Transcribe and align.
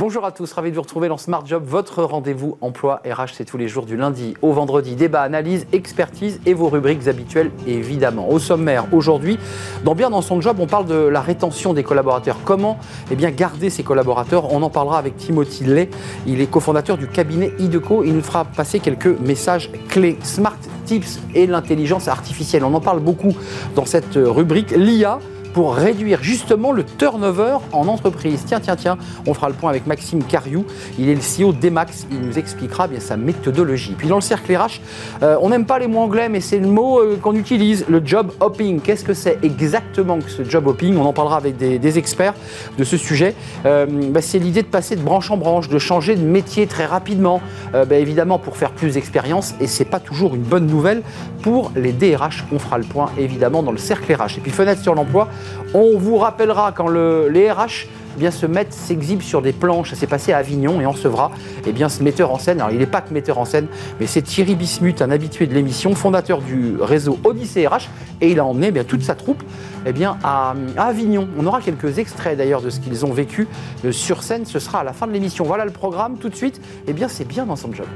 Bonjour 0.00 0.24
à 0.24 0.30
tous, 0.30 0.52
ravi 0.52 0.70
de 0.70 0.76
vous 0.76 0.82
retrouver 0.82 1.08
dans 1.08 1.16
Smart 1.16 1.44
Job, 1.44 1.64
votre 1.66 2.04
rendez-vous 2.04 2.56
emploi 2.60 3.02
RH, 3.04 3.32
c'est 3.32 3.44
tous 3.44 3.58
les 3.58 3.66
jours 3.66 3.84
du 3.84 3.96
lundi 3.96 4.34
au 4.42 4.52
vendredi. 4.52 4.94
Débat, 4.94 5.22
analyse, 5.22 5.66
expertise 5.72 6.40
et 6.46 6.54
vos 6.54 6.68
rubriques 6.68 7.08
habituelles 7.08 7.50
évidemment. 7.66 8.30
Au 8.30 8.38
sommaire, 8.38 8.86
aujourd'hui, 8.92 9.40
dans 9.84 9.96
Bien 9.96 10.10
dans 10.10 10.22
son 10.22 10.40
job, 10.40 10.58
on 10.60 10.68
parle 10.68 10.86
de 10.86 10.94
la 10.94 11.20
rétention 11.20 11.74
des 11.74 11.82
collaborateurs. 11.82 12.36
Comment 12.44 12.78
eh 13.10 13.16
bien, 13.16 13.32
garder 13.32 13.70
ces 13.70 13.82
collaborateurs? 13.82 14.52
On 14.52 14.62
en 14.62 14.70
parlera 14.70 14.98
avec 14.98 15.16
Timothy 15.16 15.64
Lay, 15.64 15.90
il 16.28 16.40
est 16.40 16.46
cofondateur 16.46 16.96
du 16.96 17.08
cabinet 17.08 17.50
IDECO, 17.58 18.04
il 18.04 18.14
nous 18.14 18.22
fera 18.22 18.44
passer 18.44 18.78
quelques 18.78 19.18
messages 19.18 19.68
clés. 19.88 20.16
Smart 20.22 20.58
Tips 20.84 21.18
et 21.34 21.48
l'intelligence 21.48 22.06
artificielle, 22.06 22.62
on 22.62 22.72
en 22.72 22.80
parle 22.80 23.00
beaucoup 23.00 23.34
dans 23.74 23.84
cette 23.84 24.14
rubrique. 24.14 24.70
L'IA 24.70 25.18
pour 25.58 25.74
réduire 25.74 26.22
justement 26.22 26.70
le 26.70 26.84
turnover 26.84 27.56
en 27.72 27.88
entreprise. 27.88 28.44
Tiens, 28.46 28.60
tiens, 28.60 28.76
tiens, 28.76 28.96
on 29.26 29.34
fera 29.34 29.48
le 29.48 29.56
point 29.56 29.70
avec 29.70 29.88
Maxime 29.88 30.22
Cariou. 30.22 30.64
Il 31.00 31.08
est 31.08 31.16
le 31.16 31.20
CEO 31.20 31.52
d'Emax. 31.52 32.06
Il 32.12 32.20
nous 32.20 32.38
expliquera 32.38 32.86
bien 32.86 33.00
sa 33.00 33.16
méthodologie. 33.16 33.96
Puis 33.98 34.06
dans 34.06 34.14
le 34.14 34.22
cercle 34.22 34.54
RH, 34.54 34.80
euh, 35.24 35.36
on 35.42 35.48
n'aime 35.48 35.66
pas 35.66 35.80
les 35.80 35.88
mots 35.88 35.98
anglais, 35.98 36.28
mais 36.28 36.40
c'est 36.40 36.60
le 36.60 36.68
mot 36.68 37.00
euh, 37.00 37.18
qu'on 37.20 37.34
utilise, 37.34 37.86
le 37.88 38.00
job 38.04 38.30
hopping. 38.38 38.80
Qu'est-ce 38.80 39.02
que 39.02 39.14
c'est 39.14 39.40
exactement 39.42 40.20
que 40.20 40.30
ce 40.30 40.44
job 40.44 40.68
hopping? 40.68 40.96
On 40.96 41.06
en 41.06 41.12
parlera 41.12 41.38
avec 41.38 41.56
des, 41.56 41.98
experts 41.98 42.34
de 42.78 42.84
ce 42.84 42.96
sujet. 42.96 43.34
Euh, 43.66 43.84
bah, 44.12 44.22
c'est 44.22 44.38
l'idée 44.38 44.62
de 44.62 44.68
passer 44.68 44.94
de 44.94 45.02
branche 45.02 45.32
en 45.32 45.38
branche, 45.38 45.68
de 45.68 45.78
changer 45.80 46.14
de 46.14 46.24
métier 46.24 46.68
très 46.68 46.86
rapidement, 46.86 47.40
bah, 47.72 47.96
évidemment 47.96 48.38
pour 48.38 48.56
faire 48.56 48.70
plus 48.70 48.94
d'expérience. 48.94 49.56
Et 49.60 49.66
c'est 49.66 49.84
pas 49.84 49.98
toujours 49.98 50.36
une 50.36 50.42
bonne 50.42 50.68
nouvelle 50.68 51.02
pour 51.42 51.72
les 51.74 51.90
DRH. 51.90 52.44
On 52.52 52.60
fera 52.60 52.78
le 52.78 52.84
point 52.84 53.10
évidemment 53.18 53.64
dans 53.64 53.72
le 53.72 53.78
cercle 53.78 54.14
RH. 54.14 54.38
Et 54.38 54.40
puis 54.40 54.52
fenêtre 54.52 54.82
sur 54.82 54.94
l'emploi. 54.94 55.28
On 55.74 55.98
vous 55.98 56.16
rappellera 56.16 56.72
quand 56.72 56.88
les 56.88 57.50
RH 57.50 57.86
eh 58.20 58.30
se 58.30 58.46
mettent, 58.46 58.72
s'exhibent 58.72 59.22
sur 59.22 59.42
des 59.42 59.52
planches. 59.52 59.90
Ça 59.90 59.96
s'est 59.96 60.06
passé 60.06 60.32
à 60.32 60.38
Avignon 60.38 60.80
et 60.80 60.86
on 60.86 60.92
recevra 60.92 61.30
eh 61.66 61.72
bien, 61.72 61.88
ce 61.88 62.02
metteur 62.02 62.32
en 62.32 62.38
scène. 62.38 62.60
Alors, 62.60 62.72
il 62.72 62.78
n'est 62.78 62.86
pas 62.86 63.00
que 63.00 63.12
metteur 63.12 63.38
en 63.38 63.44
scène, 63.44 63.66
mais 64.00 64.06
c'est 64.06 64.22
Thierry 64.22 64.54
Bismuth, 64.54 65.02
un 65.02 65.10
habitué 65.10 65.46
de 65.46 65.54
l'émission, 65.54 65.94
fondateur 65.94 66.40
du 66.40 66.76
réseau 66.80 67.18
Odyssée 67.24 67.66
RH. 67.66 67.88
Et 68.20 68.32
il 68.32 68.40
a 68.40 68.44
emmené 68.44 68.72
eh 68.74 68.84
toute 68.84 69.02
sa 69.02 69.14
troupe 69.14 69.42
eh 69.86 69.92
bien, 69.92 70.18
à, 70.24 70.54
Avignon. 70.76 71.28
On 71.38 71.46
aura 71.46 71.60
quelques 71.60 71.98
extraits 71.98 72.36
d'ailleurs 72.36 72.62
de 72.62 72.70
ce 72.70 72.80
qu'ils 72.80 73.06
ont 73.06 73.12
vécu 73.12 73.46
euh, 73.84 73.92
sur 73.92 74.22
scène. 74.22 74.44
Ce 74.44 74.58
sera 74.58 74.80
à 74.80 74.84
la 74.84 74.92
fin 74.92 75.06
de 75.06 75.12
l'émission. 75.12 75.44
Voilà 75.44 75.64
le 75.64 75.70
programme. 75.70 76.16
Tout 76.18 76.28
de 76.28 76.36
suite, 76.36 76.60
eh 76.86 76.92
bien, 76.92 77.08
c'est 77.08 77.26
bien 77.26 77.46
dans 77.46 77.56
son 77.56 77.72
job. 77.72 77.86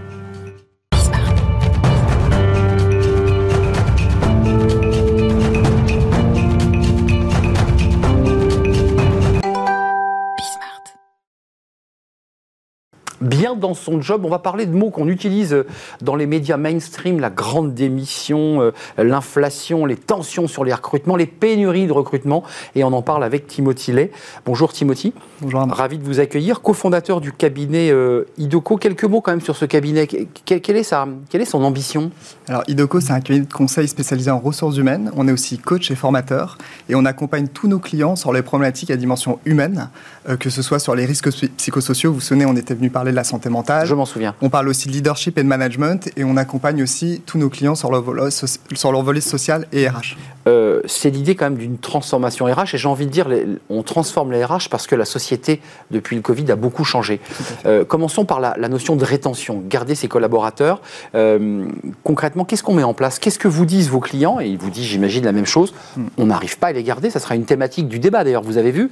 Bien 13.42 13.56
dans 13.56 13.74
son 13.74 14.00
job. 14.00 14.24
On 14.24 14.28
va 14.28 14.38
parler 14.38 14.66
de 14.66 14.72
mots 14.72 14.90
qu'on 14.90 15.08
utilise 15.08 15.64
dans 16.00 16.14
les 16.14 16.26
médias 16.26 16.56
mainstream, 16.56 17.18
la 17.18 17.28
grande 17.28 17.74
démission, 17.74 18.62
euh, 18.62 18.70
l'inflation, 18.96 19.84
les 19.84 19.96
tensions 19.96 20.46
sur 20.46 20.62
les 20.62 20.72
recrutements, 20.72 21.16
les 21.16 21.26
pénuries 21.26 21.88
de 21.88 21.92
recrutement. 21.92 22.44
Et 22.76 22.84
on 22.84 22.92
en 22.92 23.02
parle 23.02 23.24
avec 23.24 23.48
Timothy 23.48 23.90
Lay. 23.90 24.12
Bonjour 24.46 24.72
Timothy. 24.72 25.12
Bonjour. 25.40 25.66
Ravi 25.68 25.98
de 25.98 26.04
vous 26.04 26.20
accueillir. 26.20 26.62
cofondateur 26.62 27.20
du 27.20 27.32
cabinet 27.32 27.90
euh, 27.90 28.28
Idoco. 28.38 28.76
Quelques 28.76 29.02
mots 29.02 29.20
quand 29.20 29.32
même 29.32 29.40
sur 29.40 29.56
ce 29.56 29.64
cabinet. 29.64 30.06
Quelle, 30.06 30.76
est, 30.76 30.84
sa, 30.84 31.08
quelle 31.28 31.40
est 31.40 31.44
son 31.44 31.64
ambition? 31.64 32.12
Alors 32.46 32.62
Idoco, 32.68 33.00
c'est 33.00 33.12
un 33.12 33.20
cabinet 33.20 33.46
de 33.46 33.52
conseil 33.52 33.88
spécialisé 33.88 34.30
en 34.30 34.38
ressources 34.38 34.76
humaines. 34.76 35.10
On 35.16 35.26
est 35.26 35.32
aussi 35.32 35.58
coach 35.58 35.90
et 35.90 35.96
formateur. 35.96 36.58
Et 36.88 36.94
on 36.94 37.04
accompagne 37.04 37.48
tous 37.48 37.66
nos 37.66 37.80
clients 37.80 38.14
sur 38.14 38.32
les 38.32 38.42
problématiques 38.42 38.92
à 38.92 38.96
dimension 38.96 39.40
humaine, 39.44 39.90
euh, 40.21 40.21
que 40.38 40.50
ce 40.50 40.62
soit 40.62 40.78
sur 40.78 40.94
les 40.94 41.04
risques 41.04 41.30
psychosociaux. 41.56 42.10
Vous 42.10 42.16
vous 42.16 42.20
souvenez, 42.20 42.46
on 42.46 42.56
était 42.56 42.74
venu 42.74 42.90
parler 42.90 43.10
de 43.10 43.16
la 43.16 43.24
santé 43.24 43.48
mentale. 43.48 43.86
Je 43.86 43.94
m'en 43.94 44.06
souviens. 44.06 44.34
On 44.40 44.50
parle 44.50 44.68
aussi 44.68 44.88
de 44.88 44.92
leadership 44.92 45.38
et 45.38 45.42
de 45.42 45.48
management 45.48 46.10
et 46.16 46.24
on 46.24 46.36
accompagne 46.36 46.82
aussi 46.82 47.22
tous 47.26 47.38
nos 47.38 47.48
clients 47.48 47.74
sur 47.74 47.90
leur 47.90 48.02
volet, 48.02 48.30
sur 48.30 48.92
leur 48.92 49.02
volet 49.02 49.20
social 49.20 49.66
et 49.72 49.88
RH. 49.88 50.16
Euh, 50.48 50.80
c'est 50.86 51.10
l'idée 51.10 51.34
quand 51.34 51.46
même 51.46 51.58
d'une 51.58 51.78
transformation 51.78 52.46
RH 52.46 52.74
et 52.74 52.78
j'ai 52.78 52.88
envie 52.88 53.06
de 53.06 53.10
dire, 53.10 53.28
on 53.70 53.82
transforme 53.82 54.32
les 54.32 54.44
RH 54.44 54.68
parce 54.70 54.86
que 54.86 54.94
la 54.94 55.04
société, 55.04 55.60
depuis 55.90 56.16
le 56.16 56.22
Covid, 56.22 56.50
a 56.50 56.56
beaucoup 56.56 56.84
changé. 56.84 57.20
Euh, 57.66 57.84
commençons 57.84 58.24
par 58.24 58.40
la, 58.40 58.56
notion 58.68 58.96
de 58.96 59.04
rétention, 59.04 59.62
garder 59.68 59.94
ses 59.94 60.08
collaborateurs. 60.08 60.80
Euh, 61.14 61.66
concrètement, 62.02 62.44
qu'est-ce 62.44 62.62
qu'on 62.62 62.74
met 62.74 62.82
en 62.82 62.94
place? 62.94 63.18
Qu'est-ce 63.18 63.38
que 63.38 63.48
vous 63.48 63.66
disent 63.66 63.88
vos 63.88 64.00
clients? 64.00 64.40
Et 64.40 64.48
ils 64.48 64.58
vous 64.58 64.70
disent, 64.70 64.86
j'imagine, 64.86 65.24
la 65.24 65.32
même 65.32 65.46
chose. 65.46 65.74
Hmm. 65.96 66.06
On 66.18 66.26
n'arrive 66.26 66.58
pas 66.58 66.68
à 66.68 66.72
les 66.72 66.82
garder, 66.82 67.10
ça 67.10 67.20
sera 67.20 67.34
une 67.34 67.44
thématique 67.44 67.88
du 67.88 67.98
débat 67.98 68.24
d'ailleurs, 68.24 68.42
vous 68.42 68.58
avez 68.58 68.72
vu. 68.72 68.90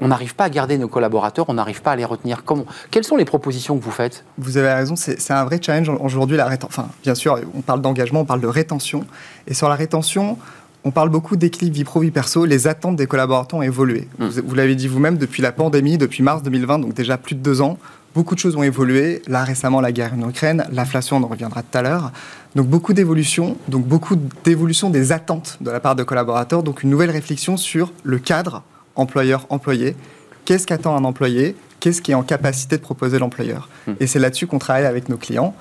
On 0.00 0.08
n'arrive 0.08 0.34
pas 0.34 0.44
à 0.44 0.50
garder 0.50 0.65
nos 0.76 0.88
collaborateurs, 0.88 1.46
on 1.48 1.54
n'arrive 1.54 1.82
pas 1.82 1.92
à 1.92 1.96
les 1.96 2.04
retenir. 2.04 2.44
Comment 2.44 2.66
Quelles 2.90 3.04
sont 3.04 3.16
les 3.16 3.24
propositions 3.24 3.78
que 3.78 3.84
vous 3.84 3.90
faites? 3.90 4.24
Vous 4.38 4.56
avez 4.56 4.72
raison, 4.72 4.96
c'est 4.96 5.30
un 5.30 5.44
vrai 5.44 5.60
challenge 5.62 5.88
aujourd'hui. 6.00 6.36
La 6.36 6.48
enfin, 6.64 6.88
bien 7.02 7.14
sûr, 7.14 7.38
on 7.54 7.60
parle 7.60 7.80
d'engagement, 7.80 8.20
on 8.20 8.24
parle 8.24 8.40
de 8.40 8.46
rétention. 8.46 9.04
Et 9.46 9.54
sur 9.54 9.68
la 9.68 9.76
rétention, 9.76 10.36
on 10.84 10.90
parle 10.90 11.08
beaucoup 11.08 11.36
d'équilibre 11.36 11.76
vie 11.76 11.84
pro, 11.84 12.00
vie 12.00 12.10
perso. 12.10 12.44
Les 12.44 12.68
attentes 12.68 12.96
des 12.96 13.06
collaborateurs 13.06 13.58
ont 13.58 13.62
évolué. 13.62 14.08
Hmm. 14.18 14.28
Vous, 14.28 14.54
l'avez 14.54 14.76
dit 14.76 14.88
vous-même, 14.88 15.18
depuis 15.18 15.42
la 15.42 15.52
pandémie, 15.52 15.98
depuis 15.98 16.22
mars 16.22 16.42
2020, 16.42 16.78
donc 16.78 16.94
déjà 16.94 17.18
plus 17.18 17.34
de 17.34 17.40
deux 17.40 17.60
ans, 17.60 17.78
beaucoup 18.14 18.34
de 18.34 18.40
choses 18.40 18.56
ont 18.56 18.62
évolué. 18.62 19.20
Là, 19.26 19.42
récemment, 19.42 19.80
la 19.80 19.90
guerre 19.90 20.14
en 20.14 20.28
Ukraine, 20.28 20.64
l'inflation, 20.70 21.16
on 21.16 21.22
en 21.24 21.26
reviendra 21.28 21.62
tout 21.62 21.76
à 21.76 21.82
l'heure. 21.82 22.12
Donc 22.54 22.68
beaucoup 22.68 22.92
d'évolutions, 22.92 23.56
donc 23.68 23.84
beaucoup 23.84 24.16
d'évolution 24.44 24.88
des 24.88 25.12
attentes 25.12 25.58
de 25.60 25.70
la 25.70 25.80
part 25.80 25.96
de 25.96 26.04
collaborateurs. 26.04 26.62
Donc 26.62 26.84
une 26.84 26.90
nouvelle 26.90 27.10
réflexion 27.10 27.56
sur 27.56 27.92
le 28.04 28.18
cadre 28.18 28.62
employeur-employé. 28.94 29.96
Qu'est-ce 30.46 30.66
qu'attend 30.66 30.96
un 30.96 31.04
employé 31.04 31.54
qu'est-ce 31.80 32.02
qui 32.02 32.12
est 32.12 32.14
en 32.14 32.22
capacité 32.22 32.76
de 32.76 32.82
proposer 32.82 33.18
l'employeur. 33.18 33.68
Hmm. 33.86 33.92
Et 34.00 34.06
c'est 34.06 34.18
là-dessus 34.18 34.46
qu'on 34.46 34.58
travaille 34.58 34.86
avec 34.86 35.08
nos 35.08 35.16
clients. 35.16 35.54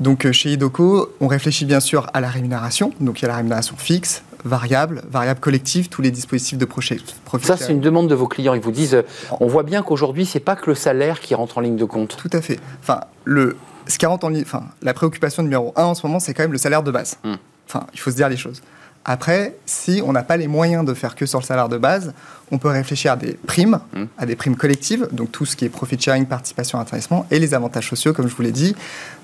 Donc 0.00 0.24
euh, 0.24 0.32
chez 0.32 0.52
Idoco, 0.52 1.14
on 1.20 1.26
réfléchit 1.26 1.64
bien 1.64 1.80
sûr 1.80 2.08
à 2.14 2.20
la 2.20 2.28
rémunération. 2.28 2.92
Donc 3.00 3.20
il 3.20 3.22
y 3.22 3.24
a 3.26 3.28
la 3.28 3.36
rémunération 3.36 3.76
fixe, 3.76 4.22
variable, 4.44 5.02
variable 5.10 5.40
collective, 5.40 5.88
tous 5.88 6.02
les 6.02 6.10
dispositifs 6.10 6.58
de 6.58 6.64
profit. 6.64 7.02
Ça, 7.42 7.56
c'est 7.56 7.72
une 7.72 7.80
demande 7.80 8.08
de 8.08 8.14
vos 8.14 8.28
clients. 8.28 8.54
Ils 8.54 8.60
vous 8.60 8.72
disent, 8.72 9.02
on 9.40 9.46
voit 9.46 9.64
bien 9.64 9.82
qu'aujourd'hui, 9.82 10.24
c'est 10.24 10.40
pas 10.40 10.56
que 10.56 10.70
le 10.70 10.74
salaire 10.74 11.20
qui 11.20 11.34
rentre 11.34 11.58
en 11.58 11.60
ligne 11.60 11.76
de 11.76 11.84
compte. 11.84 12.16
Tout 12.16 12.30
à 12.32 12.40
fait. 12.40 12.58
Enfin, 12.80 13.00
le, 13.24 13.56
ce 13.86 13.98
qui 13.98 14.06
rentre 14.06 14.26
en 14.26 14.34
enfin, 14.34 14.64
la 14.82 14.94
préoccupation 14.94 15.42
numéro 15.42 15.72
un 15.76 15.84
en 15.84 15.94
ce 15.94 16.06
moment, 16.06 16.20
c'est 16.20 16.34
quand 16.34 16.44
même 16.44 16.52
le 16.52 16.58
salaire 16.58 16.82
de 16.82 16.90
base. 16.90 17.18
Hmm. 17.24 17.34
Enfin, 17.68 17.86
il 17.92 18.00
faut 18.00 18.10
se 18.10 18.16
dire 18.16 18.28
les 18.28 18.36
choses. 18.36 18.62
Après, 19.08 19.54
si 19.66 20.02
on 20.04 20.12
n'a 20.12 20.24
pas 20.24 20.36
les 20.36 20.48
moyens 20.48 20.84
de 20.84 20.92
faire 20.92 21.14
que 21.14 21.26
sur 21.26 21.38
le 21.38 21.44
salaire 21.44 21.68
de 21.68 21.78
base, 21.78 22.12
on 22.50 22.58
peut 22.58 22.68
réfléchir 22.68 23.12
à 23.12 23.16
des 23.16 23.34
primes, 23.34 23.78
mmh. 23.94 24.02
à 24.18 24.26
des 24.26 24.34
primes 24.34 24.56
collectives, 24.56 25.06
donc 25.12 25.30
tout 25.30 25.46
ce 25.46 25.54
qui 25.54 25.64
est 25.64 25.68
profit 25.68 25.96
sharing, 25.98 26.26
participation, 26.26 26.80
intéressement, 26.80 27.24
et 27.30 27.38
les 27.38 27.54
avantages 27.54 27.88
sociaux, 27.88 28.12
comme 28.12 28.26
je 28.26 28.34
vous 28.34 28.42
l'ai 28.42 28.50
dit. 28.50 28.74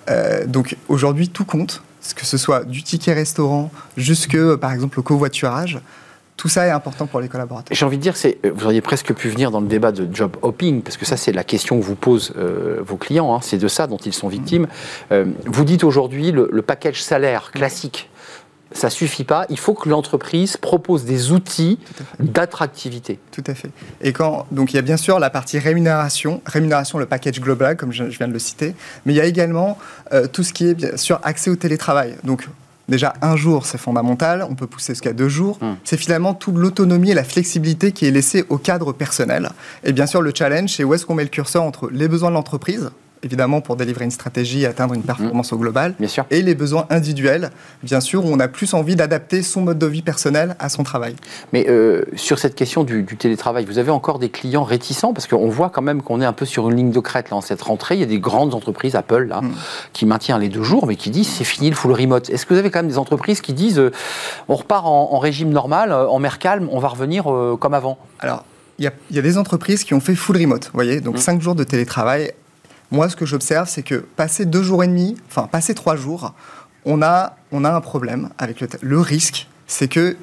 Euh, 0.08 0.46
donc 0.46 0.76
aujourd'hui, 0.88 1.28
tout 1.28 1.44
compte, 1.44 1.82
que 2.14 2.24
ce 2.24 2.38
soit 2.38 2.64
du 2.64 2.84
ticket 2.84 3.12
restaurant 3.12 3.72
jusque, 3.96 4.38
par 4.56 4.72
exemple, 4.72 5.00
au 5.00 5.02
covoiturage. 5.02 5.80
Tout 6.36 6.48
ça 6.48 6.64
est 6.66 6.70
important 6.70 7.06
pour 7.06 7.20
les 7.20 7.28
collaborateurs. 7.28 7.76
J'ai 7.76 7.84
envie 7.84 7.98
de 7.98 8.02
dire, 8.02 8.16
c'est, 8.16 8.38
vous 8.54 8.66
auriez 8.66 8.80
presque 8.80 9.12
pu 9.12 9.28
venir 9.28 9.50
dans 9.50 9.60
le 9.60 9.66
débat 9.66 9.90
de 9.90 10.08
job 10.14 10.36
hopping, 10.42 10.82
parce 10.82 10.96
que 10.96 11.04
ça, 11.04 11.16
c'est 11.16 11.32
la 11.32 11.44
question 11.44 11.78
que 11.78 11.84
vous 11.84 11.96
posent 11.96 12.32
euh, 12.36 12.80
vos 12.86 12.96
clients, 12.96 13.34
hein. 13.34 13.40
c'est 13.42 13.58
de 13.58 13.68
ça 13.68 13.88
dont 13.88 13.98
ils 13.98 14.14
sont 14.14 14.28
victimes. 14.28 14.68
Euh, 15.10 15.26
vous 15.44 15.64
dites 15.64 15.82
aujourd'hui 15.82 16.30
le, 16.30 16.48
le 16.52 16.62
package 16.62 17.02
salaire 17.02 17.50
classique 17.50 18.08
ça 18.74 18.90
suffit 18.90 19.24
pas. 19.24 19.46
Il 19.48 19.58
faut 19.58 19.74
que 19.74 19.88
l'entreprise 19.88 20.56
propose 20.56 21.04
des 21.04 21.32
outils 21.32 21.78
d'attractivité. 22.20 23.18
Tout 23.30 23.44
à 23.46 23.54
fait. 23.54 23.70
Et 24.00 24.12
quand 24.12 24.46
donc 24.50 24.72
il 24.72 24.76
y 24.76 24.78
a 24.78 24.82
bien 24.82 24.96
sûr 24.96 25.18
la 25.18 25.30
partie 25.30 25.58
rémunération, 25.58 26.40
rémunération 26.46 26.98
le 26.98 27.06
package 27.06 27.40
global 27.40 27.76
comme 27.76 27.92
je, 27.92 28.04
viens 28.04 28.28
de 28.28 28.32
le 28.32 28.38
citer, 28.38 28.74
mais 29.04 29.12
il 29.12 29.16
y 29.16 29.20
a 29.20 29.26
également 29.26 29.78
euh, 30.12 30.26
tout 30.26 30.42
ce 30.42 30.52
qui 30.52 30.68
est 30.68 30.74
bien 30.74 30.96
sûr 30.96 31.20
accès 31.22 31.50
au 31.50 31.56
télétravail. 31.56 32.16
Donc 32.24 32.48
Déjà, 32.88 33.14
un 33.22 33.36
jour, 33.36 33.64
c'est 33.64 33.78
fondamental. 33.78 34.44
On 34.50 34.54
peut 34.54 34.66
pousser 34.66 34.92
jusqu'à 34.92 35.12
deux 35.12 35.28
jours. 35.28 35.58
Hmm. 35.60 35.74
C'est 35.84 35.96
finalement 35.96 36.34
toute 36.34 36.56
l'autonomie 36.56 37.12
et 37.12 37.14
la 37.14 37.24
flexibilité 37.24 37.92
qui 37.92 38.06
est 38.06 38.10
laissée 38.10 38.44
au 38.48 38.58
cadre 38.58 38.92
personnel. 38.92 39.50
Et 39.84 39.92
bien 39.92 40.06
sûr, 40.06 40.20
le 40.20 40.32
challenge, 40.36 40.74
c'est 40.74 40.84
où 40.84 40.92
est-ce 40.92 41.06
qu'on 41.06 41.14
met 41.14 41.22
le 41.22 41.28
curseur 41.28 41.62
entre 41.62 41.88
les 41.90 42.08
besoins 42.08 42.30
de 42.30 42.34
l'entreprise, 42.34 42.90
évidemment 43.22 43.60
pour 43.60 43.76
délivrer 43.76 44.04
une 44.04 44.10
stratégie 44.10 44.62
et 44.62 44.66
atteindre 44.66 44.94
une 44.94 45.02
performance 45.02 45.52
au 45.52 45.58
global. 45.58 45.94
Bien 45.98 46.08
sûr. 46.08 46.24
Et 46.30 46.42
les 46.42 46.54
besoins 46.54 46.86
individuels, 46.90 47.50
bien 47.82 48.00
sûr, 48.00 48.24
où 48.24 48.28
on 48.28 48.40
a 48.40 48.48
plus 48.48 48.74
envie 48.74 48.96
d'adapter 48.96 49.42
son 49.42 49.62
mode 49.62 49.78
de 49.78 49.86
vie 49.86 50.02
personnel 50.02 50.56
à 50.58 50.68
son 50.68 50.82
travail. 50.82 51.14
Mais 51.52 51.66
euh, 51.68 52.04
sur 52.16 52.38
cette 52.38 52.54
question 52.54 52.82
du, 52.84 53.04
télétravail, 53.04 53.64
vous 53.64 53.78
avez 53.78 53.90
encore 53.90 54.18
des 54.18 54.28
clients 54.28 54.64
réticents? 54.64 55.12
Parce 55.12 55.26
qu'on 55.26 55.48
voit 55.48 55.70
quand 55.70 55.82
même 55.82 56.02
qu'on 56.02 56.20
est 56.20 56.24
un 56.24 56.32
peu 56.32 56.44
sur 56.44 56.68
une 56.68 56.76
ligne 56.76 56.90
de 56.90 57.00
crête 57.00 57.30
là, 57.30 57.36
en 57.36 57.40
cette 57.40 57.62
rentrée. 57.62 57.94
Il 57.94 58.00
y 58.00 58.04
a 58.04 58.06
des 58.06 58.18
grandes 58.18 58.54
entreprises, 58.54 58.96
Apple, 58.96 59.24
là, 59.24 59.40
mm. 59.40 59.52
qui 59.92 60.06
maintient 60.06 60.38
les 60.38 60.48
deux 60.48 60.62
jours, 60.62 60.86
mais 60.86 60.96
qui 60.96 61.10
disent 61.10 61.28
c'est 61.28 61.44
fini 61.44 61.70
le 61.70 61.76
full 61.76 61.92
remote. 61.92 62.28
Est-ce 62.30 62.44
que 62.44 62.54
vous 62.54 62.60
avez 62.60 62.70
quand 62.70 62.80
même 62.80 62.90
des 62.90 62.98
entreprises 62.98 63.40
qui 63.40 63.52
disent 63.52 63.78
euh, 63.78 63.92
on 64.48 64.56
repart 64.56 64.84
en, 64.84 65.18
régime 65.18 65.50
normal, 65.50 65.92
euh, 65.92 66.08
en 66.08 66.18
mer 66.18 66.38
calme, 66.38 66.68
on 66.72 66.80
va 66.80 66.88
revenir 66.88 67.24
comme 67.60 67.74
avant? 67.74 67.98
Alors, 68.18 68.44
il 68.78 68.90
y, 69.10 69.18
a 69.18 69.22
des 69.22 69.38
entreprises 69.38 69.84
qui 69.84 69.94
ont 69.94 70.00
fait 70.00 70.16
full 70.16 70.36
remote, 70.36 70.64
vous 70.64 70.70
voyez, 70.74 71.00
donc 71.00 71.16
mm. 71.16 71.18
cinq 71.18 71.40
jours 71.40 71.54
de 71.54 71.62
télétravail 71.62 72.32
moi, 72.92 73.08
ce 73.08 73.16
que 73.16 73.26
j'observe, 73.26 73.68
c'est 73.68 73.82
que 73.82 73.96
passer 73.96 74.44
deux 74.44 74.62
jours 74.62 74.84
et 74.84 74.86
demi, 74.86 75.16
enfin, 75.28 75.48
passer 75.50 75.74
trois 75.74 75.96
jours, 75.96 76.34
on 76.84 77.02
a, 77.02 77.36
on 77.50 77.64
a 77.64 77.72
un 77.72 77.80
problème 77.80 78.28
avec 78.38 78.60
le, 78.60 78.68
le 78.80 79.00
risque, 79.00 79.48
c'est 79.66 79.88
que 79.88 80.16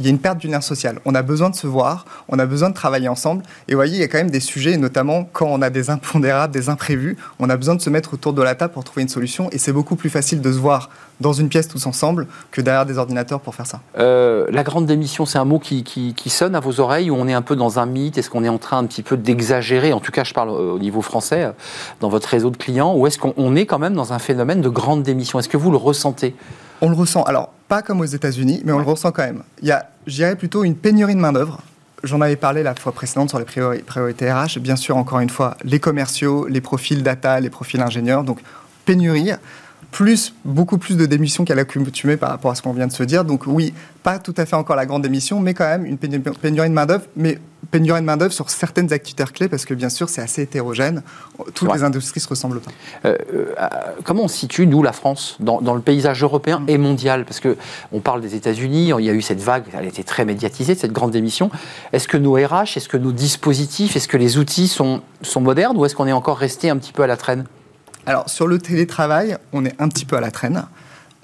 il 0.00 0.06
y 0.06 0.08
a 0.08 0.10
une 0.10 0.18
perte 0.18 0.38
du 0.38 0.48
lien 0.48 0.62
social. 0.62 0.98
On 1.04 1.14
a 1.14 1.20
besoin 1.20 1.50
de 1.50 1.54
se 1.54 1.66
voir, 1.66 2.06
on 2.28 2.38
a 2.38 2.46
besoin 2.46 2.70
de 2.70 2.74
travailler 2.74 3.08
ensemble. 3.08 3.42
Et 3.68 3.72
vous 3.72 3.78
voyez, 3.78 3.96
il 3.96 4.00
y 4.00 4.02
a 4.02 4.08
quand 4.08 4.16
même 4.16 4.30
des 4.30 4.40
sujets, 4.40 4.78
notamment 4.78 5.28
quand 5.30 5.46
on 5.46 5.60
a 5.60 5.68
des 5.68 5.90
impondérables, 5.90 6.54
des 6.54 6.70
imprévus, 6.70 7.18
on 7.38 7.50
a 7.50 7.56
besoin 7.56 7.74
de 7.74 7.82
se 7.82 7.90
mettre 7.90 8.14
autour 8.14 8.32
de 8.32 8.42
la 8.42 8.54
table 8.54 8.72
pour 8.72 8.82
trouver 8.82 9.02
une 9.02 9.10
solution. 9.10 9.50
Et 9.52 9.58
c'est 9.58 9.74
beaucoup 9.74 9.96
plus 9.96 10.08
facile 10.08 10.40
de 10.40 10.50
se 10.50 10.56
voir 10.58 10.88
dans 11.20 11.34
une 11.34 11.50
pièce 11.50 11.68
tous 11.68 11.84
ensemble 11.84 12.26
que 12.50 12.62
derrière 12.62 12.86
des 12.86 12.96
ordinateurs 12.96 13.40
pour 13.40 13.54
faire 13.54 13.66
ça. 13.66 13.82
Euh, 13.98 14.46
la 14.50 14.62
grande 14.62 14.86
démission, 14.86 15.26
c'est 15.26 15.36
un 15.36 15.44
mot 15.44 15.58
qui, 15.58 15.84
qui, 15.84 16.30
sonne 16.30 16.54
à 16.54 16.60
vos 16.60 16.80
oreilles 16.80 17.10
ou 17.10 17.14
on 17.14 17.28
est 17.28 17.34
un 17.34 17.42
peu 17.42 17.54
dans 17.54 17.78
un 17.78 17.84
mythe? 17.84 18.16
Est-ce 18.16 18.30
qu'on 18.30 18.42
est 18.42 18.48
en 18.48 18.56
train 18.56 18.78
un 18.78 18.86
petit 18.86 19.02
peu 19.02 19.18
d'exagérer? 19.18 19.92
En 19.92 20.00
tout 20.00 20.12
cas, 20.12 20.24
je 20.24 20.32
parle 20.32 20.48
au 20.48 20.78
niveau 20.78 21.02
français, 21.02 21.44
euh, 21.44 21.52
dans 22.00 22.08
votre 22.08 22.28
réseau 22.28 22.48
de 22.48 22.56
clients, 22.56 22.94
ou 22.96 23.06
est-ce 23.06 23.18
qu'on 23.18 23.54
est 23.54 23.66
quand 23.66 23.78
même 23.78 23.94
dans 23.94 24.14
un 24.14 24.18
phénomène 24.18 24.62
de 24.62 24.68
grande 24.70 25.02
démission? 25.02 25.38
Est-ce 25.38 25.50
que 25.50 25.58
vous 25.58 25.70
le 25.70 25.76
ressentez? 25.76 26.34
On 26.80 26.88
le 26.88 26.96
ressent. 26.96 27.22
Alors, 27.24 27.52
pas 27.70 27.82
comme 27.82 28.00
aux 28.00 28.04
États-Unis, 28.04 28.62
mais 28.64 28.72
on 28.72 28.78
le 28.78 28.84
ressent 28.84 29.12
quand 29.12 29.22
même. 29.22 29.44
Il 29.62 29.68
y 29.68 29.70
a, 29.70 29.88
je 30.04 30.14
dirais 30.14 30.34
plutôt 30.34 30.64
une 30.64 30.74
pénurie 30.74 31.14
de 31.14 31.20
main-d'œuvre. 31.20 31.62
J'en 32.02 32.20
avais 32.20 32.34
parlé 32.34 32.64
la 32.64 32.74
fois 32.74 32.90
précédente 32.90 33.28
sur 33.28 33.38
les 33.38 33.44
priorités 33.44 34.32
RH. 34.32 34.58
Bien 34.58 34.74
sûr, 34.74 34.96
encore 34.96 35.20
une 35.20 35.30
fois, 35.30 35.56
les 35.62 35.78
commerciaux, 35.78 36.48
les 36.48 36.60
profils 36.60 37.00
data, 37.04 37.38
les 37.38 37.48
profils 37.48 37.80
ingénieurs. 37.80 38.24
Donc, 38.24 38.40
pénurie 38.86 39.30
plus, 39.90 40.34
beaucoup 40.44 40.78
plus 40.78 40.96
de 40.96 41.06
démissions 41.06 41.44
qu'à 41.44 41.54
l'accoutumée 41.54 42.16
par 42.16 42.30
rapport 42.30 42.50
à 42.50 42.54
ce 42.54 42.62
qu'on 42.62 42.72
vient 42.72 42.86
de 42.86 42.92
se 42.92 43.02
dire. 43.02 43.24
Donc 43.24 43.46
oui, 43.46 43.74
pas 44.02 44.18
tout 44.18 44.34
à 44.36 44.46
fait 44.46 44.56
encore 44.56 44.76
la 44.76 44.86
grande 44.86 45.02
démission, 45.02 45.40
mais 45.40 45.54
quand 45.54 45.64
même 45.64 45.84
une 45.84 45.98
pénurie 45.98 46.68
de 46.68 46.74
main-d'œuvre, 46.74 47.04
mais 47.16 47.38
pénurie 47.70 48.00
de 48.00 48.06
main-d'œuvre 48.06 48.32
sur 48.32 48.50
certaines 48.50 48.92
activités 48.92 49.24
clés, 49.32 49.48
parce 49.48 49.64
que 49.64 49.74
bien 49.74 49.88
sûr, 49.88 50.08
c'est 50.08 50.22
assez 50.22 50.42
hétérogène. 50.42 51.02
Toutes 51.54 51.72
les 51.72 51.82
industries 51.82 52.20
se 52.20 52.28
ressemblent 52.28 52.60
pas. 52.60 52.70
Euh, 53.04 53.16
euh, 53.32 53.68
comment 54.04 54.24
on 54.24 54.28
situe, 54.28 54.66
nous, 54.66 54.82
la 54.82 54.92
France, 54.92 55.36
dans, 55.40 55.74
le 55.74 55.80
paysage 55.80 56.22
européen 56.22 56.62
et 56.68 56.78
mondial? 56.78 57.24
Parce 57.24 57.40
que 57.40 57.56
on 57.92 58.00
parle 58.00 58.20
des 58.20 58.34
États-Unis, 58.34 58.92
il 58.98 59.04
y 59.04 59.10
a 59.10 59.12
eu 59.12 59.22
cette 59.22 59.40
vague, 59.40 59.64
elle 59.72 59.84
a 59.84 59.88
été 59.88 60.04
très 60.04 60.24
médiatisée, 60.24 60.74
cette 60.74 60.92
grande 60.92 61.10
démission. 61.10 61.50
Est-ce 61.92 62.08
que 62.08 62.16
nos 62.16 62.34
RH, 62.34 62.76
est-ce 62.76 62.88
que 62.88 62.96
nos 62.96 63.12
dispositifs, 63.12 63.96
est-ce 63.96 64.08
que 64.08 64.16
les 64.16 64.38
outils 64.38 64.68
sont, 64.68 65.02
sont 65.22 65.40
modernes, 65.40 65.76
ou 65.76 65.84
est-ce 65.84 65.94
qu'on 65.94 66.06
est 66.06 66.12
encore 66.12 66.38
resté 66.38 66.70
un 66.70 66.76
petit 66.76 66.92
peu 66.92 67.02
à 67.02 67.06
la 67.06 67.16
traîne? 67.16 67.44
Alors, 68.06 68.28
sur 68.30 68.46
le 68.46 68.58
télétravail, 68.58 69.36
on 69.52 69.64
est 69.64 69.80
un 69.80 69.88
petit 69.88 70.04
peu 70.04 70.16
à 70.16 70.20
la 70.20 70.30
traîne 70.30 70.64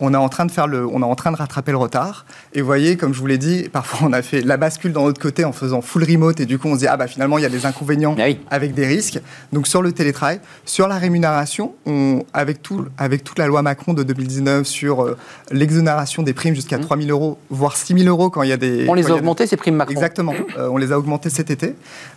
on 0.00 0.12
est 0.12 0.18
en 0.18 0.28
train 0.28 0.44
de 0.44 0.50
faire 0.50 0.66
le, 0.66 0.86
on 0.86 1.00
est 1.00 1.04
en 1.04 1.14
train 1.14 1.32
de 1.32 1.36
rattraper 1.36 1.72
le 1.72 1.78
retard. 1.78 2.26
Et 2.52 2.60
vous 2.60 2.66
voyez, 2.66 2.96
comme 2.96 3.14
je 3.14 3.20
vous 3.20 3.26
l'ai 3.26 3.38
dit, 3.38 3.68
parfois 3.72 4.08
on 4.08 4.12
a 4.12 4.22
fait 4.22 4.42
la 4.42 4.56
bascule 4.56 4.92
dans 4.92 5.04
l'autre 5.04 5.20
côté 5.20 5.44
en 5.44 5.52
faisant 5.52 5.80
full 5.80 6.04
remote 6.04 6.40
et 6.40 6.46
du 6.46 6.58
coup 6.58 6.68
on 6.68 6.74
se 6.74 6.80
dit 6.80 6.86
ah 6.86 6.96
bah 6.96 7.06
finalement 7.06 7.38
il 7.38 7.42
y 7.42 7.46
a 7.46 7.50
des 7.50 7.66
inconvénients 7.66 8.14
ah 8.18 8.24
avec 8.50 8.74
des 8.74 8.86
risques. 8.86 9.20
Donc 9.52 9.66
sur 9.66 9.82
le 9.82 9.92
télétravail, 9.92 10.40
sur 10.64 10.88
la 10.88 10.98
rémunération, 10.98 11.74
on, 11.86 12.24
avec 12.32 12.62
tout, 12.62 12.84
avec 12.98 13.24
toute 13.24 13.38
la 13.38 13.46
loi 13.46 13.62
Macron 13.62 13.94
de 13.94 14.02
2019 14.02 14.66
sur 14.66 15.02
euh, 15.02 15.16
l'exonération 15.50 16.22
des 16.22 16.34
primes 16.34 16.54
jusqu'à 16.54 16.78
3 16.78 16.96
mmh. 16.96 17.02
000 17.02 17.18
euros, 17.18 17.38
voire 17.50 17.76
6 17.76 17.98
000 17.98 18.08
euros 18.08 18.30
quand 18.30 18.42
il 18.42 18.50
y 18.50 18.52
a 18.52 18.56
des. 18.56 18.86
On 18.88 18.94
les 18.94 19.10
a 19.10 19.14
augmentés 19.14 19.46
ces 19.46 19.56
primes 19.56 19.76
Macron. 19.76 19.92
Exactement. 19.92 20.34
Euh, 20.56 20.68
on 20.70 20.78
les 20.78 20.90
a 20.92 20.98
augmentés 20.98 21.28
cet 21.28 21.50
été. 21.50 21.74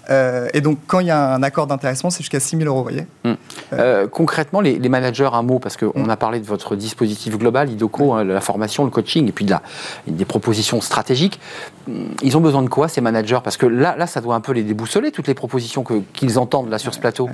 Euh, 0.09 0.47
et 0.53 0.61
donc 0.61 0.77
quand 0.87 1.01
il 1.01 1.07
y 1.07 1.11
a 1.11 1.33
un 1.33 1.43
accord 1.43 1.67
d'intéressement, 1.67 2.09
c'est 2.09 2.19
jusqu'à 2.19 2.39
6 2.39 2.57
000 2.57 2.69
euros, 2.69 2.77
vous 2.77 2.83
voyez. 2.83 3.05
Mmh. 3.25 4.07
concrètement, 4.11 4.61
les, 4.61 4.79
les, 4.79 4.87
managers, 4.87 5.29
un 5.33 5.41
mot 5.41 5.59
parce 5.59 5.75
qu'on 5.75 6.05
mmh. 6.05 6.09
a 6.09 6.15
parlé 6.15 6.39
de 6.39 6.45
votre 6.45 6.75
dispositif 6.75 7.37
global 7.37 7.68
IDOCO, 7.69 8.13
hein, 8.13 8.23
la 8.23 8.41
formation, 8.41 8.83
le 8.83 8.91
coaching, 8.91 9.27
et 9.27 9.31
puis 9.31 9.45
de 9.45 9.51
la, 9.51 9.61
des 10.07 10.25
propositions 10.25 10.81
stratégiques. 10.81 11.39
Ils 12.21 12.37
ont 12.37 12.41
besoin 12.41 12.61
de 12.61 12.69
quoi, 12.69 12.87
ces 12.87 13.01
managers? 13.01 13.39
Parce 13.43 13.57
que 13.57 13.65
là, 13.65 13.95
là, 13.97 14.07
ça 14.07 14.21
doit 14.21 14.35
un 14.35 14.41
peu 14.41 14.51
les 14.51 14.63
déboussoler, 14.63 15.11
toutes 15.11 15.27
les 15.27 15.33
propositions 15.33 15.83
qu'ils 16.13 16.37
entendent 16.39 16.69
là 16.69 16.77
sur 16.77 16.93
ce 16.93 16.99
plateau. 16.99 17.29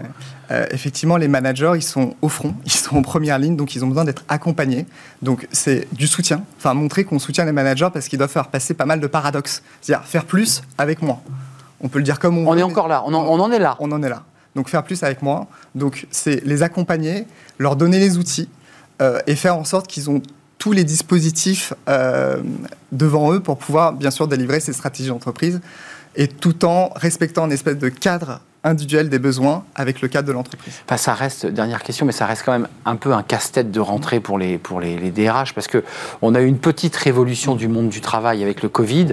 Euh, 0.52 0.66
effectivement, 0.72 1.18
les 1.18 1.28
managers, 1.28 1.74
ils 1.76 1.84
sont 1.84 2.16
au 2.22 2.30
front, 2.30 2.54
ils 2.66 2.72
sont 2.72 2.98
en 2.98 3.02
première 3.02 3.40
ligne, 3.40 3.56
donc 3.56 3.76
ils 3.76 3.84
ont 3.84 3.88
besoin 3.88 4.06
d'être 4.06 4.24
accompagnés. 4.30 4.86
Donc 5.22 5.48
c'est 5.52 5.88
du 5.94 6.08
soutien, 6.08 6.44
enfin 6.58 6.74
montrer 6.74 7.04
qu'on 7.04 7.20
soutient 7.20 7.46
les 7.46 7.52
managers 7.52 7.90
parce 7.92 8.08
qu'ils 8.08 8.20
doivent 8.20 8.32
faire 8.32 8.48
passer 8.48 8.74
pas 8.74 8.86
mal 8.86 9.00
de 9.00 9.08
paradoxes. 9.08 9.62
C'est-à-dire 9.82 10.06
faire 10.08 10.26
plus 10.26 10.62
avec 10.78 11.02
moins. 11.02 11.20
On 11.82 11.88
peut 11.88 12.00
le 12.00 12.06
dire 12.06 12.20
comme 12.20 12.38
on 12.38 12.48
On 12.48 12.58
est 12.58 12.64
encore 12.64 12.88
là, 12.88 13.04
on 13.06 13.14
en, 13.14 13.26
on 13.26 13.40
en 13.40 13.52
est 13.52 13.60
là. 13.60 13.76
On 13.80 13.92
en 13.92 14.02
est 14.02 14.10
là. 14.10 14.24
Donc 14.56 14.70
faire 14.70 14.84
plus 14.84 15.04
avec 15.04 15.22
moins. 15.22 15.48
Donc 15.76 16.08
c'est 16.12 16.44
les 16.46 16.64
accompagner, 16.64 17.26
leur 17.60 17.76
donner 17.76 18.00
les 18.00 18.18
outils, 18.18 18.50
euh, 19.02 19.20
et 19.28 19.36
faire 19.36 19.58
en 19.58 19.64
sorte 19.64 19.88
qu'ils 19.88 20.10
ont 20.10 20.22
tous 20.58 20.72
les 20.72 20.84
dispositifs 20.84 21.74
euh, 21.90 22.42
devant 22.92 23.34
eux 23.34 23.40
pour 23.40 23.58
pouvoir, 23.58 23.94
bien 23.94 24.12
sûr, 24.12 24.28
délivrer 24.28 24.60
ces 24.60 24.74
stratégies 24.74 25.10
d'entreprise 25.10 25.62
et 26.16 26.28
tout 26.28 26.66
en 26.66 26.90
respectant 26.96 27.44
un 27.44 27.50
espèce 27.50 27.78
de 27.78 27.90
cadre 27.90 28.40
individuel 28.64 29.10
des 29.10 29.20
besoins 29.20 29.64
avec 29.76 30.02
le 30.02 30.08
cadre 30.08 30.28
de 30.28 30.34
l'entreprise. 30.34 30.74
Enfin, 30.86 30.98
ça 30.98 31.14
reste, 31.14 31.46
dernière 31.46 31.84
question, 31.84 32.06
mais 32.06 32.12
ça 32.12 32.26
reste 32.26 32.44
quand 32.44 32.54
même 32.54 32.68
un 32.86 32.96
peu 32.96 33.14
un 33.14 33.22
casse-tête 33.22 33.70
de 33.70 33.80
rentrée 33.80 34.20
pour 34.20 34.40
les, 34.40 34.58
pour 34.58 34.80
les, 34.80 34.98
les 34.98 35.12
DRH 35.12 35.54
parce 35.54 35.68
qu'on 35.68 36.36
a 36.36 36.42
eu 36.42 36.48
une 36.48 36.58
petite 36.58 36.96
révolution 36.96 37.56
du 37.56 37.68
monde 37.68 37.90
du 37.90 38.02
travail 38.02 38.42
avec 38.42 38.64
le 38.64 38.70
Covid 38.70 39.10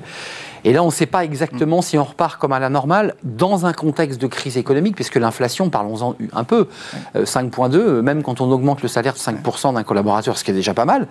et 0.64 0.72
là, 0.72 0.82
on 0.82 0.86
ne 0.86 0.92
sait 0.92 1.06
pas 1.06 1.24
exactement 1.24 1.82
si 1.82 1.98
on 1.98 2.04
repart 2.04 2.38
comme 2.38 2.52
à 2.52 2.58
la 2.58 2.68
normale 2.68 3.14
dans 3.24 3.66
un 3.66 3.72
contexte 3.72 4.20
de 4.20 4.26
crise 4.26 4.56
économique, 4.56 4.94
puisque 4.94 5.16
l'inflation, 5.16 5.70
parlons-en 5.70 6.14
un 6.32 6.44
peu, 6.44 6.68
5,2, 7.14 7.76
euh, 7.76 8.02
même 8.02 8.22
quand 8.22 8.40
on 8.40 8.50
augmente 8.50 8.82
le 8.82 8.88
salaire 8.88 9.14
de 9.14 9.18
5% 9.18 9.74
d'un 9.74 9.82
collaborateur, 9.82 10.38
ce 10.38 10.44
qui 10.44 10.50
est 10.50 10.54
déjà 10.54 10.74
pas 10.74 10.84
mal, 10.84 11.06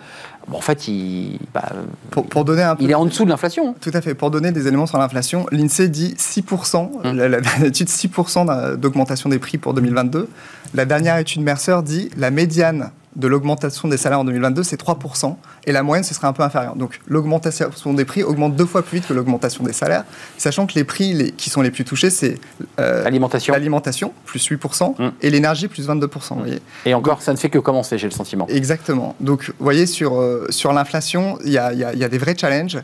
en 0.51 0.61
fait, 0.61 0.87
il, 0.87 1.39
bah, 1.53 1.69
pour, 2.09 2.45
donner 2.45 2.63
un 2.63 2.75
il 2.79 2.91
est 2.91 2.95
en 2.95 3.05
dessous 3.05 3.25
de 3.25 3.29
l'inflation. 3.29 3.75
Tout 3.79 3.91
à 3.93 4.01
fait. 4.01 4.15
Pour 4.15 4.31
donner 4.31 4.51
des 4.51 4.67
éléments 4.67 4.87
sur 4.87 4.97
l'inflation, 4.97 5.45
l'INSEE 5.51 5.89
dit 5.89 6.15
6%, 6.17 6.89
hum. 7.03 7.21
l'étude 7.61 7.87
6% 7.87 8.75
d'augmentation 8.77 9.29
des 9.29 9.39
prix 9.39 9.57
pour 9.57 9.73
2022. 9.73 10.29
La 10.73 10.85
dernière 10.85 11.17
étude 11.17 11.41
Mercer 11.41 11.77
dit 11.83 12.09
la 12.17 12.31
médiane 12.31 12.91
de 13.15 13.27
l'augmentation 13.27 13.87
des 13.87 13.97
salaires 13.97 14.21
en 14.21 14.23
2022, 14.23 14.63
c'est 14.63 14.79
3%, 14.79 15.35
et 15.65 15.71
la 15.71 15.83
moyenne, 15.83 16.03
ce 16.03 16.13
serait 16.13 16.27
un 16.27 16.33
peu 16.33 16.43
inférieur. 16.43 16.75
Donc 16.75 16.99
l'augmentation 17.07 17.93
des 17.93 18.05
prix 18.05 18.23
augmente 18.23 18.55
deux 18.55 18.65
fois 18.65 18.81
plus 18.81 18.97
vite 18.97 19.07
que 19.07 19.13
l'augmentation 19.13 19.63
des 19.63 19.73
salaires, 19.73 20.05
sachant 20.37 20.65
que 20.65 20.73
les 20.73 20.83
prix 20.83 21.33
qui 21.37 21.49
sont 21.49 21.61
les 21.61 21.71
plus 21.71 21.85
touchés, 21.85 22.09
c'est 22.09 22.39
euh, 22.79 23.03
l'alimentation, 23.03 24.13
plus 24.25 24.49
8%, 24.49 24.95
mmh. 24.97 25.11
et 25.21 25.29
l'énergie, 25.29 25.67
plus 25.67 25.87
22%. 25.87 26.59
Et 26.85 26.93
encore, 26.93 27.21
ça 27.21 27.31
ne 27.31 27.37
fait 27.37 27.49
que 27.49 27.59
commencer, 27.59 27.97
j'ai 27.97 28.07
le 28.07 28.13
sentiment. 28.13 28.47
Exactement. 28.47 29.15
Donc, 29.19 29.49
vous 29.57 29.63
voyez, 29.63 29.85
sur, 29.85 30.19
euh, 30.19 30.47
sur 30.49 30.73
l'inflation, 30.73 31.37
il 31.45 31.51
y 31.51 31.57
a, 31.57 31.73
y 31.73 31.83
a, 31.83 32.09
des 32.09 32.17
vrais 32.17 32.35
challenges, 32.37 32.79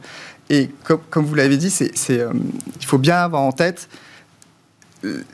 et 0.50 0.69
comme, 0.83 1.25
vous 1.25 1.35
l'avez 1.35 1.57
dit, 1.57 1.69
c'est, 1.69 1.91
euh, 2.09 2.31
il 2.79 2.85
faut 2.85 2.97
bien 2.97 3.18
avoir 3.18 3.41
en 3.41 3.51
tête 3.51 3.89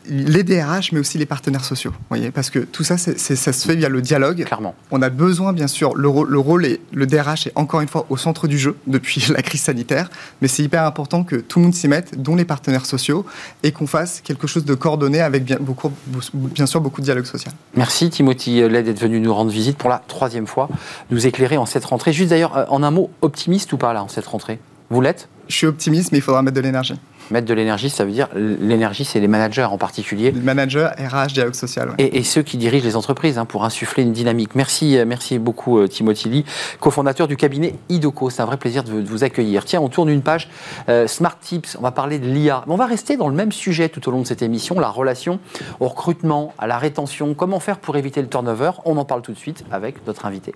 les 0.08 0.44
DRH, 0.44 0.92
mais 0.92 1.00
aussi 1.00 1.18
les 1.18 1.26
partenaires 1.26 1.64
sociaux. 1.64 1.94
Voyez 2.10 2.32
parce 2.32 2.50
que 2.50 2.60
tout 2.60 2.84
ça, 2.84 2.98
ça 2.98 3.54
se 3.54 3.68
fait 3.68 3.76
via 3.76 3.90
le 3.90 4.02
dialogue. 4.02 4.44
Clairement. 4.44 4.76
On 4.92 5.02
a 5.02 5.10
besoin, 5.10 5.54
bien 5.54 5.68
sûr, 5.68 5.96
le, 5.96 6.10
le 6.28 6.40
rôle 6.40 6.66
et 6.66 6.82
le 6.92 7.06
DRH 7.06 7.48
est 7.48 7.52
encore 7.56 7.82
une 7.82 7.88
fois 7.88 8.06
au 8.10 8.18
centre 8.18 8.48
du 8.48 8.58
jeu 8.58 8.76
depuis 8.88 9.26
la 9.34 9.42
crise 9.42 9.62
sanitaire, 9.62 10.10
mais 10.42 10.48
c'est 10.48 10.64
hyper 10.64 10.84
important 10.84 11.24
que 11.24 11.36
tout 11.36 11.60
le 11.60 11.66
monde 11.66 11.74
s'y 11.74 11.88
mette, 11.88 12.22
dont 12.22 12.36
les 12.36 12.46
partenaires 12.46 12.86
sociaux, 12.86 13.26
et 13.64 13.72
qu'on 13.72 13.88
fasse 13.88 14.22
quelque 14.22 14.48
chose 14.48 14.66
de 14.66 14.74
coordonné 14.74 15.22
avec 15.22 15.44
bien, 15.46 15.58
beaucoup, 15.60 15.92
bien 16.36 16.66
sûr 16.66 16.82
beaucoup 16.82 17.02
de 17.02 17.06
dialogue 17.06 17.26
social. 17.26 17.54
Merci 17.76 18.10
Timothy 18.10 18.68
Led 18.68 18.86
d'être 18.86 19.00
venu 19.00 19.20
nous 19.20 19.34
rendre 19.34 19.52
visite 19.52 19.78
pour 19.78 19.90
la 19.90 20.02
troisième 20.08 20.48
fois, 20.48 20.70
nous 21.10 21.26
éclairer 21.26 21.58
en 21.58 21.66
cette 21.66 21.86
rentrée. 21.86 22.14
Juste 22.14 22.30
d'ailleurs, 22.30 22.58
euh, 22.58 22.66
en 22.70 22.84
un 22.84 22.92
mot, 22.92 23.10
optimiste 23.22 23.72
ou 23.74 23.78
pas 23.78 23.94
là, 23.94 24.04
en 24.04 24.08
cette 24.08 24.26
rentrée? 24.26 24.60
Vous 24.90 25.02
l'êtes? 25.02 25.30
Je 25.48 25.56
suis 25.56 25.68
optimiste, 25.68 26.12
mais 26.12 26.20
il 26.20 26.22
faudra 26.22 26.42
mettre 26.42 26.56
de 26.56 26.62
l'énergie. 26.62 26.96
Mettre 27.34 27.48
de 27.48 27.54
l'énergie, 27.56 27.90
ça 27.90 28.06
veut 28.06 28.12
dire 28.12 28.28
l'énergie, 28.36 29.06
c'est 29.06 29.20
les 29.20 29.28
managers 29.28 29.64
en 29.64 29.80
particulier. 29.80 30.30
Les 30.30 30.40
managers, 30.40 30.90
RH, 31.00 31.34
dialogue 31.34 31.56
social. 31.56 31.96
Et, 31.98 32.22
ceux 32.22 32.44
qui 32.44 32.58
dirigent 32.58 32.86
les 32.86 32.96
entreprises 32.96 33.40
hein, 33.40 33.46
pour 33.46 33.66
insuffler 33.66 34.04
une 34.04 34.12
dynamique. 34.14 34.54
Merci, 34.54 35.00
euh, 35.00 35.06
merci 35.08 35.40
beaucoup 35.40 35.80
euh, 35.80 35.88
Timothy 35.88 36.30
Lee, 36.30 36.46
cofondateur 36.80 37.28
du 37.28 37.36
cabinet 37.36 37.74
IDOCO. 37.90 38.30
C'est 38.30 38.44
un 38.44 38.46
vrai 38.46 38.58
plaisir 38.58 38.84
de, 38.84 38.92
vous 38.92 39.24
accueillir. 39.24 39.66
Tiens, 39.66 39.82
on 39.82 39.90
tourne 39.90 40.10
une 40.10 40.22
page 40.22 40.48
euh, 40.90 41.08
Smart 41.08 41.36
Tips. 41.40 41.76
On 41.80 41.82
va 41.82 41.90
parler 41.90 42.20
de 42.20 42.28
l'IA. 42.28 42.64
On 42.68 42.76
va 42.76 42.86
rester 42.86 43.18
dans 43.18 43.30
le 43.30 43.36
même 43.36 43.52
sujet 43.52 43.90
tout 43.90 44.08
au 44.08 44.12
long 44.12 44.22
de 44.22 44.28
cette 44.28 44.44
émission, 44.44 44.80
la 44.80 44.90
relation 44.90 45.40
au 45.80 45.88
recrutement, 45.88 46.54
à 46.60 46.68
la 46.68 46.78
rétention. 46.78 47.34
Comment 47.34 47.60
faire 47.60 47.80
pour 47.80 47.98
éviter 47.98 48.22
le 48.22 48.28
turnover? 48.30 48.74
On 48.86 48.96
en 48.98 49.06
parle 49.06 49.24
tout 49.24 49.32
de 49.32 49.40
suite 49.40 49.66
avec 49.72 50.06
notre 50.06 50.28
invité. 50.28 50.54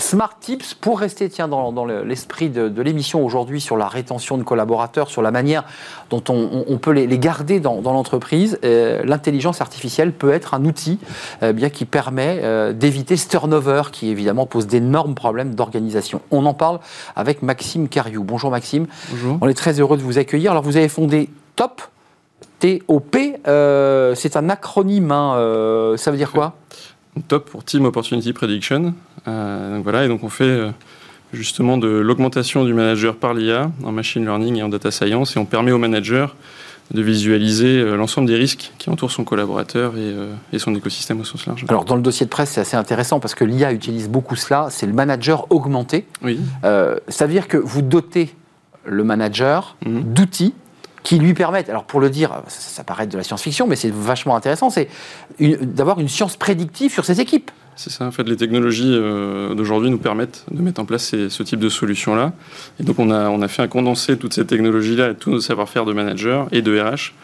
Smart 0.00 0.32
Tips 0.40 0.74
pour 0.74 0.98
rester 0.98 1.28
tiens, 1.28 1.46
dans, 1.46 1.84
l'esprit 1.84 2.48
de, 2.48 2.82
l'émission 2.82 3.24
aujourd'hui 3.24 3.60
sur 3.60 3.76
la 3.76 3.86
rétention 3.86 4.38
de 4.38 4.42
collaborateurs, 4.42 5.10
sur 5.10 5.22
la 5.22 5.30
manière 5.30 5.64
dont 6.08 6.22
on, 6.28 6.78
peut 6.78 6.90
les, 6.90 7.18
garder 7.18 7.60
dans, 7.60 7.80
l'entreprise. 7.80 8.58
Euh, 8.64 9.02
l'intelligence 9.04 9.60
artificielle 9.60 10.12
peut 10.12 10.32
être 10.32 10.54
un 10.54 10.64
outil 10.64 10.98
euh, 11.42 11.52
bien 11.52 11.70
qui 11.70 11.84
permet 11.84 12.40
euh, 12.42 12.72
d'éviter 12.72 13.16
ce 13.16 13.28
turnover 13.28 13.82
qui 13.92 14.08
évidemment 14.08 14.46
pose 14.46 14.66
d'énormes 14.66 15.14
problèmes 15.14 15.54
d'organisation. 15.54 16.22
On 16.30 16.46
en 16.46 16.54
parle 16.54 16.80
avec 17.14 17.42
Maxime 17.42 17.88
Cariou. 17.88 18.24
Bonjour 18.24 18.50
Maxime. 18.50 18.86
Bonjour. 19.10 19.38
On 19.40 19.48
est 19.48 19.54
très 19.54 19.80
heureux 19.80 19.96
de 19.96 20.02
vous 20.02 20.18
accueillir. 20.18 20.50
Alors 20.50 20.62
vous 20.62 20.76
avez 20.76 20.88
fondé 20.88 21.28
TOP. 21.56 21.82
TOP, 22.60 23.16
c'est 24.16 24.36
un 24.36 24.48
acronyme, 24.50 25.10
hein, 25.10 25.94
ça 25.96 26.10
veut 26.10 26.18
dire 26.18 26.32
quoi? 26.32 26.54
Top 27.28 27.50
pour 27.50 27.64
Team 27.64 27.84
Opportunity 27.84 28.32
Prediction. 28.32 28.94
Euh, 29.26 29.76
donc 29.76 29.82
voilà, 29.82 30.04
et 30.04 30.08
donc 30.08 30.22
on 30.22 30.28
fait 30.28 30.44
euh, 30.44 30.70
justement 31.32 31.76
de 31.76 31.88
l'augmentation 31.88 32.64
du 32.64 32.72
manager 32.72 33.16
par 33.16 33.34
l'IA 33.34 33.70
en 33.84 33.92
machine 33.92 34.24
learning 34.24 34.56
et 34.56 34.62
en 34.62 34.68
data 34.68 34.90
science, 34.90 35.36
et 35.36 35.38
on 35.38 35.44
permet 35.44 35.72
aux 35.72 35.78
managers 35.78 36.26
de 36.92 37.02
visualiser 37.02 37.84
l'ensemble 37.84 38.26
des 38.26 38.34
risques 38.34 38.72
qui 38.78 38.90
entourent 38.90 39.12
son 39.12 39.22
collaborateur 39.22 39.96
et, 39.96 40.12
et, 40.52 40.58
son 40.58 40.74
écosystème 40.74 41.20
au 41.20 41.24
sens 41.24 41.46
large. 41.46 41.64
Alors 41.68 41.84
dans 41.84 41.94
le 41.94 42.02
dossier 42.02 42.26
de 42.26 42.30
presse, 42.30 42.50
c'est 42.50 42.60
assez 42.60 42.76
intéressant 42.76 43.20
parce 43.20 43.36
que 43.36 43.44
l'IA 43.44 43.72
utilise 43.72 44.08
beaucoup 44.08 44.34
cela, 44.34 44.66
c'est 44.70 44.86
le 44.86 44.92
manager 44.92 45.46
augmenté. 45.52 46.04
Oui. 46.20 46.40
ça 46.62 47.26
veut 47.26 47.32
dire 47.32 47.46
que 47.46 47.58
vous 47.58 47.82
dotez 47.82 48.34
le 48.84 49.04
manager 49.04 49.76
mhm. 49.86 50.02
d'outils 50.02 50.52
qui 51.02 51.18
lui 51.18 51.34
permettent, 51.34 51.68
alors 51.68 51.84
pour 51.84 52.00
le 52.00 52.10
dire, 52.10 52.42
ça, 52.48 52.84
paraît 52.84 53.06
de 53.06 53.16
la 53.16 53.22
science-fiction, 53.22 53.66
mais 53.66 53.76
c'est 53.76 53.92
vachement 53.92 54.36
intéressant, 54.36 54.70
c'est 54.70 54.88
d'avoir 55.38 55.98
une 55.98 56.08
science 56.08 56.36
prédictive 56.36 56.92
sur 56.92 57.04
ses 57.04 57.20
équipes. 57.20 57.50
C'est 57.76 57.90
ça, 57.90 58.04
en 58.04 58.10
fait, 58.10 58.24
les 58.24 58.36
technologies 58.36 58.92
euh, 58.94 59.54
d'aujourd'hui 59.54 59.90
nous 59.90 59.98
permettent 59.98 60.44
de 60.50 60.60
mettre 60.60 60.82
en 60.82 60.84
place 60.84 61.14
ce 61.28 61.42
type 61.42 61.60
de 61.60 61.70
solutions-là. 61.70 62.34
Et 62.78 62.82
donc, 62.82 62.98
on 62.98 63.10
a, 63.10 63.30
on 63.30 63.40
a 63.40 63.48
fait 63.48 63.62
un 63.62 63.68
condensé 63.68 64.16
de 64.16 64.20
toutes 64.20 64.34
ces 64.34 64.44
technologies-là 64.44 65.10
et 65.10 65.14
tous 65.14 65.30
nos 65.30 65.40
savoir-faire 65.40 65.86
de 65.86 65.94
manager 65.94 66.46
et 66.52 66.60
de 66.60 66.78
RH 66.78 67.14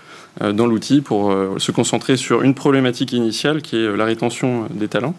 euh, 0.41 0.53
dans 0.53 0.67
l'outil 0.67 1.03
pour 1.03 1.31
euh, 1.31 1.57
se 1.59 1.73
concentrer 1.73 2.17
sur 2.17 2.41
une 2.41 2.55
problématique 2.55 3.13
initiale 3.13 3.61
qui 3.61 3.77
est 3.77 3.97
la 3.97 4.07
rétention 4.07 4.67
des 4.71 4.89
talents, 4.89 5.15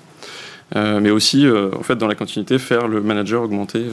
mais 0.76 1.12
aussi, 1.12 1.48
en 1.48 1.84
fait, 1.84 1.96
dans 1.96 2.08
la 2.08 2.16
continuité, 2.16 2.60
faire 2.60 2.90
le 2.90 3.00
manager 3.02 3.42
augmenter. 3.42 3.86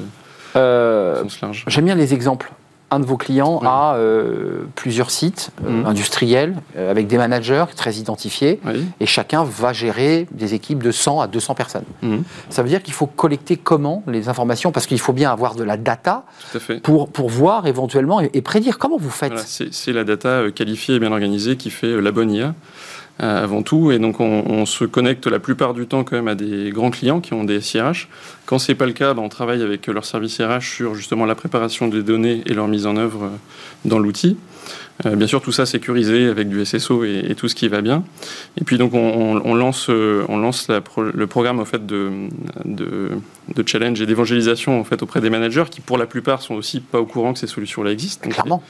J'aime 0.55 1.85
bien 1.85 1.95
les 1.95 2.15
exemples 2.15 2.51
un 2.95 3.01
de 3.01 3.05
vos 3.05 3.17
clients 3.17 3.61
a 3.65 3.97
euh, 3.97 4.65
plusieurs 4.75 5.11
sites 5.11 5.51
euh, 5.65 5.71
mhm. 5.71 5.87
industriels 5.87 6.57
euh, 6.77 6.91
avec 6.91 7.07
des 7.07 7.19
managers 7.19 7.65
très 7.77 7.95
identifiés 7.95 8.61
et 9.01 9.07
chacun 9.07 9.45
va 9.45 9.73
gérer 9.73 10.27
des 10.31 10.55
équipes 10.55 10.83
de 10.83 10.93
100 10.93 11.21
à 11.21 11.27
200 11.27 11.55
personnes. 11.55 11.85
Mhm. 12.03 12.23
Ça 12.51 12.63
veut 12.63 12.69
dire 12.69 12.83
qu'il 12.83 12.95
faut 12.95 13.07
collecter 13.07 13.57
comment 13.57 14.03
les 14.07 14.29
informations 14.29 14.73
parce 14.73 14.87
qu'il 14.87 15.01
faut 15.01 15.13
bien 15.13 15.31
avoir 15.31 15.55
de 15.55 15.65
la 15.65 15.77
data 15.77 16.25
Pour, 16.83 17.09
pour 17.09 17.29
voir 17.29 17.67
éventuellement 17.67 18.21
et, 18.21 18.43
prédire 18.43 18.79
comment 18.79 18.99
vous 18.99 19.11
faites? 19.11 19.39
c'est 19.39 19.93
la 19.93 20.05
data 20.05 20.51
qualifiée 20.55 20.97
et 20.97 20.99
bien 20.99 21.11
organisée 21.11 21.57
qui 21.57 21.71
fait 21.71 22.01
la 22.01 22.13
bonne 22.13 22.31
IA. 22.31 22.55
Euh, 23.23 23.45
avant 23.45 23.63
tout. 23.63 23.93
Et 23.93 24.01
donc, 24.01 24.19
on, 24.19 24.67
se 24.67 24.85
connecte 24.85 25.29
la 25.29 25.39
plupart 25.39 25.73
du 25.73 25.87
temps 25.87 26.03
quand 26.03 26.17
même 26.17 26.27
à 26.27 26.35
des 26.35 26.71
grands 26.73 26.91
clients 26.91 27.21
qui 27.21 27.33
ont 27.33 27.45
des 27.45 27.61
SIRH. 27.61 28.09
Quand 28.45 28.59
c'est 28.59 28.75
pas 28.75 28.87
le 28.87 28.93
cas, 28.93 29.15
ben, 29.15 29.23
on 29.23 29.29
travaille 29.29 29.63
avec 29.63 29.87
leur 29.87 30.05
service 30.05 30.41
RH 30.41 30.63
sur 30.63 30.95
justement 30.97 31.25
la 31.25 31.37
préparation 31.37 31.87
des 31.87 32.03
données 32.03 32.43
et 32.47 32.55
leur 32.55 32.67
mise 32.67 32.87
en 32.87 32.97
œuvre 32.97 33.23
euh, 33.23 33.29
dans 33.85 34.01
l'outil. 34.01 34.37
Euh, 35.07 35.15
bien 35.15 35.29
sûr, 35.29 35.41
tout 35.43 35.53
ça 35.53 35.65
sécurisé 35.65 36.27
avec 36.27 36.49
du 36.49 36.65
SSO 36.65 37.05
et, 37.05 37.37
tout 37.37 37.47
ce 37.47 37.55
qui 37.55 37.69
va 37.69 37.83
bien. 37.83 38.03
Et 38.61 38.65
puis 38.65 38.79
donc, 38.79 38.95
on, 38.95 39.55
lance, 39.55 39.89
on 39.89 40.37
lance 40.37 40.69
le 40.69 41.27
programme 41.29 41.61
en 41.61 41.65
fait 41.65 41.87
de, 41.87 42.11
de, 42.65 43.11
challenge 43.65 44.01
et 44.01 44.07
d'évangélisation 44.07 44.81
en 44.81 44.83
fait 44.83 45.03
auprès 45.03 45.21
des 45.21 45.31
managers 45.31 45.65
qui, 45.71 45.81
pour 45.81 45.99
la 45.99 46.07
plupart, 46.07 46.43
sont 46.43 46.55
aussi 46.55 46.81
pas 46.81 47.01
au 47.01 47.07
courant 47.07 47.33
que 47.33 47.39
ces 47.39 47.47
solutions-là 47.47 47.93
existent. 47.93 48.29
Clairement 48.29 48.63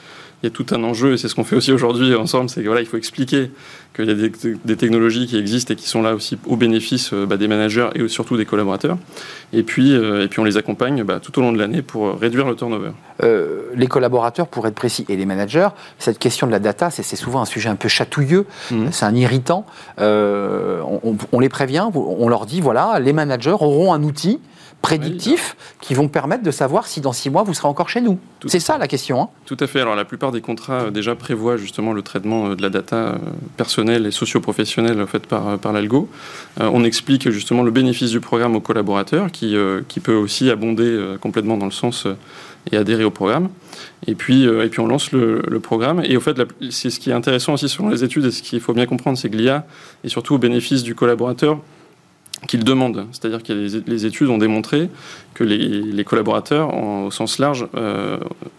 il 0.43 0.45
y 0.45 0.47
a 0.47 0.49
tout 0.51 0.65
un 0.71 0.83
enjeu, 0.83 1.13
et 1.13 1.17
c'est 1.17 1.27
ce 1.27 1.35
qu'on 1.35 1.43
fait 1.43 1.55
aussi 1.55 1.71
aujourd'hui 1.71 2.13
ensemble, 2.15 2.49
c'est 2.49 2.61
qu'il 2.61 2.67
voilà, 2.67 2.81
il 2.81 2.87
faut 2.87 2.97
expliquer 2.97 3.49
qu'il 3.95 4.05
y 4.05 4.11
a 4.11 4.55
des, 4.65 4.75
technologies 4.75 5.25
qui 5.25 5.37
existent 5.37 5.73
et 5.73 5.77
qui 5.77 5.87
sont 5.87 6.01
là 6.01 6.13
aussi 6.13 6.37
au 6.45 6.57
bénéfice 6.57 7.13
euh, 7.13 7.25
bah, 7.25 7.37
des 7.37 7.47
managers 7.47 7.89
et 7.95 8.07
surtout 8.09 8.35
des 8.35 8.45
collaborateurs. 8.45 8.97
Et 9.53 9.63
puis, 9.63 9.93
euh, 9.93 10.25
et 10.25 10.27
puis 10.27 10.39
on 10.39 10.43
les 10.43 10.57
accompagne 10.57 11.03
bah, 11.03 11.19
tout 11.21 11.37
au 11.39 11.41
long 11.41 11.53
de 11.53 11.57
l'année 11.57 11.81
pour 11.81 12.19
réduire 12.19 12.47
le 12.47 12.55
turnover. 12.55 12.91
Euh, 13.23 13.69
les 13.73 13.87
collaborateurs, 13.87 14.47
pour 14.47 14.67
être 14.67 14.75
précis, 14.75 15.05
et 15.07 15.15
les 15.15 15.25
managers, 15.25 15.69
cette 15.97 16.19
question 16.19 16.45
de 16.45 16.51
la 16.51 16.59
data, 16.59 16.89
c'est 16.91 17.15
souvent 17.15 17.41
un 17.41 17.45
sujet 17.45 17.69
un 17.69 17.75
peu 17.75 17.87
chatouilleux, 17.87 18.45
mmh. 18.71 18.87
c'est 18.91 19.05
un 19.05 19.15
irritant. 19.15 19.65
On, 19.97 21.17
on, 21.31 21.39
les 21.39 21.49
prévient, 21.49 21.87
on 21.93 22.27
leur 22.27 22.45
dit, 22.45 22.59
voilà, 22.59 22.99
les 22.99 23.13
managers 23.13 23.51
auront 23.51 23.93
un 23.93 24.03
outil 24.03 24.39
prédictifs 24.85 25.55
qui 25.81 25.95
vont 25.95 26.07
permettre 26.07 26.43
de 26.43 26.51
savoir 26.51 26.85
si 26.85 27.01
dans 27.01 27.11
six 27.11 27.31
mois 27.31 27.41
vous 27.41 27.55
serez 27.55 27.67
encore 27.67 27.89
chez 27.89 28.01
nous. 28.01 28.19
C'est 28.45 28.59
ça 28.59 28.77
la 28.77 28.87
question. 28.87 29.19
Hein. 29.19 29.29
Tout 29.47 29.57
à 29.59 29.65
fait. 29.65 29.81
Alors 29.81 29.95
la 29.95 30.05
plupart 30.05 30.31
des 30.31 30.41
contrats 30.41 30.83
euh, 30.83 30.91
déjà 30.91 31.15
prévoient 31.15 31.57
justement 31.57 31.91
le 31.91 32.03
traitement 32.03 32.49
euh, 32.49 32.55
de 32.55 32.61
la 32.61 32.69
data 32.69 32.95
euh, 32.95 33.15
personnelle 33.57 34.05
et 34.05 34.11
socio-professionnelle 34.11 35.03
faite 35.07 35.25
par, 35.25 35.57
par 35.57 35.73
l'algo. 35.73 36.07
on 36.59 36.83
explique 36.83 37.31
justement 37.31 37.63
le 37.63 37.71
bénéfice 37.71 38.11
du 38.11 38.19
programme 38.19 38.55
aux 38.55 38.59
collaborateurs 38.59 39.31
qui, 39.31 39.55
qui 39.87 39.99
peut 39.99 40.13
aussi 40.13 40.49
abonder 40.51 41.15
complètement 41.19 41.57
dans 41.57 41.65
le 41.65 41.71
sens 41.71 42.07
et 42.71 42.77
adhérer 42.77 43.03
au 43.03 43.11
programme. 43.11 43.49
Et 44.07 44.15
puis, 44.15 44.43
et 44.43 44.67
puis 44.67 44.79
on 44.79 44.87
lance 44.87 45.11
le, 45.11 45.59
programme. 45.59 46.01
Et 46.03 46.15
au 46.17 46.19
fait, 46.19 46.37
c'est 46.69 46.89
ce 46.89 46.99
qui 46.99 47.09
est 47.09 47.13
intéressant 47.13 47.53
aussi 47.53 47.69
selon 47.69 47.89
les 47.89 48.03
études 48.03 48.25
et 48.25 48.31
ce 48.31 48.41
qu'il 48.41 48.59
faut 48.59 48.73
bien 48.73 48.85
comprendre, 48.85 49.17
c'est 49.17 49.29
que 49.29 49.37
l'IA 49.37 49.65
est 50.03 50.09
surtout 50.09 50.35
au 50.35 50.37
bénéfice 50.37 50.83
du 50.83 50.95
collaborateur 50.95 51.59
qu'ils 52.47 52.63
demandent. 52.63 53.07
C'est-à-dire 53.11 53.41
que 53.43 53.53
les, 53.53 54.05
études 54.05 54.29
ont 54.29 54.37
démontré 54.37 54.89
que 55.33 55.43
les, 55.43 56.03
collaborateurs, 56.03 56.73
au 56.75 57.11
sens 57.11 57.39
large, 57.39 57.67
euh, 57.75 58.17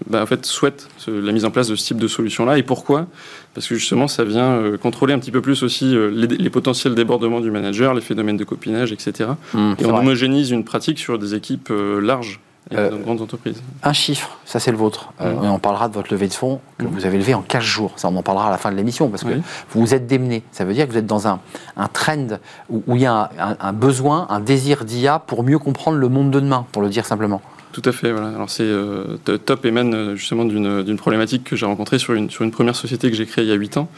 bah, 0.09 0.23
en 0.23 0.26
fait, 0.26 0.45
souhaitent 0.45 0.88
la 1.06 1.33
mise 1.33 1.45
en 1.45 1.50
place 1.50 1.68
de 1.68 1.76
ce 1.76 1.87
type 1.87 1.99
de 1.99 2.09
solution-là. 2.09 2.59
Et 2.59 2.62
pourquoi? 2.62 3.06
Parce 3.54 3.68
que 3.68 3.75
justement, 3.75 4.09
ça 4.09 4.25
vient 4.25 4.52
euh, 4.52 4.76
contrôler 4.76 5.14
un 5.14 5.18
petit 5.18 5.30
peu 5.30 5.40
plus 5.40 5.62
aussi 5.62 5.95
euh, 5.95 6.11
les, 6.11 6.50
potentiels 6.50 6.95
débordements 6.95 7.40
du 7.40 7.50
manager, 7.50 7.95
les 7.95 8.00
phénomènes 8.00 8.37
de 8.37 8.45
copinage, 8.45 8.92
etc. 8.92 9.30
Mmh, 9.54 9.73
et 9.78 9.87
on 9.87 9.97
homogénise 9.97 10.50
une 10.50 10.64
pratique 10.64 10.99
sur 10.99 11.18
des 11.18 11.35
équipes 11.35 11.73
larges. 12.00 12.40
Euh, 12.75 12.99
grandes 12.99 13.20
entreprises. 13.20 13.62
Un 13.85 13.92
chiffre, 13.92 14.38
ça 14.44 14.58
c'est 14.58 14.73
le 14.73 14.76
vôtre. 14.76 15.12
Euh, 15.20 15.35
on 15.42 15.61
parlera 15.61 15.88
de 15.88 15.94
votre 15.94 16.12
levée 16.12 16.26
de 16.26 16.35
fonds 16.35 16.61
que 16.78 16.85
vous 16.85 17.06
avez 17.06 17.16
levé 17.16 17.32
en 17.32 17.42
15 17.42 17.62
jours. 17.62 17.92
Ça, 17.94 18.08
on 18.08 18.16
en 18.16 18.23
parlera 18.23 18.49
à 18.49 18.50
la 18.50 18.58
fin 18.58 18.73
de 18.73 18.76
l'émission 18.76 19.08
parce 19.08 19.23
que 19.23 19.35
vous 19.70 19.80
vous 19.80 19.94
êtes 19.94 20.08
démené. 20.08 20.42
Ça 20.50 20.64
veut 20.64 20.75
dire 20.75 20.87
que 20.87 20.90
vous 20.90 20.99
êtes 20.99 21.06
dans 21.06 21.28
un, 21.28 21.38
un 21.76 21.87
trend 21.87 22.38
où, 22.68 22.82
il 22.96 23.02
y 23.02 23.06
a 23.06 23.30
un, 23.38 23.73
besoin, 23.73 24.26
un 24.30 24.40
désir 24.40 24.85
d'IA 24.85 25.20
pour 25.20 25.44
mieux 25.44 25.61
comprendre 25.61 25.99
le 25.99 26.08
monde 26.08 26.32
de 26.32 26.40
demain, 26.40 26.66
pour 26.73 26.82
le 26.82 26.88
dire 26.88 27.06
simplement. 27.06 27.40
Tout 27.70 27.82
à 27.85 27.92
fait. 27.92 28.11
Voilà. 28.11 28.30
Alors 28.30 28.50
c'est 28.50 28.64
euh, 28.64 29.16
top 29.44 29.64
émane 29.64 30.16
justement 30.16 30.44
d'une 30.44 30.96
problématique 30.96 31.44
que 31.44 31.54
j'ai 31.54 31.66
rencontrée 31.66 32.00
sur 32.00 32.14
une, 32.14 32.30
sur 32.30 32.42
une 32.42 32.50
première 32.50 32.75
société 32.75 33.08
que 33.11 33.16
j'ai 33.16 33.26
créée 33.26 33.44
il 33.44 33.49
y 33.49 33.52
a 33.52 33.56
8 33.56 33.76
ans. 33.76 33.88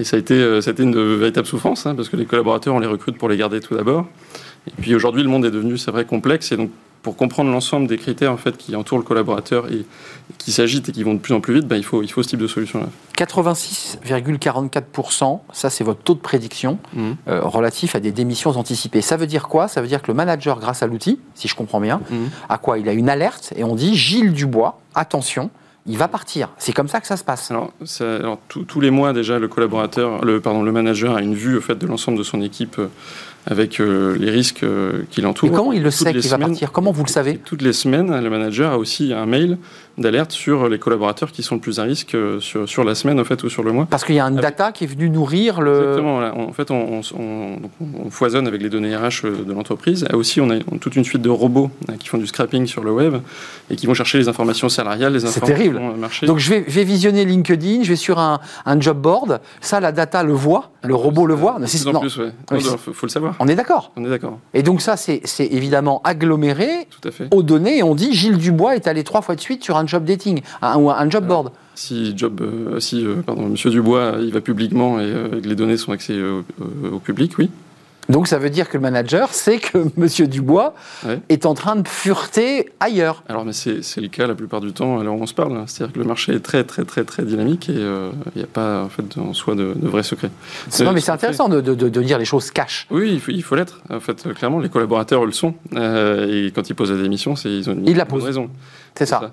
Et 0.00 0.04
ça 0.04 0.16
a 0.16 0.18
été, 0.18 0.60
ça 0.60 0.70
a 0.70 0.72
été 0.72 0.82
une 0.82 1.16
véritable 1.16 1.46
souffrance 1.46 1.86
hein, 1.86 1.94
parce 1.94 2.08
que 2.08 2.16
les 2.16 2.26
collaborateurs, 2.26 2.74
on 2.74 2.80
les 2.80 2.88
recrute 2.88 3.18
pour 3.18 3.28
les 3.28 3.36
garder 3.36 3.60
tout 3.60 3.76
d'abord. 3.76 4.04
Et 4.66 4.72
puis 4.82 4.96
aujourd'hui, 4.96 5.22
le 5.22 5.28
monde 5.28 5.44
est 5.44 5.50
devenu, 5.52 5.78
c'est 5.78 5.92
vrai, 5.92 6.04
complexe. 6.04 6.50
Et 6.50 6.56
donc, 6.56 6.70
pour 7.06 7.14
comprendre 7.14 7.52
l'ensemble 7.52 7.86
des 7.86 7.98
critères 7.98 8.32
en 8.32 8.36
fait, 8.36 8.56
qui 8.56 8.74
entourent 8.74 8.98
le 8.98 9.04
collaborateur 9.04 9.70
et, 9.70 9.86
qui 10.38 10.50
s'agitent 10.50 10.88
et 10.88 10.92
qui 10.92 11.04
vont 11.04 11.14
de 11.14 11.20
plus 11.20 11.34
en 11.34 11.40
plus 11.40 11.54
vite, 11.54 11.68
ben, 11.68 11.76
il, 11.76 11.84
faut, 11.84 12.02
il 12.02 12.10
faut 12.10 12.24
ce 12.24 12.28
type 12.30 12.40
de 12.40 12.48
solution-là. 12.48 12.88
86,44%, 13.16 15.38
ça 15.52 15.70
c'est 15.70 15.84
votre 15.84 16.02
taux 16.02 16.14
de 16.14 16.18
prédiction 16.18 16.80
mmh. 16.94 17.12
euh, 17.28 17.42
relatif 17.42 17.94
à 17.94 18.00
des 18.00 18.10
démissions 18.10 18.50
anticipées. 18.50 19.02
Ça 19.02 19.16
veut 19.16 19.28
dire 19.28 19.46
quoi? 19.46 19.68
Ça 19.68 19.82
veut 19.82 19.86
dire 19.86 20.02
que 20.02 20.08
le 20.08 20.14
manager, 20.14 20.58
grâce 20.58 20.82
à 20.82 20.88
l'outil, 20.88 21.20
si 21.36 21.46
je 21.46 21.54
comprends 21.54 21.80
bien, 21.80 22.00
mmh. 22.10 22.16
à 22.48 22.58
quoi 22.58 22.80
Il 22.80 22.88
a 22.88 22.92
une 22.92 23.08
alerte 23.08 23.52
et 23.54 23.62
on 23.62 23.76
dit 23.76 23.94
Gilles 23.94 24.32
Dubois, 24.32 24.80
attention, 24.96 25.50
il 25.86 25.98
va 25.98 26.08
partir. 26.08 26.48
C'est 26.58 26.72
comme 26.72 26.88
ça 26.88 27.00
que 27.00 27.06
ça 27.06 27.16
se 27.16 27.22
passe. 27.22 27.52
Alors, 27.52 27.70
tous 28.48 28.80
les 28.80 28.90
mois 28.90 29.12
déjà, 29.12 29.38
le 29.38 29.46
collaborateur, 29.46 30.24
le, 30.24 30.40
pardon, 30.40 30.64
le 30.64 30.72
manager 30.72 31.14
a 31.14 31.22
une 31.22 31.36
vue 31.36 31.56
au 31.56 31.60
fait 31.60 31.76
de 31.76 31.86
l'ensemble 31.86 32.18
de 32.18 32.24
son 32.24 32.42
équipe 32.42 32.80
euh, 32.80 32.88
avec 33.46 33.78
euh, 33.80 34.16
les 34.18 34.30
risques 34.30 34.64
euh, 34.64 35.04
qui 35.10 35.20
l'entourent. 35.20 35.48
Et 35.48 35.52
comment 35.52 35.72
il 35.72 35.82
le 35.82 35.90
sait 35.92 36.12
qu'il 36.12 36.28
va 36.28 36.38
partir? 36.38 36.72
Comment 36.72 36.90
vous 36.90 37.04
le 37.04 37.08
savez? 37.08 37.38
Toutes 37.38 37.62
les 37.62 37.72
semaines, 37.72 38.18
le 38.20 38.28
manager 38.28 38.72
a 38.72 38.78
aussi 38.78 39.12
un 39.12 39.26
mail 39.26 39.58
d'alerte 39.98 40.32
sur 40.32 40.68
les 40.68 40.78
collaborateurs 40.78 41.32
qui 41.32 41.42
sont 41.42 41.54
le 41.54 41.60
plus 41.60 41.78
à 41.80 41.84
risque 41.84 42.14
euh, 42.14 42.38
sur, 42.40 42.68
sur 42.68 42.84
la 42.84 42.94
semaine 42.94 43.18
en 43.18 43.24
fait, 43.24 43.42
ou 43.44 43.48
sur 43.48 43.62
le 43.62 43.72
mois. 43.72 43.86
Parce 43.88 44.04
qu'il 44.04 44.16
y 44.16 44.20
a 44.20 44.24
une 44.24 44.36
data 44.36 44.72
qui 44.72 44.84
est 44.84 44.86
venue 44.88 45.08
nourrir 45.08 45.60
le... 45.60 45.76
Exactement. 45.76 46.18
En 46.18 46.52
fait, 46.52 46.70
on, 46.70 47.00
on, 47.18 48.10
foisonne 48.10 48.46
avec 48.46 48.62
les 48.62 48.68
données 48.68 48.94
RH 48.96 49.22
de 49.24 49.52
l'entreprise. 49.52 50.06
Aussi, 50.12 50.40
on 50.40 50.50
a 50.50 50.58
toute 50.80 50.96
une 50.96 51.04
suite 51.04 51.22
de 51.22 51.30
robots 51.30 51.70
qui 51.98 52.08
font 52.08 52.18
du 52.18 52.26
scrapping 52.26 52.66
sur 52.66 52.82
le 52.82 52.92
web 52.92 53.16
et 53.70 53.76
qui 53.76 53.86
vont 53.86 53.94
chercher 53.94 54.18
les 54.18 54.28
informations 54.28 54.68
salariales, 54.68 55.12
les 55.12 55.24
informations 55.24 55.56
terrible. 55.56 55.80
marché. 55.98 56.26
Donc 56.26 56.38
je 56.38 56.50
vais, 56.50 56.60
vais, 56.60 56.84
visionner 56.84 57.24
LinkedIn, 57.24 57.82
je 57.82 57.88
vais 57.88 57.96
sur 57.96 58.18
un, 58.18 58.40
un, 58.64 58.80
job 58.80 58.98
board. 59.00 59.40
Ça, 59.60 59.80
la 59.80 59.92
data 59.92 60.22
le 60.22 60.32
voit, 60.32 60.72
le 60.82 60.94
robot 60.94 61.26
le 61.26 61.34
voit. 61.34 61.58
C'est 61.66 61.86
en 61.86 62.00
plus, 62.00 62.16
ouais. 62.18 62.32
Il 62.52 62.60
faut, 62.60 63.06
le 63.06 63.08
savoir. 63.08 63.35
On 63.38 63.48
est 63.48 63.54
d'accord. 63.54 63.92
On 63.96 64.04
est 64.04 64.08
d'accord. 64.08 64.38
Et 64.54 64.62
donc 64.62 64.80
ça, 64.80 64.96
c'est 64.96 65.22
évidemment 65.38 66.00
aggloméré 66.04 66.88
aux 67.30 67.42
données. 67.42 67.78
Et 67.78 67.82
on 67.82 67.94
dit 67.94 68.12
Gilles 68.12 68.38
Dubois 68.38 68.76
est 68.76 68.86
allé 68.86 69.04
trois 69.04 69.22
fois 69.22 69.34
de 69.34 69.40
suite 69.40 69.64
sur 69.64 69.76
un 69.76 69.86
job 69.86 70.04
dating 70.04 70.40
ou 70.76 70.90
un 70.90 71.10
job 71.10 71.26
board. 71.26 71.52
Si, 71.74 72.16
job, 72.16 72.40
euh, 72.40 72.80
si 72.80 73.04
euh, 73.04 73.16
pardon, 73.16 73.48
Monsieur 73.48 73.70
Dubois 73.70 74.14
il 74.20 74.32
va 74.32 74.40
publiquement 74.40 74.98
et 74.98 75.04
euh, 75.04 75.40
les 75.44 75.54
données 75.54 75.76
sont 75.76 75.92
accès 75.92 76.18
au 76.20 76.98
public, 77.00 77.36
oui. 77.38 77.50
Donc 78.08 78.28
ça 78.28 78.38
veut 78.38 78.50
dire 78.50 78.68
que 78.68 78.76
le 78.76 78.82
manager 78.82 79.32
sait 79.32 79.58
que 79.58 79.78
M. 79.98 80.28
Dubois 80.28 80.74
est 81.28 81.46
en 81.46 81.54
train 81.54 81.76
de 81.76 81.86
fureter 81.88 82.70
ailleurs. 82.80 83.22
Alors 83.28 83.44
mais 83.44 83.52
c'est 83.52 83.80
le 83.96 84.08
cas 84.08 84.26
la 84.26 84.34
plupart 84.34 84.60
du 84.60 84.72
temps 84.72 84.98
alors 84.98 85.16
on 85.20 85.26
se 85.26 85.34
parle. 85.34 85.56
Hein. 85.56 85.64
C'est-à-dire 85.66 85.94
que 85.94 85.98
le 85.98 86.04
marché 86.04 86.34
est 86.34 86.40
très 86.40 86.64
très 86.64 86.84
très 86.84 87.04
très 87.04 87.24
dynamique 87.24 87.68
et 87.68 87.76
euh, 87.76 88.10
il 88.34 88.38
n'y 88.38 88.44
a 88.44 88.48
pas 88.48 88.84
en, 88.84 88.88
fait, 88.88 89.18
en 89.18 89.32
soi 89.32 89.54
de, 89.54 89.74
de 89.74 89.88
vrais 89.88 90.02
secrets. 90.02 90.30
Non 90.80 90.92
mais 90.92 91.00
c'est 91.00 91.12
intéressant 91.12 91.48
de, 91.48 91.60
de, 91.60 91.74
de, 91.74 92.02
dire 92.02 92.18
les 92.18 92.24
choses 92.24 92.50
cash. 92.50 92.86
Oui, 92.90 93.20
il 93.28 93.42
faut 93.42 93.56
l'être. 93.56 93.80
En 93.90 94.00
fait, 94.00 94.32
clairement, 94.34 94.60
les 94.60 94.68
collaborateurs 94.68 95.24
le 95.24 95.32
sont. 95.32 95.54
Euh, 95.74 96.46
et 96.46 96.50
quand 96.52 96.68
ils 96.68 96.74
posent 96.74 96.92
la 96.92 97.02
démission, 97.02 97.34
ils 97.44 97.68
ont 97.68 97.72
une, 97.72 97.86
ils 97.86 97.96
la 97.96 98.06
raison. 98.10 98.50
C'est 98.94 99.06
ça. 99.06 99.32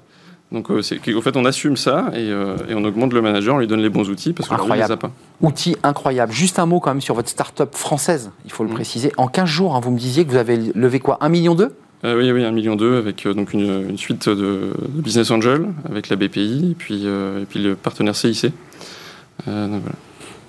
Donc, 0.53 0.69
euh, 0.69 0.81
au 1.15 1.21
fait, 1.21 1.35
on 1.35 1.45
assume 1.45 1.75
ça 1.75 2.11
euh, 2.13 2.57
et, 2.69 2.75
on 2.75 2.85
augmente 2.85 3.11
le 3.11 3.23
manager, 3.23 3.55
on 3.55 3.57
lui 3.57 3.65
donne 3.65 3.81
les 3.81 3.89
bons 3.89 4.07
outils 4.09 4.33
parce 4.33 4.47
qu'on 4.47 4.67
ne 4.67 4.75
les 4.75 4.91
a 4.91 4.97
pas. 4.97 5.09
Outils 5.41 5.75
incroyables. 5.81 6.31
Juste 6.31 6.59
un 6.59 6.67
mot 6.67 6.79
quand 6.79 6.91
même 6.91 7.01
sur 7.01 7.15
votre 7.15 7.29
start-up 7.29 7.73
française, 7.73 8.29
il 8.45 8.51
faut 8.51 8.63
le 8.63 8.69
mmh. 8.69 8.73
préciser. 8.73 9.11
En 9.17 9.27
15 9.27 9.49
jours, 9.49 9.75
hein, 9.75 9.79
vous 9.83 9.89
me 9.89 9.97
disiez 9.97 10.25
que 10.25 10.29
vous 10.29 10.37
avez 10.37 10.57
levé 10.75 10.99
quoi? 10.99 11.17
1 11.21 11.29
million 11.29 11.55
d'euros 11.55 11.71
euh, 12.05 12.17
oui, 12.17 12.29
oui, 12.33 12.41
1,2 12.41 12.51
million 12.51 12.77
avec 12.97 13.25
donc 13.29 13.53
une, 13.53 13.97
suite 13.97 14.27
de, 14.27 14.73
business 14.89 15.31
angel 15.31 15.67
avec 15.89 16.09
la 16.09 16.17
BPI 16.17 16.71
et 16.71 16.75
puis, 16.75 17.05
et 17.05 17.45
puis 17.49 17.63
le 17.63 17.75
partenaire 17.75 18.13
CIC. 18.13 18.47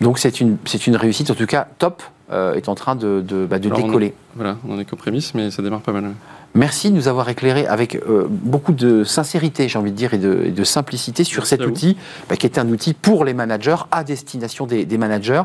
Donc 0.01 0.19
c'est 0.19 0.41
une, 0.41 0.59
une 0.87 0.97
réussite, 0.97 1.31
en 1.31 1.35
tout 1.35 1.47
cas 1.47 1.69
top, 1.79 2.03
est 2.33 2.69
en 2.69 2.75
train 2.75 2.97
de, 2.97 3.25
de, 3.27 3.47
bah, 3.47 3.61
décoller. 3.61 4.15
voilà, 4.35 4.57
on 4.69 4.81
est 4.81 4.85
qu'aux 4.85 4.97
prémices, 4.97 5.33
mais 5.35 5.53
ça 5.53 5.63
démarre 5.63 5.83
pas 5.83 5.93
mal. 5.93 6.11
Merci 6.57 6.91
de 6.91 6.95
nous 6.95 7.09
avoir 7.09 7.29
éclairé 7.29 7.67
avec 7.67 7.97
euh, 7.97 8.27
beaucoup 8.29 8.73
de 8.73 9.03
sincérité, 9.03 9.69
j'ai 9.69 9.77
envie 9.77 9.91
de 9.91 9.97
dire, 9.97 10.15
et 10.15 10.19
de, 10.19 10.65
simplicité 10.65 11.25
sur 11.25 11.47
cet 11.47 11.67
outil, 11.67 11.97
bah, 12.29 12.37
qui 12.37 12.47
est 12.47 12.59
un 12.59 12.69
outil 12.69 12.95
pour 12.95 13.25
les 13.25 13.35
managers, 13.35 13.77
à 13.91 14.05
destination 14.05 14.65
des, 14.65 14.99
managers, 14.99 15.43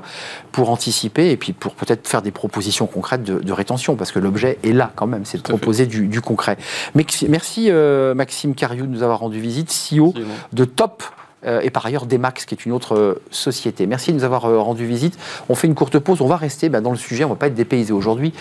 pour 0.51 0.69
anticiper 0.69 1.31
et 1.31 1.37
puis 1.37 1.51
pour 1.51 1.73
peut-être 1.73 2.07
faire 2.07 2.21
des 2.21 2.29
propositions 2.31 2.85
concrètes 2.85 3.23
de, 3.23 3.51
rétention, 3.51 3.95
parce 3.95 4.11
que 4.11 4.19
l'objet 4.19 4.59
est 4.63 4.71
là 4.71 4.91
quand 4.95 5.07
même, 5.07 5.25
c'est 5.25 5.39
de 5.39 5.43
proposer 5.43 5.87
du, 5.87 6.21
concret. 6.21 6.57
Merci 6.93 7.71
euh, 7.71 8.13
Maxime 8.13 8.53
Cariou 8.53 8.85
de 8.85 8.91
nous 8.91 9.01
avoir 9.01 9.19
rendu 9.19 9.39
visite, 9.39 9.71
CEO 9.71 10.13
de 10.53 10.65
Top 10.65 11.03
et 11.45 11.69
par 11.69 11.85
ailleurs 11.85 12.05
Demax, 12.05 12.45
qui 12.45 12.55
est 12.55 12.65
une 12.65 12.71
autre 12.71 12.95
euh, 12.95 13.21
société. 13.31 13.87
Merci 13.87 14.11
de 14.11 14.17
nous 14.17 14.23
avoir 14.23 14.45
euh, 14.45 14.59
rendu 14.59 14.85
visite. 14.85 15.17
On 15.47 15.55
fait 15.55 15.67
une 15.67 15.75
courte 15.75 15.99
pause. 15.99 16.21
On 16.21 16.27
va 16.27 16.37
rester 16.37 16.69
bah, 16.69 16.81
dans 16.81 16.91
le 16.91 16.97
sujet. 16.97 17.23
On 17.23 17.29
ne 17.29 17.33
va 17.33 17.37
pas 17.37 17.47
être 17.47 17.55
dépaysé 17.55 17.93
aujourd'hui. 17.93 18.33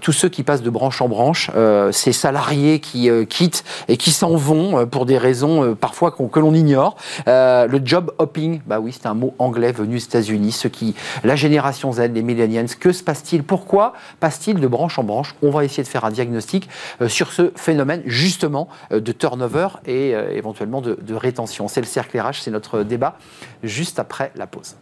Tous 0.00 0.12
ceux 0.12 0.28
qui 0.28 0.42
passent 0.42 0.62
de 0.62 0.70
branche 0.70 1.00
en 1.00 1.08
branche, 1.08 1.50
ces 1.92 2.12
salariés 2.12 2.80
qui 2.80 3.08
quittent 3.28 3.64
et 3.88 3.96
qui 3.96 4.10
s'en 4.10 4.36
vont 4.36 4.86
pour 4.86 5.06
des 5.06 5.18
raisons 5.18 5.74
parfois 5.74 6.10
que 6.10 6.40
l'on 6.40 6.54
ignore. 6.54 6.96
le 7.26 7.80
job 7.84 8.12
hopping, 8.18 8.60
bah 8.66 8.80
oui, 8.80 8.92
c'est 8.92 9.06
un 9.06 9.14
mot 9.14 9.34
anglais 9.38 9.72
venu 9.72 9.96
des 9.96 10.04
États-Unis. 10.04 10.52
Ceux 10.52 10.68
qui, 10.68 10.94
la 11.24 11.36
génération 11.36 11.92
Z, 11.92 12.10
les 12.12 12.22
millennials, 12.22 12.68
que 12.78 12.92
se 12.92 13.02
passe-t-il? 13.02 13.42
Pourquoi 13.42 13.94
passe-t-il 14.20 14.60
de 14.60 14.66
branche 14.66 14.98
en 14.98 15.04
branche? 15.04 15.34
On 15.42 15.50
va 15.50 15.64
essayer 15.64 15.82
de 15.82 15.88
faire 15.88 16.04
un 16.04 16.10
diagnostic 16.10 16.68
sur 17.06 17.32
ce 17.32 17.52
phénomène 17.56 18.02
justement 18.06 18.68
de 18.90 19.12
turnover 19.12 19.68
et 19.86 20.10
éventuellement 20.10 20.80
de 20.80 21.14
rétention. 21.14 21.59
C'est 21.68 21.80
le 21.80 21.86
cercle 21.86 22.18
RH, 22.18 22.42
c'est 22.42 22.50
notre 22.50 22.82
débat 22.82 23.16
juste 23.62 23.98
après 23.98 24.32
la 24.34 24.46
pause. 24.46 24.76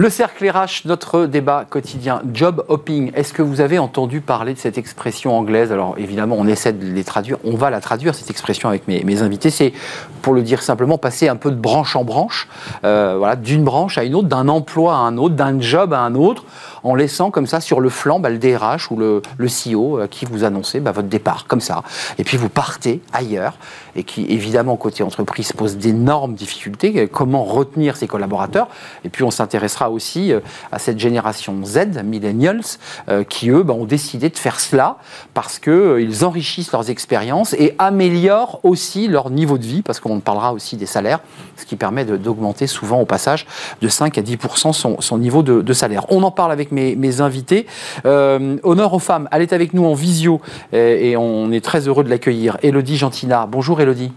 Le 0.00 0.08
cercle 0.08 0.48
RH, 0.48 0.86
notre 0.86 1.26
débat 1.26 1.66
quotidien, 1.68 2.22
job 2.32 2.64
hopping. 2.68 3.12
Est-ce 3.14 3.34
que 3.34 3.42
vous 3.42 3.60
avez 3.60 3.78
entendu 3.78 4.22
parler 4.22 4.54
de 4.54 4.58
cette 4.58 4.78
expression 4.78 5.36
anglaise? 5.36 5.72
Alors 5.72 5.94
évidemment, 5.98 6.36
on 6.38 6.46
essaie 6.46 6.72
de 6.72 6.86
les 6.86 7.04
traduire. 7.04 7.36
On 7.44 7.54
va 7.54 7.68
la 7.68 7.82
traduire, 7.82 8.14
cette 8.14 8.30
expression, 8.30 8.70
avec 8.70 8.88
mes, 8.88 9.20
invités. 9.20 9.50
C'est, 9.50 9.74
pour 10.22 10.32
le 10.32 10.40
dire 10.40 10.62
simplement, 10.62 10.96
passer 10.96 11.28
un 11.28 11.36
peu 11.36 11.50
de 11.50 11.56
branche 11.56 11.96
en 11.96 12.04
branche, 12.04 12.48
euh, 12.82 13.36
d'une 13.36 13.62
branche 13.62 13.98
à 13.98 14.04
une 14.04 14.14
autre, 14.14 14.28
d'un 14.28 14.48
emploi 14.48 14.94
à 14.94 15.00
un 15.00 15.18
autre, 15.18 15.34
d'un 15.34 15.60
job 15.60 15.92
à 15.92 15.98
un 15.98 16.14
autre 16.14 16.46
en 16.82 16.94
laissant 16.94 17.30
comme 17.30 17.46
ça 17.46 17.60
sur 17.60 17.80
le 17.80 17.90
flanc 17.90 18.20
bah, 18.20 18.30
le 18.30 18.38
DRH 18.38 18.90
ou 18.90 18.96
le, 18.96 19.20
CEO 19.38 19.98
euh, 19.98 20.06
qui 20.06 20.24
vous 20.24 20.44
annoncez 20.44 20.80
bah, 20.80 20.92
votre 20.92 21.08
départ, 21.08 21.44
comme 21.46 21.60
ça. 21.60 21.82
Et 22.16 22.24
puis 22.24 22.38
vous 22.38 22.48
partez 22.48 23.02
ailleurs, 23.12 23.54
et 23.96 24.04
qui 24.04 24.26
évidemment 24.28 24.76
côté 24.76 25.02
entreprise 25.02 25.52
pose 25.52 25.76
d'énormes 25.76 26.34
difficultés. 26.34 27.08
Comment 27.08 27.44
retenir 27.44 27.96
ses 27.96 28.06
collaborateurs 28.06 28.68
Et 29.04 29.08
puis 29.08 29.24
on 29.24 29.30
s'intéressera 29.30 29.90
aussi 29.90 30.32
euh, 30.32 30.40
à 30.72 30.78
cette 30.78 30.98
génération 30.98 31.56
Z, 31.64 32.02
millennials, 32.04 32.60
euh, 33.08 33.24
qui 33.24 33.50
eux 33.50 33.62
bah, 33.62 33.74
ont 33.74 33.84
décidé 33.84 34.28
de 34.28 34.38
faire 34.38 34.60
cela 34.60 34.96
parce 35.34 35.58
qu'ils 35.58 36.24
enrichissent 36.24 36.72
leurs 36.72 36.90
expériences 36.90 37.54
et 37.54 37.74
améliorent 37.78 38.60
aussi 38.62 39.08
leur 39.08 39.30
niveau 39.30 39.58
de 39.58 39.64
vie, 39.64 39.82
parce 39.82 40.00
qu'on 40.00 40.20
parlera 40.20 40.52
aussi 40.52 40.76
des 40.76 40.86
salaires, 40.86 41.20
ce 41.56 41.64
qui 41.64 41.76
permet 41.76 42.04
d'augmenter 42.04 42.66
souvent 42.66 43.00
au 43.00 43.06
passage 43.06 43.46
de 43.80 43.88
5 43.88 44.18
à 44.18 44.22
10 44.22 44.38
son, 44.72 45.00
son 45.00 45.18
niveau 45.18 45.42
de, 45.42 45.72
salaire. 45.72 46.04
On 46.10 46.22
en 46.22 46.30
parle 46.30 46.52
avec 46.52 46.72
mes, 46.72 47.20
invités. 47.20 47.66
Euh, 48.06 48.56
honneur 48.62 48.94
aux 48.94 48.98
femmes, 48.98 49.28
elle 49.32 49.42
est 49.42 49.52
avec 49.52 49.74
nous 49.74 49.84
en 49.84 49.94
visio 49.94 50.40
et, 50.72 51.10
et 51.10 51.16
on 51.16 51.50
est 51.50 51.64
très 51.64 51.88
heureux 51.88 52.04
de 52.04 52.08
l'accueillir. 52.08 52.56
Elodie 52.62 52.96
Gentina. 52.96 53.46
Bonjour 53.46 53.79
Elodie. 53.80 54.12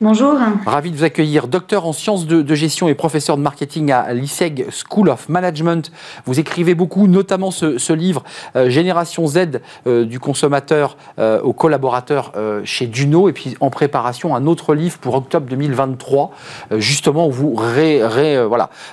Bonjour. 0.00 0.34
Ravi 0.66 0.90
de 0.90 0.96
vous 0.96 1.04
accueillir. 1.04 1.46
Docteur 1.46 1.86
en 1.86 1.92
sciences 1.92 2.26
de, 2.26 2.54
gestion 2.56 2.88
et 2.88 2.94
professeur 2.94 3.36
de 3.36 3.42
marketing 3.42 3.92
à 3.92 4.12
l'ISEG 4.12 4.66
School 4.70 5.08
of 5.08 5.28
Management. 5.28 5.92
Vous 6.26 6.40
écrivez 6.40 6.74
beaucoup, 6.74 7.06
notamment 7.06 7.52
ce, 7.52 7.92
livre 7.92 8.24
euh, 8.56 8.68
Génération 8.68 9.28
Z 9.28 9.60
euh, 9.86 10.04
du 10.04 10.18
consommateur 10.18 10.96
euh, 11.20 11.40
aux 11.42 11.52
collaborateurs 11.52 12.32
chez 12.64 12.88
Duno. 12.88 13.28
Et 13.28 13.32
puis 13.32 13.56
en 13.60 13.70
préparation, 13.70 14.34
un 14.34 14.46
autre 14.46 14.74
livre 14.74 14.98
pour 14.98 15.14
octobre 15.14 15.46
2023, 15.48 16.32
justement 16.72 17.28
où 17.28 17.30
vous 17.30 17.54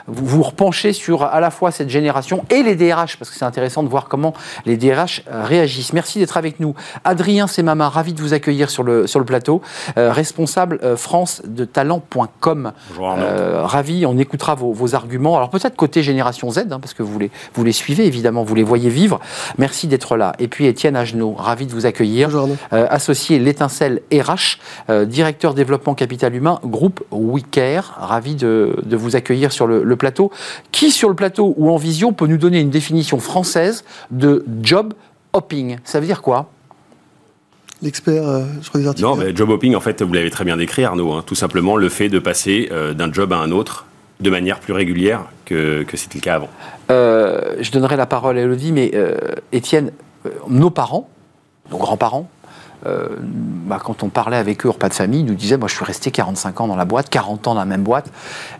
vous 0.07 0.43
repenchez 0.43 0.93
sur 0.93 1.23
à 1.23 1.39
la 1.39 1.49
fois 1.49 1.71
cette 1.71 1.89
génération 1.89 2.45
et 2.51 2.61
les 2.61 2.75
DRH, 2.75 3.17
parce 3.17 3.31
que 3.31 3.37
c'est 3.37 3.45
intéressant 3.45 3.81
de 3.81 3.89
voir 3.89 4.07
comment 4.07 4.35
les 4.67 4.77
DRH 4.77 5.23
réagissent. 5.27 5.93
Merci 5.93 6.19
d'être 6.19 6.37
avec 6.37 6.59
nous. 6.59 6.75
Adrien 7.03 7.47
Semama, 7.47 7.89
ravi 7.89 8.13
de 8.13 8.21
vous 8.21 8.35
accueillir 8.35 8.69
sur 8.69 8.83
le, 8.83 9.07
sur 9.07 9.17
le 9.17 9.25
plateau, 9.25 9.61
responsable 9.95 10.79
france 11.01 11.41
de 11.45 11.65
talent.com. 11.65 12.71
Euh, 12.99 13.65
ravi, 13.65 14.05
on 14.05 14.17
écoutera 14.17 14.55
vos, 14.55 14.95
arguments. 14.95 15.37
Alors 15.37 15.49
peut-être 15.49 15.75
côté 15.75 16.03
génération 16.03 16.49
Z, 16.51 16.59
hein, 16.71 16.79
parce 16.79 16.93
que 16.93 17.03
vous 17.03 17.19
les, 17.19 17.31
vous 17.53 17.63
les 17.63 17.71
suivez 17.71 18.05
évidemment, 18.05 18.43
vous 18.43 18.55
les 18.55 18.63
voyez 18.63 18.89
vivre. 18.89 19.19
Merci 19.57 19.87
d'être 19.87 20.17
là. 20.17 20.33
Et 20.39 20.47
puis 20.47 20.65
Étienne 20.65 20.95
Agenot, 20.95 21.33
ravi 21.33 21.65
de 21.65 21.71
vous 21.71 21.85
accueillir. 21.85 22.29
Bonjour 22.29 22.49
euh, 22.73 22.87
associé 22.89 23.39
l'étincelle 23.39 24.01
RH, 24.11 24.57
euh, 24.89 25.05
directeur 25.05 25.53
développement 25.53 25.93
capital 25.93 26.35
humain, 26.35 26.59
groupe 26.63 27.03
WeCare. 27.11 27.95
Ravi 27.99 28.35
de, 28.35 28.75
vous 28.91 29.15
accueillir 29.15 29.51
sur 29.51 29.67
le, 29.67 29.95
plateau. 29.95 30.31
Qui 30.71 30.91
sur 30.91 31.09
le 31.09 31.15
plateau 31.15 31.53
ou 31.57 31.69
en 31.69 31.77
vision 31.77 32.13
peut 32.13 32.27
nous 32.27 32.37
donner 32.37 32.59
une 32.59 32.69
définition 32.69 33.19
française 33.19 33.83
de 34.11 34.45
job 34.61 34.93
hopping? 35.33 35.77
Ça 35.83 35.99
veut 35.99 36.05
dire 36.05 36.21
quoi? 36.21 36.49
L'expert, 37.81 38.27
euh, 38.27 38.43
je 38.61 38.69
crois, 38.69 38.81
des 38.81 38.87
articles. 38.87 39.07
Non, 39.07 39.15
mais 39.15 39.35
job 39.35 39.49
hopping, 39.49 39.75
en 39.75 39.79
fait, 39.79 40.01
vous 40.01 40.13
l'avez 40.13 40.31
très 40.31 40.45
bien 40.45 40.57
décrit, 40.57 40.83
Arnaud. 40.83 41.13
Hein. 41.13 41.23
tout 41.25 41.35
simplement 41.35 41.77
le 41.77 41.89
fait 41.89 42.09
de 42.09 42.19
passer 42.19 42.69
euh, 42.71 42.93
d'un 42.93 43.11
job 43.11 43.33
à 43.33 43.37
un 43.37 43.51
autre 43.51 43.85
de 44.19 44.29
manière 44.29 44.59
plus 44.59 44.73
régulière 44.73 45.25
que, 45.45 45.83
que 45.83 45.97
c'était 45.97 46.19
le 46.19 46.21
cas 46.21 46.35
avant. 46.35 46.49
Euh, 46.91 47.55
je 47.59 47.71
donnerai 47.71 47.95
la 47.95 48.05
parole 48.05 48.37
à 48.37 48.41
Elodie, 48.41 48.71
mais 48.71 48.91
Étienne, 49.51 49.91
nos 50.47 50.69
parents, 50.69 51.09
nos 51.71 51.77
grands-parents, 51.77 52.29
bah, 52.83 53.79
quand 53.83 54.03
on 54.03 54.09
parlait 54.09 54.37
avec 54.37 54.63
eux 54.63 54.69
au 54.69 54.73
repas 54.73 54.89
de 54.89 54.93
famille, 54.93 55.21
ils 55.21 55.25
nous 55.25 55.33
disaient 55.33 55.57
Moi, 55.57 55.67
je 55.67 55.73
suis 55.73 55.85
resté 55.85 56.11
45 56.11 56.61
ans 56.61 56.67
dans 56.67 56.75
la 56.75 56.85
boîte, 56.85 57.09
40 57.09 57.47
ans 57.47 57.53
dans 57.55 57.59
la 57.59 57.65
même 57.65 57.81
boîte. 57.81 58.11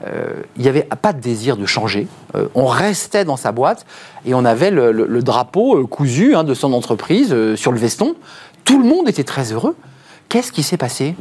il 0.04 0.64
n'y 0.64 0.68
avait 0.68 0.88
pas 1.00 1.14
de 1.14 1.20
désir 1.20 1.58
de 1.58 1.68
changer. 1.68 2.08
on 2.56 2.66
restait 2.66 3.24
dans 3.24 3.38
sa 3.38 3.52
boîte 3.52 3.86
et 4.26 4.34
on 4.34 4.44
avait 4.44 4.72
le, 4.72 5.22
drapeau 5.22 5.86
cousu 5.86 6.34
hein, 6.34 6.44
de 6.44 6.56
son 6.56 6.74
entreprise 6.74 7.36
sur 7.54 7.72
le 7.72 7.78
veston. 7.78 8.16
Tout 8.66 8.82
le 8.82 8.88
monde 8.88 9.10
était 9.10 9.24
très 9.24 9.52
heureux. 9.52 9.76
Qu'est-ce 10.30 10.52
qui 10.52 10.64
s'est 10.64 10.78
passé? 10.78 11.16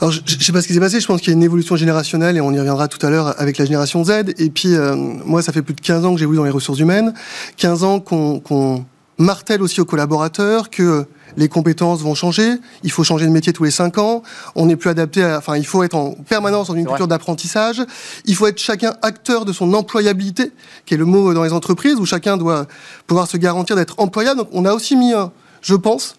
Alors, 0.00 0.12
je 0.12 0.20
ne 0.20 0.40
sais 0.40 0.52
pas 0.52 0.62
ce 0.62 0.66
qui 0.66 0.72
s'est 0.72 0.80
passé, 0.80 0.98
je 0.98 1.06
pense 1.06 1.20
qu'il 1.20 1.28
y 1.28 1.32
a 1.32 1.36
une 1.36 1.42
évolution 1.42 1.76
générationnelle 1.76 2.36
et 2.36 2.40
on 2.40 2.52
y 2.52 2.58
reviendra 2.58 2.88
tout 2.88 3.04
à 3.04 3.10
l'heure 3.10 3.38
avec 3.38 3.58
la 3.58 3.66
génération 3.66 4.02
Z. 4.02 4.32
Et 4.38 4.48
puis, 4.48 4.74
euh, 4.74 4.96
moi, 4.96 5.42
ça 5.42 5.52
fait 5.52 5.60
plus 5.60 5.74
de 5.74 5.80
15 5.82 6.06
ans 6.06 6.12
que 6.12 6.16
j'ai 6.16 6.20
j'évolue 6.20 6.38
dans 6.38 6.44
les 6.44 6.50
ressources 6.50 6.78
humaines, 6.78 7.12
15 7.58 7.84
ans 7.84 8.00
qu'on 8.00 8.86
martèle 9.18 9.60
aussi 9.60 9.80
aux 9.82 9.84
collaborateurs 9.84 10.70
que 10.70 11.04
les 11.36 11.48
compétences 11.48 12.00
vont 12.00 12.14
changer, 12.14 12.54
il 12.82 12.90
faut 12.90 13.04
changer 13.04 13.26
de 13.26 13.30
métier 13.30 13.52
tous 13.52 13.64
les 13.64 13.70
5 13.70 13.98
ans, 13.98 14.22
on 14.54 14.66
n'est 14.66 14.76
plus 14.76 14.88
adapté 14.88 15.22
à, 15.22 15.36
enfin, 15.38 15.58
il 15.58 15.66
faut 15.66 15.82
être 15.82 15.94
en 15.94 16.12
permanence 16.12 16.68
dans 16.68 16.74
une 16.74 16.86
culture 16.86 17.06
d'apprentissage, 17.06 17.82
il 18.24 18.34
faut 18.34 18.46
être 18.46 18.58
chacun 18.58 18.94
acteur 19.02 19.44
de 19.44 19.52
son 19.52 19.74
employabilité, 19.74 20.52
qui 20.86 20.94
est 20.94 20.96
le 20.96 21.04
mot 21.04 21.34
dans 21.34 21.44
les 21.44 21.52
entreprises, 21.52 21.96
où 21.96 22.06
chacun 22.06 22.38
doit 22.38 22.66
pouvoir 23.06 23.26
se 23.26 23.36
garantir 23.36 23.76
d'être 23.76 23.96
employable. 23.98 24.38
Donc, 24.38 24.48
on 24.52 24.64
a 24.64 24.72
aussi 24.72 24.96
mis 24.96 25.12
un, 25.12 25.30
je 25.62 25.74
pense, 25.74 26.16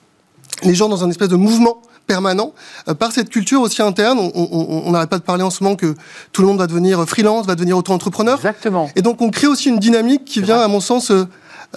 les 0.63 0.75
gens 0.75 0.89
dans 0.89 1.04
un 1.04 1.10
espèce 1.10 1.30
de 1.30 1.36
mouvement 1.36 1.82
permanent 2.08 2.54
euh, 2.88 2.93
par 2.93 3.12
cette 3.12 3.30
culture 3.30 3.62
aussi 3.62 3.82
interne. 3.82 4.19
On 4.34 4.91
n'arrête 4.91 5.10
pas 5.10 5.17
de 5.17 5.23
parler 5.23 5.43
en 5.43 5.49
ce 5.49 5.63
moment 5.63 5.75
que 5.75 5.95
tout 6.32 6.41
le 6.41 6.47
monde 6.47 6.58
va 6.58 6.67
devenir 6.67 7.08
freelance, 7.08 7.45
va 7.45 7.56
devenir 7.56 7.77
auto-entrepreneur. 7.77 8.38
Exactement. 8.38 8.89
Et 8.95 9.01
donc 9.01 9.21
on 9.21 9.30
crée 9.30 9.47
aussi 9.47 9.69
une 9.69 9.80
dynamique 9.80 10.25
qui 10.25 10.41
vient, 10.41 10.60
à 10.60 10.67
mon 10.67 10.82
sens, 10.82 11.12
euh, 11.12 11.25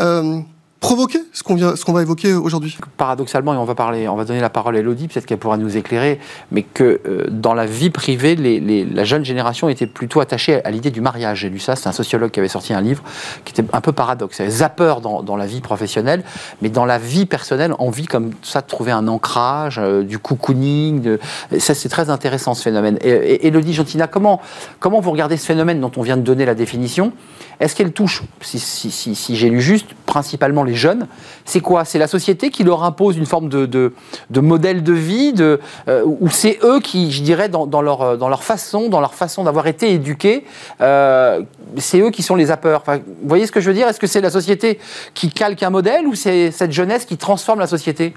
euh, 0.00 0.40
provoquer 0.84 1.20
ce 1.32 1.42
qu'on 1.42 1.56
qu'on 1.56 1.92
va 1.94 2.02
évoquer 2.02 2.34
aujourd'hui. 2.34 2.76
Paradoxalement, 2.98 3.54
et 3.54 3.56
on 3.56 3.64
va 3.64 3.74
parler, 3.74 4.06
on 4.06 4.16
va 4.16 4.26
donner 4.26 4.40
la 4.40 4.50
parole 4.50 4.76
à 4.76 4.80
Elodie, 4.80 5.08
peut-être 5.08 5.24
qu'elle 5.24 5.38
pourra 5.38 5.56
nous 5.56 5.78
éclairer, 5.78 6.20
mais 6.52 6.62
que 6.62 7.00
euh, 7.06 7.24
dans 7.30 7.54
la 7.54 7.64
vie 7.64 7.88
privée, 7.88 8.36
la 8.36 9.04
jeune 9.04 9.24
génération 9.24 9.70
était 9.70 9.86
plutôt 9.86 10.20
attachée 10.20 10.62
à, 10.62 10.70
l'idée 10.70 10.90
du 10.90 11.00
mariage. 11.00 11.38
J'ai 11.38 11.48
lu 11.48 11.58
ça, 11.58 11.74
c'est 11.74 11.88
un 11.88 11.92
sociologue 11.92 12.30
qui 12.30 12.38
avait 12.38 12.48
sorti 12.48 12.74
un 12.74 12.82
livre 12.82 13.02
qui 13.46 13.52
était 13.52 13.64
un 13.72 13.80
peu 13.80 13.92
paradoxe. 13.92 14.42
Zapper 14.46 14.96
dans, 15.02 15.22
dans 15.22 15.36
la 15.36 15.46
vie 15.46 15.62
professionnelle, 15.62 16.22
mais 16.60 16.68
dans 16.68 16.84
la 16.84 16.98
vie 16.98 17.24
personnelle, 17.24 17.72
envie 17.78 18.06
comme 18.06 18.32
ça 18.42 18.60
de 18.60 18.66
trouver 18.66 18.92
un 18.92 19.08
ancrage, 19.08 19.78
euh, 19.78 20.02
du 20.02 20.18
cocooning. 20.18 21.16
Ça, 21.58 21.74
c'est 21.74 21.88
très 21.88 22.10
intéressant 22.10 22.52
ce 22.52 22.62
phénomène. 22.62 22.98
Et, 23.00 23.46
Elodie 23.46 23.72
Gentina, 23.72 24.06
comment, 24.06 24.42
comment 24.80 25.00
vous 25.00 25.12
regardez 25.12 25.38
ce 25.38 25.46
phénomène 25.46 25.80
dont 25.80 25.92
on 25.96 26.02
vient 26.02 26.18
de 26.18 26.22
donner 26.22 26.44
la 26.44 26.54
définition? 26.54 27.12
Est-ce 27.60 27.74
qu'elle 27.74 27.92
touche, 27.92 28.22
si 28.42 29.36
j'ai 29.36 29.48
lu 29.48 29.62
juste, 29.62 29.86
principalement 30.04 30.62
les 30.62 30.73
jeunes, 30.74 31.06
c'est 31.44 31.60
quoi? 31.60 31.84
C'est 31.84 31.98
la 31.98 32.06
société 32.06 32.50
qui 32.50 32.64
leur 32.64 32.84
impose 32.84 33.16
une 33.16 33.26
forme 33.26 33.48
de, 33.48 33.92
modèle 34.34 34.82
de 34.82 34.92
vie, 34.92 35.32
de, 35.32 35.60
euh, 35.88 36.04
ou 36.04 36.28
c'est 36.30 36.58
eux 36.62 36.80
qui, 36.80 37.12
je 37.12 37.22
dirais, 37.22 37.48
dans, 37.48 37.66
dans, 37.66 37.82
leur, 37.82 38.18
dans 38.18 38.28
leur 38.28 38.42
façon, 38.44 38.88
dans 38.88 39.00
leur 39.00 39.14
façon 39.14 39.44
d'avoir 39.44 39.66
été 39.66 39.92
éduqués, 39.92 40.44
euh, 40.80 41.42
c'est 41.78 42.00
eux 42.00 42.10
qui 42.10 42.22
sont 42.22 42.34
les 42.34 42.50
appeurs. 42.50 42.80
Enfin, 42.80 42.98
vous 42.98 43.28
voyez 43.28 43.46
ce 43.46 43.52
que 43.52 43.60
je 43.60 43.68
veux 43.68 43.74
dire? 43.74 43.88
Est-ce 43.88 44.00
que 44.00 44.06
c'est 44.06 44.20
la 44.20 44.30
société 44.30 44.78
qui 45.14 45.30
calque 45.30 45.62
un 45.62 45.70
modèle 45.70 46.06
ou 46.06 46.14
c'est 46.14 46.50
cette 46.50 46.72
jeunesse 46.72 47.04
qui 47.04 47.16
transforme 47.16 47.60
la 47.60 47.66
société? 47.66 48.14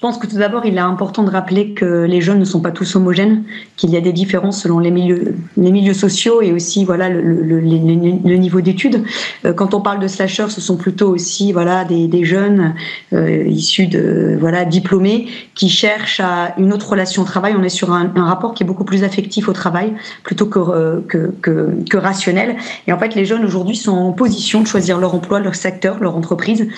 Je 0.00 0.06
pense 0.06 0.16
que 0.16 0.26
tout 0.26 0.38
d'abord, 0.38 0.64
il 0.64 0.76
est 0.76 0.78
important 0.78 1.24
de 1.24 1.30
rappeler 1.30 1.74
que 1.74 2.04
les 2.04 2.22
jeunes 2.22 2.38
ne 2.38 2.46
sont 2.46 2.62
pas 2.62 2.70
tous 2.70 2.96
homogènes, 2.96 3.42
qu'il 3.76 3.90
y 3.90 3.98
a 3.98 4.00
des 4.00 4.14
différences 4.14 4.62
selon 4.62 4.78
les 4.78 4.90
milieux, 4.90 5.34
les 5.58 5.70
milieux 5.70 5.92
sociaux 5.92 6.40
et 6.40 6.52
aussi 6.52 6.86
voilà 6.86 7.10
le, 7.10 7.20
le, 7.20 7.60
le, 7.60 8.36
niveau 8.36 8.62
d'études. 8.62 9.04
Euh, 9.44 9.52
quand 9.52 9.74
on 9.74 9.82
parle 9.82 10.00
de 10.00 10.08
slashers, 10.08 10.48
ce 10.48 10.62
sont 10.62 10.78
plutôt 10.78 11.10
aussi 11.10 11.52
voilà 11.52 11.84
des, 11.84 12.08
des 12.08 12.24
jeunes 12.24 12.74
euh, 13.12 13.44
issus 13.46 13.88
de 13.88 14.38
voilà 14.40 14.64
diplômés 14.64 15.28
qui 15.54 15.68
cherchent 15.68 16.20
à 16.20 16.54
une 16.56 16.72
autre 16.72 16.88
relation 16.88 17.20
au 17.20 17.26
travail. 17.26 17.54
On 17.54 17.62
est 17.62 17.68
sur 17.68 17.92
un, 17.92 18.10
un 18.16 18.24
rapport 18.24 18.54
qui 18.54 18.62
est 18.62 18.66
beaucoup 18.66 18.84
plus 18.84 19.04
affectif 19.04 19.50
au 19.50 19.52
travail 19.52 19.92
plutôt 20.22 20.46
que, 20.46 20.60
euh, 20.60 21.00
que, 21.06 21.30
que, 21.42 21.74
que 21.90 21.98
rationnel. 21.98 22.56
Et 22.86 22.94
en 22.94 22.98
fait, 22.98 23.14
les 23.14 23.26
jeunes 23.26 23.44
aujourd'hui 23.44 23.76
sont 23.76 23.92
en 23.92 24.12
position 24.12 24.62
de 24.62 24.66
choisir 24.66 24.96
leur 24.96 25.14
emploi, 25.14 25.40
leur 25.40 25.56
secteur, 25.56 25.98
leur 26.00 26.16
entreprise 26.16 26.68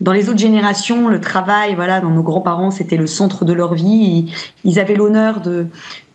dans 0.00 0.12
les 0.12 0.30
autres 0.30 0.38
générations, 0.38 1.08
le 1.08 1.20
travail, 1.20 1.74
voilà, 1.74 2.00
dans 2.00 2.10
nos 2.10 2.22
grands-parents, 2.22 2.70
c'était 2.70 2.96
le 2.96 3.06
centre 3.06 3.44
de 3.44 3.52
leur 3.52 3.74
vie. 3.74 4.32
Ils, 4.64 4.80
avaient 4.80 4.94
l'honneur 4.94 5.42
de, 5.42 5.66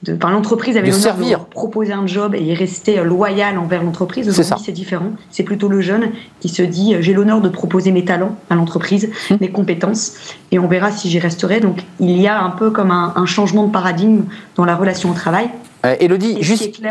de, 0.02 0.16
enfin, 0.16 0.32
l'entreprise 0.32 0.76
avait 0.76 0.90
l'honneur 0.90 1.16
de 1.16 1.30
leur 1.30 1.46
proposer 1.46 1.94
un 1.94 2.08
job 2.08 2.34
et 2.34 2.56
restaient 2.56 3.04
loyal 3.04 3.60
envers 3.60 3.84
l'entreprise. 3.84 4.28
Aujourd'hui, 4.28 4.64
c'est 4.66 4.72
différent. 4.72 5.12
C'est 5.30 5.44
plutôt 5.44 5.68
le 5.68 5.82
jeune 5.82 6.10
qui 6.40 6.50
se 6.50 6.64
dit, 6.64 6.96
j'ai 7.00 7.14
l'honneur 7.14 7.42
de 7.42 7.50
proposer 7.50 7.92
mes 7.92 8.04
talents 8.04 8.36
à 8.50 8.56
l'entreprise, 8.56 9.12
hum. 9.30 9.38
mes 9.40 9.52
compétences, 9.52 10.14
et 10.52 10.58
on 10.58 10.68
verra 10.68 10.90
si 10.90 11.08
j'y 11.08 11.20
resterai. 11.20 11.60
Donc, 11.60 11.84
il 12.00 12.20
y 12.20 12.28
a 12.28 12.42
un 12.42 12.50
peu 12.50 12.72
comme 12.72 12.90
un, 12.90 13.14
un 13.16 13.26
changement 13.28 13.68
de 13.68 13.72
paradigme 13.72 14.24
dans 14.56 14.66
la 14.66 14.76
relation 14.76 15.12
au 15.12 15.14
travail. 15.14 15.50
Euh, 15.86 15.96
Elodie, 16.00 16.42
juste, 16.42 16.82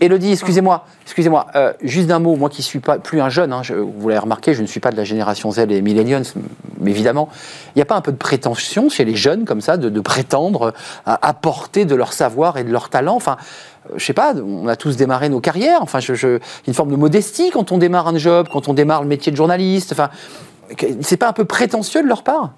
Elodie, 0.00 0.32
excusez-moi, 0.32 0.86
excusez-moi, 1.04 1.46
euh, 1.54 1.72
juste 1.82 2.06
d'un 2.06 2.18
mot, 2.18 2.36
moi 2.36 2.48
qui 2.48 2.62
suis 2.62 2.80
pas 2.80 2.98
plus 2.98 3.20
un 3.20 3.28
jeune, 3.28 3.52
hein, 3.52 3.62
je, 3.62 3.74
vous 3.74 4.08
l'avez 4.08 4.20
remarqué, 4.20 4.54
je 4.54 4.62
ne 4.62 4.66
suis 4.66 4.80
pas 4.80 4.90
de 4.90 4.96
la 4.96 5.04
génération 5.04 5.50
Z 5.50 5.58
et 5.70 5.82
millennials, 5.82 6.24
mais 6.80 6.90
évidemment, 6.90 7.28
il 7.74 7.78
n'y 7.78 7.82
a 7.82 7.84
pas 7.84 7.96
un 7.96 8.00
peu 8.00 8.12
de 8.12 8.16
prétention 8.16 8.88
chez 8.88 9.04
les 9.04 9.16
jeunes 9.16 9.44
comme 9.44 9.60
ça 9.60 9.76
de, 9.76 10.00
prétendre 10.00 10.72
à 11.04 11.28
apporter 11.28 11.84
de 11.84 11.94
leur 11.94 12.12
savoir 12.12 12.56
et 12.56 12.64
de 12.64 12.70
leur 12.70 12.88
talent. 12.88 13.16
Enfin, 13.16 13.36
euh, 13.90 13.94
je 13.96 14.04
sais 14.04 14.12
pas, 14.14 14.34
on 14.34 14.66
a 14.68 14.76
tous 14.76 14.96
démarré 14.96 15.28
nos 15.28 15.40
carrières. 15.40 15.82
Enfin, 15.82 16.00
je, 16.00 16.38
une 16.66 16.74
forme 16.74 16.90
de 16.90 16.96
modestie 16.96 17.50
quand 17.50 17.72
on 17.72 17.78
démarre 17.78 18.08
un 18.08 18.16
job, 18.16 18.48
quand 18.50 18.68
on 18.68 18.74
démarre 18.74 19.02
le 19.02 19.08
métier 19.08 19.30
de 19.32 19.36
journaliste. 19.36 19.92
Enfin, 19.92 20.08
c'est 21.00 21.16
pas 21.16 21.28
un 21.28 21.32
peu 21.32 21.44
prétentieux 21.44 22.02
de 22.02 22.08
leur 22.08 22.22
part? 22.22 22.52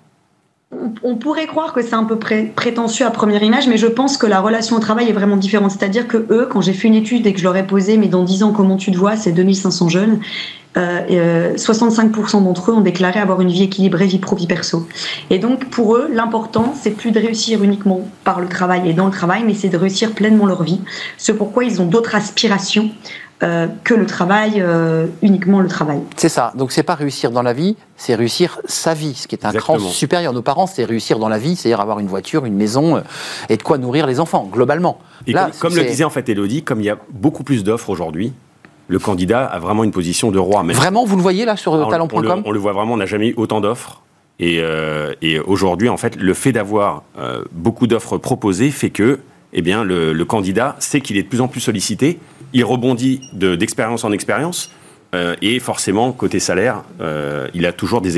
On 1.02 1.16
pourrait 1.16 1.46
croire 1.46 1.72
que 1.72 1.82
c'est 1.82 1.94
un 1.94 2.04
peu 2.04 2.16
prétentieux 2.16 3.04
à 3.04 3.10
première 3.10 3.42
image, 3.42 3.66
mais 3.66 3.76
je 3.76 3.88
pense 3.88 4.16
que 4.16 4.26
la 4.26 4.40
relation 4.40 4.76
au 4.76 4.78
travail 4.78 5.08
est 5.08 5.12
vraiment 5.12 5.36
différente. 5.36 5.72
C'est-à-dire 5.72 6.06
que 6.06 6.16
eux, 6.30 6.48
quand 6.50 6.60
j'ai 6.60 6.72
fait 6.72 6.86
une 6.86 6.94
étude 6.94 7.26
et 7.26 7.32
que 7.32 7.40
je 7.40 7.44
leur 7.44 7.56
ai 7.56 7.66
posé, 7.66 7.96
mais 7.96 8.06
dans 8.06 8.22
10 8.22 8.44
ans, 8.44 8.52
comment 8.52 8.76
tu 8.76 8.92
te 8.92 8.96
vois, 8.96 9.16
c'est 9.16 9.32
2500 9.32 9.88
jeunes, 9.88 10.20
euh, 10.76 11.56
65% 11.56 12.36
euh, 12.36 12.40
d'entre 12.40 12.70
eux 12.70 12.74
ont 12.74 12.80
déclaré 12.80 13.18
avoir 13.18 13.40
une 13.40 13.50
vie 13.50 13.64
équilibrée, 13.64 14.06
vie 14.06 14.20
pro, 14.20 14.36
vie 14.36 14.46
perso. 14.46 14.86
Et 15.28 15.40
donc, 15.40 15.68
pour 15.70 15.96
eux, 15.96 16.08
l'important, 16.12 16.74
c'est 16.80 16.92
plus 16.92 17.10
de 17.10 17.18
réussir 17.18 17.64
uniquement 17.64 18.02
par 18.22 18.40
le 18.40 18.46
travail 18.46 18.88
et 18.88 18.92
dans 18.92 19.06
le 19.06 19.12
travail, 19.12 19.42
mais 19.44 19.54
c'est 19.54 19.68
de 19.68 19.76
réussir 19.76 20.12
pleinement 20.12 20.46
leur 20.46 20.62
vie. 20.62 20.80
C'est 21.18 21.34
pourquoi 21.34 21.64
ils 21.64 21.82
ont 21.82 21.86
d'autres 21.86 22.14
aspirations 22.14 22.90
euh, 23.42 23.68
que 23.84 23.94
le 23.94 24.04
travail, 24.04 24.56
euh, 24.58 25.06
uniquement 25.22 25.60
le 25.60 25.68
travail. 25.68 26.00
C'est 26.16 26.28
ça. 26.28 26.52
Donc 26.56 26.72
c'est 26.72 26.82
pas 26.82 26.94
réussir 26.94 27.30
dans 27.30 27.40
la 27.40 27.54
vie, 27.54 27.74
c'est 27.96 28.14
réussir 28.14 28.60
sa 28.66 28.92
vie, 28.92 29.14
ce 29.14 29.26
qui 29.26 29.34
est 29.34 29.46
un 29.46 29.52
cran 29.52 29.78
supérieur. 29.78 30.34
Nos 30.34 30.42
parents, 30.42 30.66
c'est 30.66 30.84
réussir 30.84 31.18
dans 31.18 31.30
la 31.30 31.38
vie, 31.38 31.56
c'est-à-dire 31.56 31.80
avoir 31.80 32.00
une 32.00 32.06
voiture, 32.06 32.44
une 32.44 32.56
maison 32.56 32.98
euh, 32.98 33.00
et 33.48 33.56
de 33.56 33.62
quoi 33.62 33.78
nourrir 33.78 34.06
les 34.06 34.20
enfants, 34.20 34.46
globalement. 34.52 34.98
Et 35.26 35.32
comme, 35.58 35.74
le 35.74 35.84
disait 35.84 36.04
en 36.04 36.10
fait 36.10 36.28
Elodie, 36.28 36.62
comme 36.62 36.80
il 36.80 36.84
y 36.84 36.90
a 36.90 36.98
beaucoup 37.08 37.42
plus 37.42 37.64
d'offres 37.64 37.88
aujourd'hui, 37.88 38.34
le 38.88 38.98
candidat 38.98 39.46
a 39.46 39.58
vraiment 39.58 39.84
une 39.84 39.92
position 39.92 40.30
de 40.30 40.38
roi. 40.38 40.62
Vraiment, 40.62 41.06
vous 41.06 41.16
le 41.16 41.22
voyez 41.22 41.46
là 41.46 41.56
sur 41.56 41.88
talent.com 41.88 42.42
on, 42.44 42.50
le 42.50 42.58
voit 42.58 42.72
vraiment, 42.72 42.92
on 42.92 42.98
n'a 42.98 43.06
jamais 43.06 43.28
eu 43.28 43.34
autant 43.38 43.62
d'offres. 43.62 44.02
Et, 44.38 44.62
et 45.22 45.40
aujourd'hui, 45.40 45.88
en 45.88 45.96
fait, 45.96 46.16
le 46.16 46.34
fait 46.34 46.52
d'avoir 46.52 47.04
beaucoup 47.52 47.86
d'offres 47.86 48.18
proposées 48.18 48.70
fait 48.70 48.90
que 48.90 49.20
eh 49.52 49.62
bien, 49.62 49.82
le, 49.82 50.12
le 50.12 50.24
candidat 50.24 50.76
sait 50.78 51.00
qu'il 51.00 51.16
est 51.16 51.22
de 51.22 51.28
plus 51.28 51.40
en 51.40 51.48
plus 51.48 51.60
sollicité 51.60 52.18
il 52.52 52.64
rebondit 52.64 53.20
d'expérience 53.32 54.04
en 54.04 54.12
expérience. 54.12 54.70
Euh, 55.12 55.34
et 55.42 55.58
forcément, 55.58 56.12
côté 56.12 56.38
salaire, 56.38 56.84
euh, 57.00 57.48
il 57.52 57.66
a 57.66 57.72
toujours 57.72 58.00
des, 58.00 58.16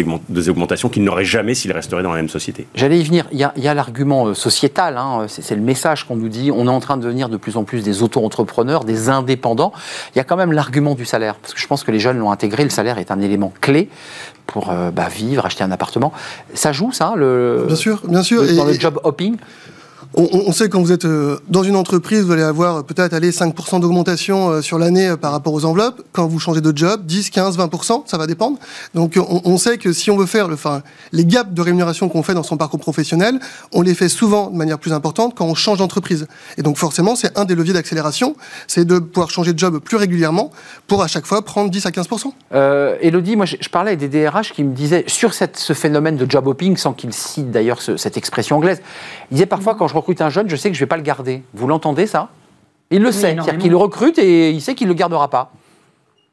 augmentations 0.49 0.91
qu'il 0.91 1.05
n'aurait 1.05 1.25
jamais 1.25 1.55
s'il 1.55 1.73
resterait 1.73 2.03
dans 2.03 2.11
la 2.11 2.17
même 2.17 2.29
société. 2.29 2.67
J'allais 2.75 2.99
y 2.99 3.03
venir. 3.03 3.27
Il 3.33 3.39
y 3.39 3.69
a, 3.69 3.75
l'argument 3.75 4.27
euh, 4.27 4.35
sociétal, 4.35 4.99
hein. 4.99 5.25
c'est 5.27 5.55
le 5.55 5.63
message 5.63 6.05
qu'on 6.05 6.17
nous 6.17 6.29
dit. 6.29 6.51
On 6.53 6.67
est 6.67 6.71
en 6.71 6.81
train 6.81 6.99
de 6.99 7.03
devenir 7.03 7.31
de 7.31 7.39
plus 7.39 7.57
en 7.57 7.65
plus 7.65 7.83
des 7.83 8.03
auto-entrepreneurs, 8.03 8.85
des 8.85 9.09
indépendants. 9.09 9.73
Il 10.15 10.19
y 10.19 10.21
a 10.21 10.25
quand 10.25 10.37
même 10.37 10.53
l'argument 10.53 10.95
du 10.95 11.07
salaire, 11.07 11.37
parce 11.37 11.55
que 11.55 11.61
je 11.61 11.67
pense 11.67 11.83
que 11.83 11.91
les 11.91 12.01
jeunes 12.01 12.19
l'ont 12.19 12.31
intégré. 12.31 12.63
Le 12.63 12.71
salaire 12.71 12.99
est 12.99 13.11
un 13.11 13.21
élément 13.21 13.55
clé 13.63 13.89
pour 14.47 14.67
bah, 14.67 15.09
vivre, 15.09 15.47
acheter 15.47 15.65
un 15.65 15.71
appartement. 15.71 16.13
Ça 16.53 16.73
joue, 16.73 16.93
ça, 16.93 17.15
le, 17.17 17.65
bien 17.67 17.77
sûr, 17.77 18.03
bien 18.07 18.23
sûr. 18.23 18.43
dans 18.55 18.65
le 18.65 18.75
job 18.75 19.01
hopping? 19.03 19.37
On, 20.15 20.29
on, 20.47 20.53
sait 20.53 20.65
que 20.65 20.73
quand 20.73 20.83
vous 20.83 20.93
êtes 20.93 21.05
euh, 21.05 21.39
dans 21.49 21.63
une 21.63 21.77
entreprise, 21.77 22.23
vous 22.23 22.33
allez 22.33 22.43
avoir 22.43 22.85
peut-être 22.85 23.15
aller 23.15 23.31
5% 23.31 23.81
d'augmentation 23.81 24.51
euh, 24.51 24.61
sur 24.61 24.79
l'année 24.79 25.09
euh, 25.09 25.17
par 25.17 25.33
rapport 25.33 25.55
aux 25.55 25.65
enveloppes. 25.65 26.03
Quand 26.13 26.27
vous 26.27 26.39
changez 26.39 26.61
de 26.61 26.77
job, 26.77 27.07
10, 27.07 27.31
15, 27.31 27.59
20%, 27.59 28.03
ça 28.07 28.19
va 28.19 28.27
dépendre. 28.27 28.59
Donc 28.95 29.17
on, 29.17 29.41
on 29.45 29.57
sait 29.57 29.79
que 29.79 29.93
si 29.93 30.11
on 30.11 30.17
veut 30.17 30.27
faire 30.27 30.49
le, 30.49 30.55
enfin, 30.55 30.83
les 31.13 31.25
gaps 31.25 31.53
de 31.53 31.63
rémunération 31.63 32.09
qu'on 32.09 32.23
fait 32.23 32.35
dans 32.35 32.43
son 32.43 32.57
parcours 32.57 32.81
professionnel, 32.81 33.39
on 33.73 33.83
les 33.83 33.95
fait 33.95 34.09
souvent 34.09 34.51
de 34.51 34.57
manière 34.57 34.79
plus 34.79 34.93
importante 34.93 35.35
quand 35.35 35.47
on 35.47 35.55
change 35.55 35.79
d'entreprise. 35.79 36.27
Et 36.59 36.63
donc 36.63 36.77
forcément, 36.77 37.17
c'est 37.17 37.39
un 37.39 37.45
des 37.45 37.55
leviers 37.55 37.75
d'accélération, 37.75 38.37
c'est 38.67 38.85
de 38.85 38.99
pouvoir 38.99 39.31
changer 39.31 39.53
de 39.53 39.59
job 39.59 39.79
plus 39.79 39.97
régulièrement 39.97 40.51
pour 40.87 41.03
à 41.03 41.07
chaque 41.07 41.27
fois 41.27 41.43
prendre 41.43 41.71
10 41.71 41.87
à 41.87 41.91
15%. 41.91 42.33
Euh, 42.55 42.97
Elodie, 43.01 43.37
moi 43.37 43.47
je, 43.47 43.57
parlais 43.71 43.97
des 43.97 44.09
DRH 44.09 44.53
qui 44.53 44.65
me 44.65 44.75
disaient 44.75 45.05
sur 45.07 45.33
cette, 45.33 45.57
ce 45.57 45.73
phénomène 45.73 46.17
de 46.17 46.31
job 46.31 46.47
hopping, 46.47 46.77
sans 46.77 46.93
qu'ils 46.93 47.15
citent 47.15 47.51
d'ailleurs 47.51 47.81
cette 47.81 48.17
expression 48.17 48.57
anglaise, 48.57 48.83
ils 49.31 49.35
disaient 49.35 49.47
parfois 49.47 49.75
quand 49.75 49.89
je 49.89 49.95
recrute 50.03 50.21
un 50.21 50.31
jeune, 50.31 50.49
je 50.49 50.57
sais 50.57 50.69
que 50.69 50.75
je 50.75 50.81
ne 50.81 50.85
vais 50.85 50.89
pas 50.89 50.97
le 50.97 51.03
garder. 51.03 51.43
Vous 51.55 51.67
l'entendez 51.67 52.07
ça? 52.07 52.29
Il 52.91 53.03
le 53.03 53.11
sait, 53.11 53.33
c'est-à-dire 53.33 53.59
qu'il 53.59 53.71
le 53.71 53.77
recrute 53.77 54.19
et 54.19 54.51
il 54.51 54.61
sait 54.61 54.75
qu'il 54.75 54.87
ne 54.87 54.93
le 54.93 54.99
gardera 54.99 55.31
pas. 55.31 55.51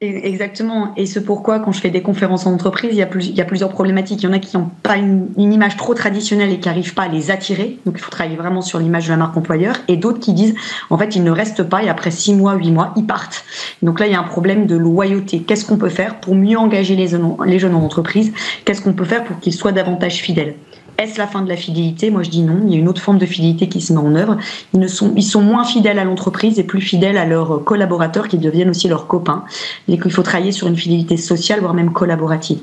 Exactement. 0.02 0.94
Et 0.96 1.06
c'est 1.06 1.26
pourquoi, 1.26 1.60
quand 1.60 1.74
je 1.74 1.82
fais 1.82 1.90
des 1.90 2.02
conférences 2.02 2.46
en 2.46 2.54
entreprise, 2.54 2.92
il 2.94 2.98
y 2.98 3.02
a, 3.02 3.06
plus, 3.06 3.28
il 3.28 3.36
y 3.36 3.42
a 3.42 3.46
plusieurs 3.46 3.70
problématiques. 3.70 4.24
Il 4.24 4.28
y 4.28 4.30
en 4.30 4.34
a 4.34 4.40
qui 4.40 4.56
n'ont 4.56 4.70
pas 4.82 4.96
une, 4.96 5.28
image 5.38 5.76
trop 5.76 5.94
traditionnelle 5.94 6.54
et 6.54 6.60
qui 6.60 6.70
n'arrivent 6.70 6.94
pas 6.94 7.04
à 7.04 7.08
les 7.10 7.32
attirer. 7.32 7.80
Donc, 7.86 7.96
il 7.98 8.02
faut 8.02 8.10
travailler 8.10 8.38
vraiment 8.38 8.62
sur 8.62 8.80
l'image 8.80 9.08
de 9.08 9.12
la 9.12 9.18
marque 9.18 9.36
employeur. 9.36 9.76
Et 9.90 9.98
d'autres 9.98 10.20
qui 10.20 10.32
disent, 10.32 10.56
en 10.90 10.98
fait, 10.98 11.18
ils 11.18 11.24
ne 11.24 11.32
restent 11.32 11.64
pas 11.64 11.84
et 11.84 11.90
après 11.90 12.12
six 12.12 12.34
mois, 12.34 12.54
huit 12.54 12.72
mois, 12.72 12.94
ils 12.96 13.06
partent. 13.06 13.44
Donc 13.82 14.00
là, 14.00 14.08
il 14.08 14.14
y 14.14 14.16
a 14.16 14.20
un 14.20 14.24
problème 14.24 14.68
de 14.68 14.78
loyauté. 14.78 15.42
Qu'est-ce 15.42 15.66
qu'on 15.66 15.78
peut 15.78 15.90
faire 15.90 16.22
pour 16.22 16.34
mieux 16.34 16.58
engager 16.58 16.96
les, 16.96 17.18
les 17.46 17.60
jeunes 17.60 17.76
en 17.76 17.84
entreprise? 17.84 18.32
Qu'est-ce 18.64 18.82
qu'on 18.82 18.94
peut 18.94 19.04
faire 19.04 19.26
pour 19.26 19.38
qu'ils 19.42 19.54
soient 19.54 19.74
davantage 19.74 20.22
fidèles? 20.22 20.56
Est-ce 21.00 21.18
la 21.18 21.28
fin 21.28 21.42
de 21.42 21.50
la 21.50 21.56
fidélité? 21.56 22.12
Moi, 22.12 22.24
je 22.24 22.30
dis 22.30 22.42
non. 22.42 22.60
Il 22.66 22.74
y 22.74 22.76
a 22.76 22.78
une 22.78 22.90
autre 22.90 23.02
forme 23.02 23.18
de 23.18 23.26
fidélité 23.26 23.70
qui 23.70 23.80
se 23.80 23.94
met 23.94 24.00
en 24.00 24.16
œuvre. 24.16 24.38
Ils, 24.74 24.80
ne 24.80 24.88
sont, 24.88 25.14
ils 25.16 25.24
sont 25.24 25.42
moins 25.42 25.64
fidèles 25.64 25.98
à 25.98 26.04
l'entreprise 26.04 26.60
et 26.60 26.64
plus 26.64 26.82
fidèles 26.82 27.18
à 27.18 27.26
leurs 27.26 27.64
collaborateurs 27.64 28.28
qui 28.28 28.38
deviennent 28.38 28.70
aussi 28.70 28.90
leurs 28.90 29.08
copains. 29.08 29.46
Et 29.88 29.98
qu'il 29.98 30.12
faut 30.12 30.24
travailler 30.24 30.52
sur 30.52 30.68
une 30.68 30.76
fidélité 30.76 31.16
sociale, 31.16 31.62
voire 31.62 31.74
même 31.74 31.94
collaborative. 31.94 32.60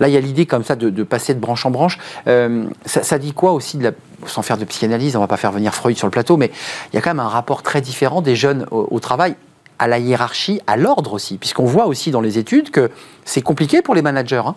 Là, 0.00 0.08
il 0.08 0.14
y 0.14 0.16
a 0.16 0.20
l'idée 0.20 0.46
comme 0.46 0.64
ça 0.64 0.74
de, 0.74 1.02
passer 1.04 1.34
de 1.34 1.38
branche 1.38 1.64
en 1.64 1.70
branche. 1.70 1.98
Euh, 2.26 2.64
ça, 2.86 3.18
dit 3.18 3.32
quoi 3.32 3.52
aussi, 3.52 3.78
sans 4.26 4.42
faire 4.42 4.58
de 4.58 4.64
psychanalyse, 4.64 5.14
on 5.14 5.20
ne 5.20 5.24
va 5.24 5.28
pas 5.28 5.36
faire 5.36 5.52
venir 5.52 5.72
Freud 5.72 5.96
sur 5.96 6.08
le 6.08 6.10
plateau, 6.12 6.36
mais 6.36 6.50
il 6.92 6.96
y 6.96 6.98
a 6.98 7.02
quand 7.02 7.10
même 7.10 7.20
un 7.20 7.28
rapport 7.28 7.62
très 7.62 7.80
différent 7.80 8.20
des 8.20 8.34
jeunes 8.34 8.66
au, 8.72 8.98
travail 8.98 9.36
à 9.78 9.86
la 9.86 9.98
hiérarchie, 9.98 10.60
à 10.66 10.76
l'ordre 10.76 11.12
aussi, 11.12 11.36
puisqu'on 11.36 11.66
voit 11.66 11.86
aussi 11.86 12.10
dans 12.10 12.20
les 12.20 12.38
études 12.38 12.70
que 12.70 12.90
c'est 13.24 13.42
compliqué 13.42 13.82
pour 13.82 13.94
les 13.94 14.02
managers. 14.02 14.42
Hein 14.44 14.56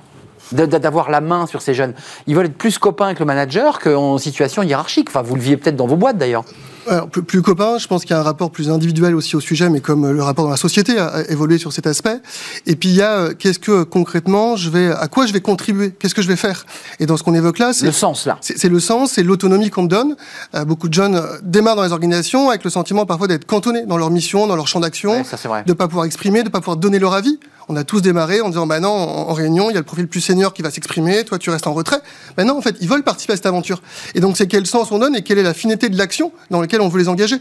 d'avoir 0.52 1.10
la 1.10 1.22
main 1.22 1.46
sur 1.46 1.62
ces 1.62 1.74
jeunes. 1.74 1.94
Ils 2.28 2.36
veulent 2.36 2.48
être 2.48 2.58
plus 2.58 2.78
copains 2.78 3.06
avec 3.06 3.20
le 3.20 3.26
manager 3.26 3.80
qu'en 3.80 4.18
situation 4.18 4.64
hiérarchique. 4.64 5.10
Enfin, 5.10 5.22
vous 5.22 5.36
le 5.36 5.42
vivez 5.42 5.58
peut-être 5.58 5.76
dans 5.76 5.88
vos 5.88 5.96
boîtes 5.96 6.18
d'ailleurs. 6.18 6.44
Alors, 6.88 7.08
plus, 7.08 7.22
plus 7.22 7.42
copain, 7.42 7.78
je 7.78 7.88
pense 7.88 8.02
qu'il 8.02 8.12
y 8.12 8.14
a 8.14 8.20
un 8.20 8.24
rapport 8.24 8.50
plus 8.50 8.70
individuel 8.70 9.14
aussi 9.14 9.36
au 9.36 9.40
sujet, 9.40 9.70
mais 9.70 9.80
comme 9.80 10.10
le 10.10 10.24
rapport 10.24 10.46
dans 10.46 10.52
la 10.52 10.58
société 10.58 10.98
a, 10.98 11.22
évolué 11.30 11.58
sur 11.58 11.72
cet 11.72 11.86
aspect. 11.86 12.20
Et 12.66 12.76
puis 12.76 12.90
il 12.90 12.96
y 12.96 13.02
a 13.02 13.12
euh, 13.12 13.34
qu'est-ce 13.38 13.60
que 13.60 13.84
concrètement 13.84 14.56
je 14.56 14.70
vais, 14.70 14.92
à 14.92 15.08
quoi 15.08 15.26
je 15.26 15.34
vais 15.34 15.42
contribuer, 15.42 15.92
qu'est-ce 15.92 16.16
que 16.16 16.22
je 16.22 16.28
vais 16.28 16.36
faire? 16.36 16.66
Et 17.00 17.06
dans 17.06 17.18
ce 17.18 17.24
qu'on 17.24 17.36
évoque 17.36 17.60
là, 17.60 17.74
c'est 17.74 17.86
le 17.86 17.92
sens 17.92 18.26
là. 18.26 18.38
C'est 18.42 18.70
le 18.70 18.80
sens, 18.80 19.12
c'est 19.12 19.24
l'autonomie 19.24 19.70
qu'on 19.70 19.84
me 19.84 19.88
donne. 19.88 20.16
Euh, 20.56 20.66
beaucoup 20.66 20.90
de 20.90 20.94
jeunes 20.94 21.16
euh, 21.16 21.38
démarrent 21.44 21.76
dans 21.76 21.84
les 21.84 21.92
organisations 21.92 22.50
avec 22.50 22.64
le 22.64 22.70
sentiment 22.70 23.06
parfois 23.06 23.28
d'être 23.28 23.46
cantonnés 23.46 23.86
dans 23.86 23.98
leur 23.98 24.10
mission, 24.10 24.48
dans 24.48 24.56
leur 24.56 24.68
champ 24.68 24.80
d'action, 24.80 25.12
ouais, 25.22 25.64
de 25.66 25.74
pas 25.74 25.88
pouvoir 25.88 26.06
exprimer, 26.06 26.44
de 26.44 26.50
pas 26.50 26.60
pouvoir 26.60 26.78
donner 26.78 26.98
leur 26.98 27.14
avis. 27.14 27.40
On 27.72 27.76
a 27.76 27.84
tous 27.84 28.02
démarré 28.02 28.42
en 28.42 28.50
disant 28.50 28.66
bah 28.66 28.80
non, 28.80 28.90
en, 28.90 29.32
réunion, 29.34 29.70
il 29.70 29.74
y 29.74 29.78
a 29.78 29.80
le 29.80 29.86
profil 29.86 30.08
plus 30.08 30.22
senior 30.22 30.54
qui 30.54 30.64
va 30.64 30.72
s'exprimer, 30.72 31.24
toi 31.24 31.38
tu 31.38 31.52
restes 31.52 31.68
en 31.68 31.74
retrait. 31.74 32.00
Ben 32.36 32.46
non, 32.46 32.58
en 32.58 32.62
fait, 32.62 32.76
ils 32.82 32.90
veulent 32.90 33.04
participer 33.04 33.34
à 33.34 33.36
cette 33.36 33.46
aventure. 33.46 33.84
Et 34.16 34.20
donc 34.20 34.38
c'est 34.38 34.48
quel 34.48 34.66
sens 34.66 34.92
on 34.92 34.98
donne 34.98 35.16
et 35.16 35.22
quelle 35.22 35.38
est 35.38 35.44
la 35.44 35.54
finalité 35.54 35.88
de 35.88 35.98
l'action 35.98 36.32
dans 36.50 36.62
laquelle 36.62 36.82
on 36.82 36.90
veut 36.90 37.00
les 37.00 37.10
engager? 37.10 37.38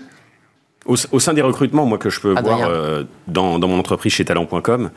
Au, 0.85 0.97
sein 0.97 1.35
des 1.35 1.43
recrutements, 1.43 1.87
moi 1.87 1.99
que 1.99 2.11
je 2.11 2.21
peux 2.21 2.33
voir 2.33 2.61
euh, 2.69 3.05
dans, 3.27 3.59
mon 3.59 3.79
entreprise 3.79 4.13
chez 4.13 4.25
talent.com, 4.25 4.91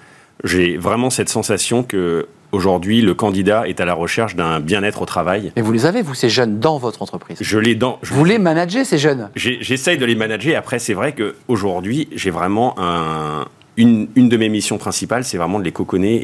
J'ai 0.43 0.77
vraiment 0.77 1.09
cette 1.09 1.29
sensation 1.29 1.83
que 1.83 2.27
aujourd'hui, 2.51 3.01
le 3.01 3.13
candidat 3.13 3.67
est 3.67 3.79
à 3.79 3.85
la 3.85 3.93
recherche 3.93 4.35
d'un 4.35 4.59
bien-être 4.59 5.01
au 5.01 5.05
travail. 5.05 5.51
Mais 5.55 5.61
vous 5.61 5.71
les 5.71 5.85
avez, 5.85 6.01
vous, 6.01 6.13
ces 6.13 6.29
jeunes, 6.29 6.59
dans 6.59 6.77
votre 6.77 7.01
entreprise? 7.01 7.37
Je 7.41 7.57
les 7.57 7.75
dans. 7.75 7.99
Je 8.03 8.13
vous 8.13 8.25
les 8.25 8.37
managez, 8.37 8.85
ces 8.85 8.97
jeunes? 8.97 9.29
J'essaye 9.35 9.97
de 9.97 10.05
les 10.05 10.15
manager. 10.15 10.57
Après, 10.57 10.79
c'est 10.79 10.93
vrai 10.93 11.13
qu'aujourd'hui, 11.13 12.09
j'ai 12.13 12.31
vraiment 12.31 12.75
un, 12.77 13.45
une, 13.81 14.29
de 14.29 14.37
mes 14.37 14.49
missions 14.49 14.77
principales, 14.77 15.23
c'est 15.23 15.37
vraiment 15.37 15.59
de 15.59 15.63
les 15.63 15.71
coconner 15.71 16.21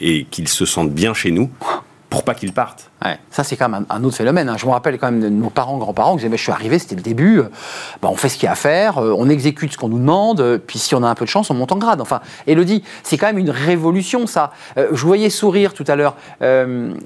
et, 0.00 0.26
qu'ils 0.30 0.48
se 0.48 0.64
sentent 0.64 0.92
bien 0.92 1.14
chez 1.14 1.30
nous 1.30 1.50
pour 2.08 2.24
pas 2.24 2.34
qu'ils 2.34 2.52
partent. 2.52 2.90
Ça, 3.30 3.44
c'est 3.44 3.56
quand 3.56 3.68
même 3.68 3.86
un, 3.88 4.02
autre 4.02 4.16
phénomène. 4.16 4.48
Hein. 4.48 4.56
Je 4.58 4.66
me 4.66 4.72
rappelle 4.72 4.98
quand 4.98 5.12
même 5.12 5.20
de 5.20 5.28
nos 5.28 5.48
parents, 5.48 5.78
grands-parents, 5.78 6.18
je 6.18 6.36
suis 6.36 6.50
arrivé, 6.50 6.80
c'était 6.80 6.96
le 6.96 7.02
début, 7.02 7.38
euh, 7.38 7.44
bah, 8.02 8.08
on 8.10 8.16
fait 8.16 8.28
ce 8.28 8.34
qu'il 8.34 8.44
y 8.44 8.48
a 8.48 8.52
à 8.52 8.56
faire, 8.56 8.98
euh, 8.98 9.14
on 9.16 9.28
exécute 9.28 9.72
ce 9.72 9.78
qu'on 9.78 9.88
nous 9.88 10.00
demande, 10.00 10.40
euh, 10.40 10.58
puis 10.58 10.80
si 10.80 10.96
on 10.96 11.04
a 11.04 11.08
un 11.08 11.14
peu 11.14 11.24
de 11.24 11.30
chance, 11.30 11.50
on 11.50 11.54
monte 11.54 11.70
en 11.70 11.78
grade. 11.78 12.00
Enfin, 12.00 12.20
Elodie, 12.48 12.82
c'est 13.04 13.16
quand 13.16 13.28
même 13.28 13.38
une 13.38 13.50
révolution, 13.50 14.26
ça. 14.26 14.50
je 14.76 15.06
voyais 15.06 15.30
sourire 15.30 15.72
tout 15.72 15.84
à 15.86 15.94
l'heure. 15.94 16.16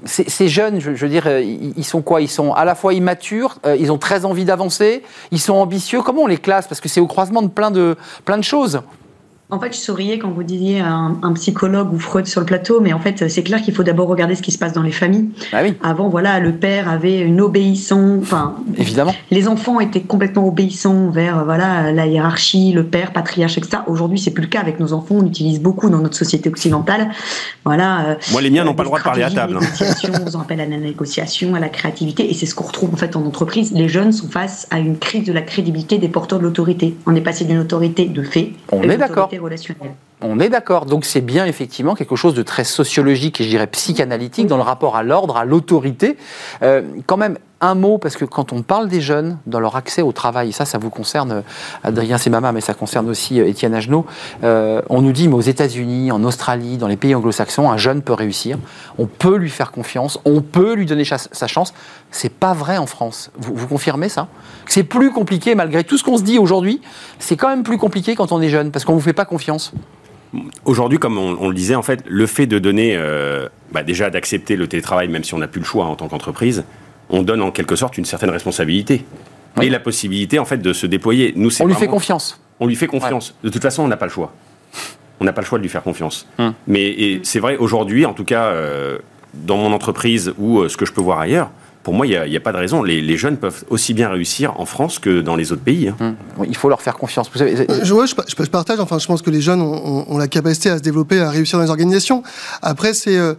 ces 0.05 0.47
jeunes, 0.47 0.81
je, 0.81 0.89
veux 0.89 1.09
dire, 1.09 1.27
ils, 1.27 1.85
sont 1.85 2.01
quoi? 2.01 2.21
Ils 2.21 2.27
sont 2.27 2.53
à 2.53 2.65
la 2.65 2.73
fois 2.73 2.95
immatures, 2.95 3.59
ils 3.77 3.91
ont 3.91 3.99
très 3.99 4.25
envie 4.25 4.45
d'avancer, 4.45 5.03
ils 5.31 5.39
sont 5.39 5.53
ambitieux. 5.53 6.01
Comment 6.01 6.23
on 6.23 6.27
les 6.27 6.37
classe? 6.37 6.67
Parce 6.67 6.81
que 6.81 6.89
c'est 6.89 6.99
au 6.99 7.07
croisement 7.07 7.43
de 7.43 7.47
plein 7.47 7.69
de, 7.69 7.95
plein 8.25 8.37
de 8.37 8.43
choses. 8.43 8.81
En 9.55 9.59
fait, 9.61 9.73
je 9.73 9.79
souriais 9.79 10.19
quand 10.19 10.31
vous 10.31 10.43
disiez 10.43 10.81
un, 10.81 11.17
un, 11.23 11.31
psychologue 11.31 11.93
ou 11.93 11.97
Freud 11.97 12.27
sur 12.27 12.41
le 12.41 12.45
plateau, 12.45 12.81
mais 12.81 12.91
en 12.91 12.99
fait, 12.99 13.29
c'est 13.29 13.41
clair 13.41 13.61
qu'il 13.61 13.73
faut 13.73 13.83
d'abord 13.83 14.09
regarder 14.09 14.35
ce 14.35 14.41
qui 14.41 14.51
se 14.51 14.57
passe 14.57 14.73
dans 14.73 14.81
les 14.81 14.91
familles. 14.91 15.29
Ah 15.53 15.61
oui. 15.63 15.75
Avant, 15.81 16.09
voilà, 16.09 16.41
le 16.41 16.51
père 16.51 16.89
avait 16.89 17.21
une 17.21 17.39
obéissance. 17.39 18.19
Enfin, 18.21 18.57
évidemment. 18.77 19.15
Les 19.31 19.47
enfants 19.47 19.79
étaient 19.79 20.01
complètement 20.01 20.45
obéissants 20.45 21.09
vers 21.09 21.45
voilà 21.45 21.93
la 21.93 22.05
hiérarchie, 22.05 22.73
le 22.73 22.83
père, 22.83 23.13
patriarche, 23.13 23.57
etc. 23.57 23.83
Aujourd'hui, 23.87 24.19
c'est 24.19 24.31
plus 24.31 24.43
le 24.43 24.49
cas 24.49 24.59
avec 24.59 24.81
nos 24.81 24.91
enfants. 24.91 25.15
On 25.19 25.25
utilise 25.25 25.61
beaucoup 25.61 25.89
dans 25.89 25.99
notre 25.99 26.17
société 26.17 26.49
occidentale. 26.49 27.11
Voilà. 27.63 28.07
Euh, 28.07 28.15
Moi, 28.33 28.41
les 28.41 28.49
miens 28.49 28.65
n'ont 28.65 28.73
pas 28.73 28.83
le 28.83 28.89
droit 28.89 28.99
de 28.99 29.05
parler 29.05 29.23
à 29.23 29.31
table. 29.31 29.57
On 30.35 30.41
appelle 30.41 30.59
à 30.59 30.65
la 30.65 30.77
négociation, 30.77 31.55
à 31.55 31.61
la 31.61 31.69
créativité, 31.69 32.29
et 32.29 32.33
c'est 32.33 32.45
ce 32.45 32.55
qu'on 32.55 32.65
retrouve 32.65 32.93
en 32.93 32.97
fait 32.97 33.15
en 33.15 33.25
entreprise. 33.25 33.71
Les 33.71 33.87
jeunes 33.87 34.11
sont 34.11 34.27
face 34.27 34.67
à 34.69 34.79
une 34.79 34.97
crise 34.97 35.23
de 35.23 35.31
la 35.31 35.41
crédibilité 35.41 35.97
des 35.97 36.09
porteurs 36.09 36.39
de 36.39 36.43
l'autorité. 36.43 36.97
On 37.05 37.15
est 37.15 37.21
passé 37.21 37.45
d'une 37.45 37.59
autorité 37.59 38.05
de 38.05 38.21
fait. 38.21 38.51
On 38.73 38.83
est 38.83 38.97
d'accord 38.97 39.29
on 40.21 40.39
est 40.39 40.49
d'accord. 40.49 40.85
Donc 40.85 41.05
c'est 41.05 41.21
bien 41.21 41.45
effectivement 41.45 41.95
quelque 41.95 42.15
chose 42.15 42.33
de 42.33 42.43
très 42.43 42.63
sociologique 42.63 43.41
et 43.41 43.43
je 43.43 43.49
dirais 43.49 43.67
psychanalytique 43.67 44.47
dans 44.47 44.57
le 44.57 44.63
rapport 44.63 44.95
à 44.95 45.03
l'ordre, 45.03 45.37
à 45.37 45.45
l'autorité. 45.45 46.17
Euh, 46.61 46.81
quand 47.05 47.17
même, 47.17 47.37
un 47.61 47.75
mot, 47.75 47.97
parce 47.97 48.17
que 48.17 48.25
quand 48.25 48.53
on 48.53 48.61
parle 48.61 48.87
des 48.87 49.01
jeunes 49.01 49.37
dans 49.47 49.59
leur 49.59 49.75
accès 49.75 50.01
au 50.01 50.11
travail, 50.11 50.51
ça, 50.51 50.65
ça 50.65 50.77
vous 50.77 50.89
concerne, 50.89 51.31
euh, 51.31 51.41
Adrien 51.83 52.17
Semama, 52.17 52.51
mais 52.51 52.61
ça 52.61 52.73
concerne 52.73 53.09
aussi 53.09 53.39
euh, 53.39 53.47
Étienne 53.47 53.73
Agenot, 53.73 54.05
on 54.43 55.01
nous 55.01 55.11
dit, 55.11 55.27
mais 55.27 55.35
aux 55.35 55.41
États-Unis, 55.41 56.11
en 56.11 56.23
Australie, 56.23 56.77
dans 56.77 56.87
les 56.87 56.97
pays 56.97 57.15
anglo-saxons, 57.15 57.69
un 57.69 57.77
jeune 57.77 58.01
peut 58.01 58.13
réussir, 58.13 58.57
on 58.97 59.07
peut 59.07 59.37
lui 59.37 59.49
faire 59.49 59.71
confiance, 59.71 60.19
on 60.25 60.41
peut 60.41 60.73
lui 60.73 60.85
donner 60.85 61.03
sa 61.05 61.47
chance. 61.47 61.73
C'est 62.11 62.31
pas 62.31 62.53
vrai 62.53 62.77
en 62.77 62.85
France. 62.85 63.29
Vous, 63.37 63.67
confirmez 63.67 64.07
ça? 64.07 64.29
C'est 64.67 64.83
plus 64.83 65.11
compliqué, 65.11 65.53
malgré 65.53 65.83
tout 65.83 65.97
ce 65.97 66.03
qu'on 66.03 66.17
se 66.17 66.23
dit 66.23 66.39
aujourd'hui, 66.39 66.81
c'est 67.19 67.35
quand 67.35 67.49
même 67.49 67.63
plus 67.63 67.77
compliqué 67.77 68.15
quand 68.15 68.31
on 68.31 68.41
est 68.41 68.49
jeune, 68.49 68.71
parce 68.71 68.85
qu'on 68.85 68.93
vous 68.93 69.01
fait 69.01 69.13
pas 69.13 69.25
confiance. 69.25 69.73
Aujourd'hui, 70.63 70.97
comme 70.97 71.17
on, 71.17 71.49
le 71.49 71.53
disait, 71.53 71.75
en 71.75 71.81
fait, 71.81 72.03
le 72.07 72.25
fait 72.25 72.47
de 72.47 72.57
donner, 72.57 72.95
euh, 72.95 73.47
bah, 73.71 73.83
déjà 73.83 74.09
d'accepter 74.09 74.55
le 74.55 74.67
télétravail, 74.67 75.09
même 75.09 75.23
si 75.23 75.33
on 75.33 75.39
n'a 75.39 75.47
plus 75.47 75.59
le 75.59 75.65
choix 75.65 75.85
en 75.85 75.95
tant 75.95 76.07
qu'entreprise, 76.07 76.63
on 77.09 77.23
donne 77.23 77.41
en 77.41 77.51
quelque 77.51 77.75
sorte 77.75 77.97
une 77.97 78.05
certaine 78.05 78.29
responsabilité 78.29 79.05
et 79.61 79.69
la 79.69 79.79
possibilité 79.79 80.39
en 80.39 80.45
fait 80.45 80.57
de 80.57 80.73
se 80.73 80.85
déployer. 80.85 81.33
Nous, 81.35 81.49
on 81.61 81.67
lui 81.67 81.75
fait 81.75 81.87
confiance. 81.87 82.39
On 82.59 82.67
lui 82.67 82.75
fait 82.75 82.87
confiance. 82.87 83.33
De 83.43 83.49
toute 83.49 83.61
façon, 83.61 83.83
on 83.83 83.87
n'a 83.87 83.97
pas 83.97 84.05
le 84.05 84.11
choix. 84.11 84.33
On 85.19 85.25
n'a 85.25 85.33
pas 85.33 85.41
le 85.41 85.47
choix 85.47 85.57
de 85.57 85.63
lui 85.63 85.69
faire 85.69 85.83
confiance. 85.83 86.27
Hum. 86.39 86.53
Mais 86.67 87.21
c'est 87.23 87.39
vrai 87.39 87.57
aujourd'hui, 87.57 88.05
en 88.05 88.13
tout 88.13 88.25
cas, 88.25 88.45
euh, 88.45 88.97
dans 89.33 89.57
mon 89.57 89.71
entreprise 89.71 90.33
ou 90.37 90.59
euh, 90.59 90.69
ce 90.69 90.77
que 90.77 90.85
je 90.85 90.91
peux 90.91 91.01
voir 91.01 91.19
ailleurs, 91.19 91.51
pour 91.85 91.93
moi, 91.93 92.07
il 92.07 92.29
n'y 92.29 92.35
a, 92.35 92.39
pas 92.39 92.51
de 92.51 92.57
raison. 92.57 92.81
Les, 92.81 93.15
jeunes 93.15 93.37
peuvent 93.37 93.63
aussi 93.69 93.93
bien 93.93 94.09
réussir 94.09 94.59
en 94.59 94.65
France 94.65 94.97
que 94.97 95.21
dans 95.21 95.35
les 95.35 95.51
autres 95.51 95.61
pays. 95.61 95.89
Hein. 95.89 96.15
Hum. 96.39 96.45
il 96.47 96.57
faut 96.57 96.67
leur 96.67 96.81
faire 96.81 96.95
confiance. 96.97 97.29
Vous 97.31 97.37
savez, 97.37 97.69
euh, 97.69 97.83
je, 97.83 98.15
je, 98.27 98.49
partage. 98.49 98.79
Enfin, 98.79 98.97
je 98.97 99.05
pense 99.05 99.21
que 99.21 99.29
les 99.29 99.39
jeunes 99.39 99.61
ont, 99.61 100.17
la 100.17 100.27
capacité 100.27 100.71
à 100.71 100.79
se 100.79 100.81
développer, 100.81 101.19
à 101.19 101.29
réussir 101.29 101.59
dans 101.59 101.63
les 101.63 101.69
organisations. 101.69 102.23
Après, 102.63 102.95
c'est. 102.95 103.15
Euh, 103.15 103.35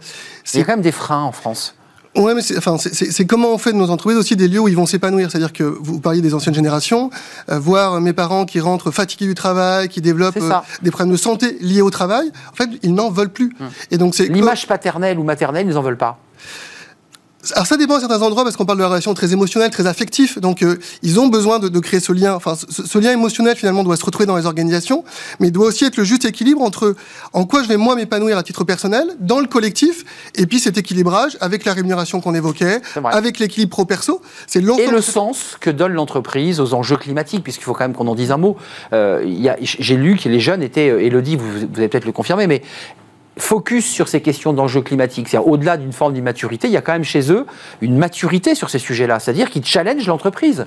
il 0.53 0.59
y 0.59 0.61
a 0.61 0.65
quand 0.65 0.71
même 0.71 0.81
des 0.81 0.93
freins 0.93 1.23
en 1.23 1.33
France. 1.33 1.75
Ouais, 2.17 2.33
mais 2.33 2.41
c'est, 2.41 2.57
enfin, 2.57 2.77
c'est, 2.77 3.25
comment 3.25 3.53
on 3.53 3.57
fait 3.57 3.71
de 3.71 3.77
nos 3.77 3.91
entreprises 3.91 4.17
aussi 4.17 4.35
des 4.35 4.47
lieux 4.47 4.59
où 4.59 4.67
ils 4.67 4.75
vont 4.75 4.85
s'épanouir. 4.85 5.29
C'est-à-dire 5.29 5.53
que 5.53 5.63
vous 5.63 5.99
parliez 5.99 6.21
des 6.21 6.33
anciennes 6.33 6.55
générations, 6.55 7.11
euh, 7.49 7.59
voir 7.59 8.01
mes 8.01 8.13
parents 8.13 8.45
qui 8.45 8.59
rentrent 8.59 8.91
fatigués 8.91 9.27
du 9.27 9.35
travail, 9.35 9.87
qui 9.87 10.01
développent 10.01 10.39
des 10.81 10.91
problèmes 10.91 11.11
de 11.11 11.17
santé 11.17 11.57
liés 11.61 11.81
au 11.81 11.91
travail. 11.91 12.31
En 12.51 12.55
fait, 12.55 12.69
ils 12.81 12.93
n'en 12.93 13.11
veulent 13.11 13.29
plus. 13.29 13.55
Hum. 13.59 13.67
Et 13.91 13.97
donc 13.97 14.15
c'est 14.15 14.27
l'image 14.27 14.67
paternelle 14.67 15.19
ou 15.19 15.23
maternelle, 15.23 15.67
ils 15.67 15.73
n'en 15.73 15.81
veulent 15.81 15.97
pas. 15.97 16.19
Alors 17.53 17.67
ça 17.67 17.77
dépend 17.77 17.95
à 17.95 17.99
certains 17.99 18.21
endroits 18.21 18.43
parce 18.43 18.57
qu'on 18.57 18.65
parle 18.65 18.79
de 18.79 18.83
la 18.83 18.89
relation 18.89 19.13
très 19.13 19.31
émotionnelle, 19.31 19.69
très 19.69 19.85
affective. 19.85 20.39
Donc 20.39 20.63
euh, 20.63 20.77
ils 21.03 21.19
ont 21.19 21.27
besoin 21.27 21.59
de, 21.59 21.69
de, 21.69 21.79
créer 21.79 21.99
ce 21.99 22.11
lien. 22.11 22.33
Enfin, 22.33 22.55
ce, 22.55 22.97
lien 22.97 23.11
émotionnel 23.11 23.55
finalement 23.55 23.83
doit 23.83 23.95
se 23.95 24.03
retrouver 24.03 24.25
dans 24.25 24.35
les 24.35 24.45
organisations, 24.45 25.03
mais 25.39 25.47
il 25.47 25.51
doit 25.51 25.67
aussi 25.67 25.85
être 25.85 25.97
le 25.97 26.03
juste 26.03 26.25
équilibre 26.25 26.61
entre 26.61 26.95
en 27.33 27.45
quoi 27.45 27.63
je 27.63 27.67
vais 27.67 27.77
moi 27.77 27.95
m'épanouir 27.95 28.37
à 28.37 28.43
titre 28.43 28.63
personnel, 28.63 29.07
dans 29.19 29.39
le 29.39 29.47
collectif, 29.47 30.03
et 30.35 30.45
puis 30.45 30.59
cet 30.59 30.77
équilibrage 30.77 31.37
avec 31.39 31.63
la 31.63 31.73
rémunération 31.73 32.21
qu'on 32.21 32.33
évoquait, 32.33 32.81
avec 33.05 33.39
l'équilibre 33.39 33.69
pro-perso. 33.69 34.21
C'est 34.47 34.59
Et 34.59 34.87
le 34.87 35.01
sens 35.01 35.57
que 35.59 35.69
donne 35.69 35.93
l'entreprise 35.93 36.59
aux 36.59 36.73
enjeux 36.73 36.97
climatiques, 36.97 37.43
puisqu'il 37.43 37.63
faut 37.63 37.73
quand 37.73 37.85
même 37.85 37.93
qu'on 37.93 38.07
en 38.07 38.15
dise 38.15 38.31
un 38.31 38.37
mot. 38.37 38.57
Euh, 38.93 39.23
J'ai 39.61 39.95
lu 39.95 40.17
que 40.17 40.27
les 40.27 40.39
jeunes 40.39 40.63
étaient, 40.63 40.89
euh, 40.89 41.01
Elodie, 41.01 41.35
vous, 41.35 41.49
vous 41.51 41.67
allez 41.77 41.87
peut-être 41.87 42.05
le 42.05 42.11
confirmer, 42.11 42.47
mais 42.47 42.61
focus 43.37 43.85
sur 43.85 44.07
ces 44.07 44.21
questions 44.21 44.53
d'enjeux 44.53 44.81
climatiques. 44.81 45.29
C'est-à-dire, 45.29 45.49
au-delà 45.49 45.77
d'une 45.77 45.93
forme 45.93 46.13
d'immaturité, 46.13 46.67
il 46.67 46.73
y 46.73 46.77
a 46.77 46.81
quand 46.81 46.93
même 46.93 47.03
chez 47.03 47.31
eux 47.31 47.45
une 47.81 47.97
maturité 47.97 48.55
sur 48.55 48.69
ces 48.69 48.79
sujets-là, 48.79 49.19
c'est-à-dire 49.19 49.49
qu'ils 49.49 49.65
challengent 49.65 50.07
l'entreprise. 50.07 50.65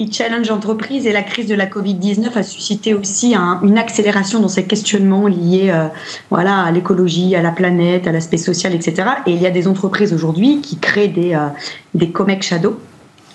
Ils 0.00 0.12
challengent 0.12 0.48
l'entreprise 0.48 1.06
et 1.06 1.12
la 1.12 1.22
crise 1.22 1.48
de 1.48 1.56
la 1.56 1.66
Covid-19 1.66 2.38
a 2.38 2.42
suscité 2.44 2.94
aussi 2.94 3.34
une 3.34 3.78
accélération 3.78 4.38
dans 4.38 4.48
ces 4.48 4.64
questionnements 4.64 5.26
liés 5.26 5.70
euh, 5.70 5.88
voilà, 6.30 6.62
à 6.62 6.70
l'écologie, 6.70 7.34
à 7.34 7.42
la 7.42 7.50
planète, 7.50 8.06
à 8.06 8.12
l'aspect 8.12 8.36
social, 8.36 8.74
etc. 8.74 9.08
Et 9.26 9.32
il 9.32 9.42
y 9.42 9.46
a 9.46 9.50
des 9.50 9.66
entreprises 9.66 10.14
aujourd'hui 10.14 10.60
qui 10.60 10.78
créent 10.78 11.08
des, 11.08 11.34
euh, 11.34 11.48
des 11.94 12.10
COMEX 12.10 12.46
Shadow, 12.46 12.78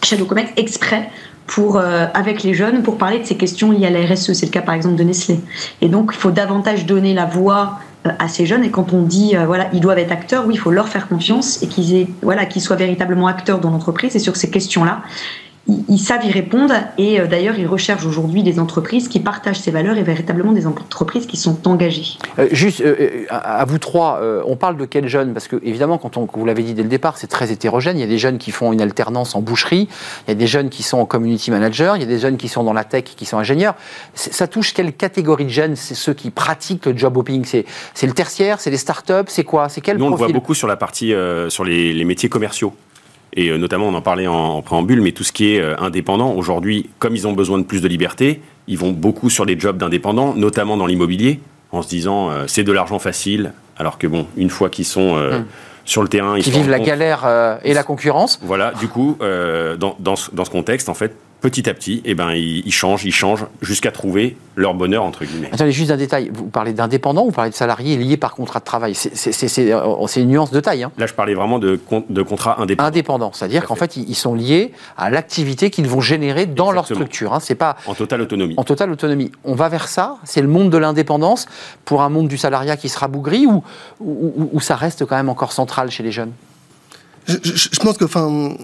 Shadow 0.03 0.23
COMEX 0.23 0.51
exprès 0.55 1.09
pour, 1.47 1.77
euh, 1.77 2.05
avec 2.13 2.43
les 2.43 2.53
jeunes 2.53 2.81
pour 2.81 2.97
parler 2.97 3.19
de 3.19 3.25
ces 3.25 3.35
questions 3.35 3.71
liées 3.71 3.87
à 3.87 3.89
la 3.89 4.05
RSE. 4.05 4.31
C'est 4.31 4.45
le 4.45 4.51
cas 4.51 4.61
par 4.61 4.75
exemple 4.75 4.95
de 4.95 5.03
Nestlé. 5.03 5.39
Et 5.81 5.89
donc, 5.89 6.11
il 6.13 6.17
faut 6.17 6.31
davantage 6.31 6.85
donner 6.85 7.13
la 7.13 7.25
voix 7.25 7.79
euh, 8.05 8.11
ces 8.27 8.45
jeunes. 8.45 8.63
Et 8.63 8.71
quand 8.71 8.93
on 8.93 9.03
dit, 9.03 9.35
euh, 9.35 9.45
voilà, 9.45 9.69
ils 9.73 9.79
doivent 9.79 9.99
être 9.99 10.11
acteurs, 10.11 10.45
oui, 10.45 10.55
il 10.55 10.57
faut 10.57 10.71
leur 10.71 10.89
faire 10.89 11.07
confiance 11.07 11.61
et 11.63 11.67
qu'ils 11.67 12.07
voilà, 12.21 12.45
qu'ils 12.45 12.61
soient 12.61 12.75
véritablement 12.75 13.27
acteurs 13.27 13.59
dans 13.59 13.69
l'entreprise. 13.69 14.15
Et 14.15 14.19
sur 14.19 14.35
ces 14.35 14.49
questions-là, 14.49 15.01
ils, 15.67 15.99
savent 15.99 16.25
y 16.25 16.31
répondre. 16.31 16.73
Et 16.97 17.19
euh, 17.19 17.27
d'ailleurs 17.27 17.57
ils 17.57 17.67
recherchent 17.67 18.05
aujourd'hui 18.05 18.43
des 18.43 18.59
entreprises 18.59 19.07
qui 19.07 19.19
partagent 19.19 19.59
ces 19.59 19.71
valeurs 19.71 19.97
et 19.97 20.03
véritablement 20.03 20.51
des 20.51 20.67
entreprises 20.67 21.25
qui 21.25 21.37
sont 21.37 21.67
engagées. 21.67 22.17
Euh, 22.39 22.47
juste 22.51 22.81
euh, 22.81 23.25
à 23.29 23.63
vous 23.65 23.77
trois, 23.77 24.21
on 24.45 24.55
parle 24.55 24.77
de 24.77 24.85
quels 24.85 25.07
jeunes 25.07 25.33
Parce 25.33 25.47
que 25.47 25.57
évidemment, 25.63 25.97
quand 25.97 26.17
on, 26.17 26.27
vous 26.31 26.45
l'avez 26.45 26.63
dit 26.63 26.73
dès 26.73 26.83
le 26.83 26.89
départ, 26.89 27.17
c'est 27.17 27.27
très 27.27 27.51
hétérogène. 27.51 27.97
Il 27.97 28.01
y 28.01 28.03
a 28.03 28.07
des 28.07 28.17
jeunes 28.17 28.37
qui 28.37 28.51
font 28.51 28.73
une 28.73 28.81
alternance 28.81 29.35
en 29.35 29.41
boucherie, 29.41 29.87
il 30.27 30.31
y 30.31 30.31
a 30.31 30.35
des 30.35 30.47
jeunes 30.47 30.69
qui 30.69 30.83
sont 30.83 30.97
en 30.97 31.05
community 31.05 31.51
manager, 31.51 31.95
il 31.95 32.01
y 32.01 32.03
a 32.03 32.07
des 32.07 32.19
jeunes 32.19 32.37
qui 32.37 32.47
sont 32.47 32.63
dans 32.63 32.73
la 32.73 32.83
tech, 32.83 33.03
qui 33.03 33.25
sont 33.25 33.37
ingénieurs. 33.37 33.75
Ça 34.13 34.47
touche 34.47 34.73
quelle 34.73 34.93
catégorie 34.93 35.45
de 35.45 35.49
jeunes? 35.49 35.75
C'est 35.75 35.95
ceux 35.95 36.13
qui 36.13 36.29
pratiquent 36.29 36.85
le 36.85 36.97
job 36.97 37.15
hopping. 37.17 37.45
C'est 37.45 38.07
le 38.07 38.13
tertiaire, 38.13 38.59
c'est 38.59 38.71
les 38.71 38.77
startups, 38.77 39.27
c'est 39.27 39.43
quoi? 39.43 39.69
C'est 39.69 39.81
quel 39.81 39.97
Nous, 39.97 40.05
on 40.05 40.09
le 40.09 40.15
voit 40.15 40.27
beaucoup 40.27 40.53
sur 40.53 40.67
la 40.67 40.75
partie 40.75 41.13
sur 41.49 41.63
les, 41.63 41.93
les 41.93 42.05
métiers 42.05 42.29
commerciaux 42.29 42.73
et 43.35 43.49
euh, 43.49 43.57
notamment 43.57 43.87
on 43.87 43.93
en 43.93 44.01
parlait 44.01 44.27
en, 44.27 44.61
préambule, 44.61 45.01
mais 45.01 45.11
tout 45.11 45.23
ce 45.23 45.31
qui 45.31 45.55
est 45.55 45.59
euh, 45.59 45.75
indépendant, 45.79 46.33
aujourd'hui, 46.33 46.89
comme 46.99 47.15
ils 47.15 47.27
ont 47.27 47.33
besoin 47.33 47.57
de 47.57 47.63
plus 47.63 47.81
de 47.81 47.87
liberté, 47.87 48.41
ils 48.67 48.77
vont 48.77 48.91
beaucoup 48.91 49.29
sur 49.29 49.45
des 49.45 49.59
jobs 49.59 49.77
d'indépendants, 49.77 50.33
notamment 50.35 50.77
dans 50.77 50.85
l'immobilier, 50.85 51.39
en 51.71 51.81
se 51.81 51.87
disant 51.87 52.29
euh, 52.29 52.43
c'est 52.47 52.63
de 52.63 52.71
l'argent 52.71 52.99
facile, 52.99 53.53
alors 53.77 53.97
que 53.97 54.07
bon, 54.07 54.27
une 54.37 54.49
fois 54.49 54.69
qu'ils 54.69 54.85
sont 54.85 55.15
hmm. 55.15 55.45
sur 55.85 56.03
le 56.03 56.07
terrain, 56.07 56.37
ils 56.37 56.43
vivent 56.43 56.69
la 56.69 56.79
galère 56.79 57.59
et 57.63 57.73
la 57.73 57.83
concurrence. 57.83 58.39
Voilà, 58.43 58.71
du 58.79 58.87
coup, 58.87 59.17
dans, 59.19 59.95
dans, 59.99 60.15
ce 60.15 60.49
contexte, 60.49 60.89
en 60.89 60.93
fait, 60.93 61.15
petit 61.43 61.69
à 61.69 61.73
petit, 61.73 62.01
eh 62.05 62.15
ben, 62.15 62.31
ils, 62.31 62.71
changent, 62.71 63.03
ils 63.03 63.11
changent, 63.11 63.45
jusqu'à 63.61 63.91
trouver 63.91 64.37
leur 64.55 64.73
bonheur, 64.73 65.03
entre 65.03 65.25
guillemets. 65.25 65.49
Attendez, 65.51 65.73
juste 65.73 65.91
un 65.91 65.97
détail. 65.97 66.31
Vous 66.33 66.45
parlez 66.45 66.71
d'indépendants 66.71 67.23
ou 67.23 67.25
vous 67.25 67.31
parlez 67.33 67.51
de 67.51 67.55
salariés 67.55 67.97
liés 67.97 68.15
par 68.15 68.33
contrat 68.33 68.59
de 68.59 68.63
travail 68.63 68.95
C'est 68.95 70.21
une 70.21 70.29
nuance 70.29 70.51
de 70.51 70.59
taille. 70.61 70.83
Hein. 70.83 70.91
Là, 70.97 71.05
je 71.05 71.13
parlais 71.13 71.33
vraiment 71.33 71.59
de, 71.59 71.81
de 72.09 72.21
contrats 72.21 72.61
indépendants. 72.61 72.87
Indépendants, 72.87 73.31
c'est-à-dire 73.33 73.65
qu'en 73.65 73.75
fait, 73.75 73.97
ils 73.97 74.15
sont 74.15 74.35
liés 74.35 74.71
à 74.97 75.09
l'activité 75.09 75.69
qu'ils 75.69 75.87
vont 75.87 75.99
générer 75.99 76.45
dans 76.45 76.71
leur 76.71 76.85
structure. 76.85 77.33
Hein. 77.33 77.41
C'est 77.41 77.55
pas 77.55 77.75
en 77.87 77.93
totale 77.93 78.21
autonomie. 78.21 78.53
En 78.55 78.63
totale 78.63 78.91
autonomie. 78.91 79.29
On 79.43 79.55
va 79.55 79.67
vers 79.67 79.89
ça. 79.89 80.15
C'est 80.23 80.41
le 80.41 80.47
monde 80.47 80.69
de 80.69 80.77
l'indépendance 80.77 81.47
pour 81.83 82.03
un 82.03 82.09
monde 82.09 82.29
du 82.29 82.37
salariat 82.37 82.77
qui 82.77 82.87
sera 82.87 83.09
bougri 83.09 83.47
ou, 83.47 83.63
ou, 83.99 84.61
ça 84.61 84.77
reste 84.77 85.05
quand 85.05 85.17
même 85.17 85.29
encore 85.29 85.51
central 85.51 85.91
chez 85.91 86.03
les 86.03 86.11
jeunes? 86.13 86.31
Je, 87.27 87.37
je 87.43 87.79
pense 87.79 87.97
que, 87.97 88.05
enfin, 88.05 88.55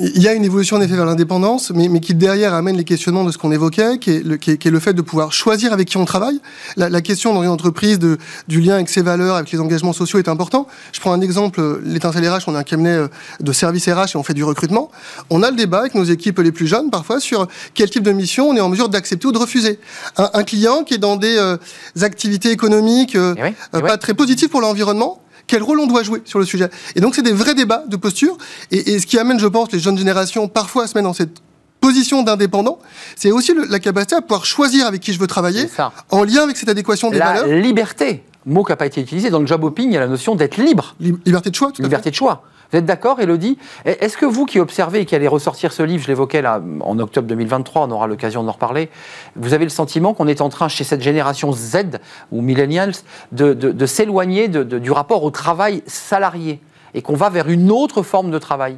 il 0.00 0.22
y 0.22 0.28
a 0.28 0.32
une 0.32 0.44
évolution 0.44 0.76
en 0.76 0.80
effet 0.80 0.96
vers 0.96 1.04
l'indépendance, 1.04 1.70
mais, 1.74 1.88
mais 1.88 2.00
qui 2.00 2.14
derrière 2.14 2.54
amène 2.54 2.76
les 2.76 2.84
questionnements 2.84 3.24
de 3.24 3.30
ce 3.30 3.38
qu'on 3.38 3.52
évoquait, 3.52 3.98
qui 3.98 4.10
est, 4.10 4.24
le, 4.24 4.36
qui, 4.36 4.50
est, 4.50 4.64
le, 4.64 4.80
fait 4.80 4.94
de 4.94 5.02
pouvoir 5.02 5.32
choisir 5.32 5.72
avec 5.72 5.88
qui 5.88 5.96
on 5.96 6.04
travaille. 6.04 6.40
La, 6.76 6.88
la, 6.88 7.00
question 7.02 7.34
dans 7.34 7.42
une 7.42 7.50
entreprise 7.50 7.98
de, 7.98 8.18
du 8.48 8.60
lien 8.60 8.74
avec 8.74 8.88
ses 8.88 9.02
valeurs, 9.02 9.36
avec 9.36 9.52
les 9.52 9.60
engagements 9.60 9.92
sociaux 9.92 10.18
est 10.18 10.28
important. 10.28 10.66
Je 10.92 11.00
prends 11.00 11.12
un 11.12 11.20
exemple, 11.20 11.80
l'étincelle 11.84 12.28
RH, 12.28 12.44
on 12.46 12.54
a 12.54 12.60
un 12.60 12.62
cabinet 12.62 12.90
euh, 12.90 13.08
de 13.40 13.52
service 13.52 13.88
RH 13.88 14.14
et 14.14 14.16
on 14.16 14.22
fait 14.22 14.34
du 14.34 14.44
recrutement. 14.44 14.90
On 15.28 15.42
a 15.42 15.50
le 15.50 15.56
débat 15.56 15.80
avec 15.80 15.94
nos 15.94 16.04
équipes 16.04 16.38
les 16.38 16.52
plus 16.52 16.66
jeunes 16.66 16.90
parfois 16.90 17.20
sur 17.20 17.46
quel 17.74 17.90
type 17.90 18.02
de 18.02 18.12
mission 18.12 18.48
on 18.48 18.56
est 18.56 18.60
en 18.60 18.68
mesure 18.68 18.88
d'accepter 18.88 19.26
ou 19.26 19.32
de 19.32 19.38
refuser. 19.38 19.78
Un, 20.16 20.30
un, 20.34 20.44
client 20.44 20.84
qui 20.84 20.94
est 20.94 20.98
dans 20.98 21.16
des 21.16 21.36
euh, 21.36 21.56
activités 22.00 22.50
économiques 22.50 23.16
euh, 23.16 23.34
oui, 23.40 23.54
euh, 23.74 23.80
pas 23.80 23.96
très 23.96 24.14
positives 24.14 24.48
pour 24.48 24.60
l'environnement, 24.60 25.20
quel 25.50 25.64
rôle 25.64 25.80
on 25.80 25.88
doit 25.88 26.04
jouer 26.04 26.22
sur 26.24 26.38
le 26.38 26.44
sujet. 26.44 26.70
Et 26.94 27.00
donc, 27.00 27.16
c'est 27.16 27.22
des 27.22 27.32
vrais 27.32 27.56
débats 27.56 27.82
de 27.88 27.96
posture. 27.96 28.38
Et, 28.70 28.92
et, 28.92 29.00
ce 29.00 29.06
qui 29.06 29.18
amène, 29.18 29.40
je 29.40 29.48
pense, 29.48 29.72
les 29.72 29.80
jeunes 29.80 29.98
générations 29.98 30.46
parfois 30.46 30.84
à 30.84 30.86
se 30.86 30.96
mettre 30.96 31.08
dans 31.08 31.12
cette 31.12 31.42
position 31.80 32.22
d'indépendant, 32.22 32.78
c'est 33.16 33.32
aussi 33.32 33.52
le, 33.52 33.64
la 33.68 33.80
capacité 33.80 34.14
à 34.14 34.20
pouvoir 34.20 34.44
choisir 34.44 34.86
avec 34.86 35.00
qui 35.00 35.12
je 35.12 35.18
veux 35.18 35.26
travailler, 35.26 35.66
en 36.10 36.22
lien 36.22 36.44
avec 36.44 36.56
cette 36.56 36.68
adéquation 36.68 37.10
des 37.10 37.18
la 37.18 37.24
valeurs. 37.26 37.46
La 37.48 37.58
liberté, 37.58 38.22
mot 38.46 38.62
qui 38.62 38.70
n'a 38.70 38.76
pas 38.76 38.86
été 38.86 39.00
utilisé. 39.00 39.30
Dans 39.30 39.40
le 39.40 39.46
job 39.46 39.64
hopping, 39.64 39.88
il 39.88 39.94
y 39.94 39.96
a 39.96 40.00
la 40.00 40.06
notion 40.06 40.36
d'être 40.36 40.56
libre. 40.56 40.94
liberté 41.00 41.50
de 41.50 41.54
choix, 41.56 41.72
tout 41.72 41.82
Liberté 41.82 42.02
à 42.02 42.04
fait. 42.04 42.10
de 42.10 42.16
choix. 42.16 42.44
Vous 42.70 42.78
êtes 42.78 42.84
d'accord, 42.84 43.20
Elodie 43.20 43.58
Est-ce 43.84 44.16
que 44.16 44.26
vous 44.26 44.46
qui 44.46 44.60
observez 44.60 45.00
et 45.00 45.04
qui 45.04 45.16
allez 45.16 45.26
ressortir 45.26 45.72
ce 45.72 45.82
livre, 45.82 46.04
je 46.04 46.08
l'évoquais 46.08 46.40
là 46.40 46.62
en 46.80 46.98
octobre 46.98 47.26
2023, 47.26 47.86
on 47.86 47.90
aura 47.90 48.06
l'occasion 48.06 48.44
d'en 48.44 48.52
reparler, 48.52 48.90
vous 49.34 49.54
avez 49.54 49.64
le 49.64 49.70
sentiment 49.70 50.14
qu'on 50.14 50.28
est 50.28 50.40
en 50.40 50.48
train, 50.48 50.68
chez 50.68 50.84
cette 50.84 51.02
génération 51.02 51.52
Z 51.52 51.98
ou 52.30 52.42
millennials, 52.42 52.92
de, 53.32 53.86
s'éloigner 53.86 54.48
du 54.48 54.90
rapport 54.92 55.24
au 55.24 55.30
travail 55.30 55.82
salarié 55.86 56.60
et 56.94 57.02
qu'on 57.02 57.16
va 57.16 57.28
vers 57.28 57.48
une 57.48 57.70
autre 57.70 58.02
forme 58.02 58.30
de 58.30 58.38
travail? 58.38 58.76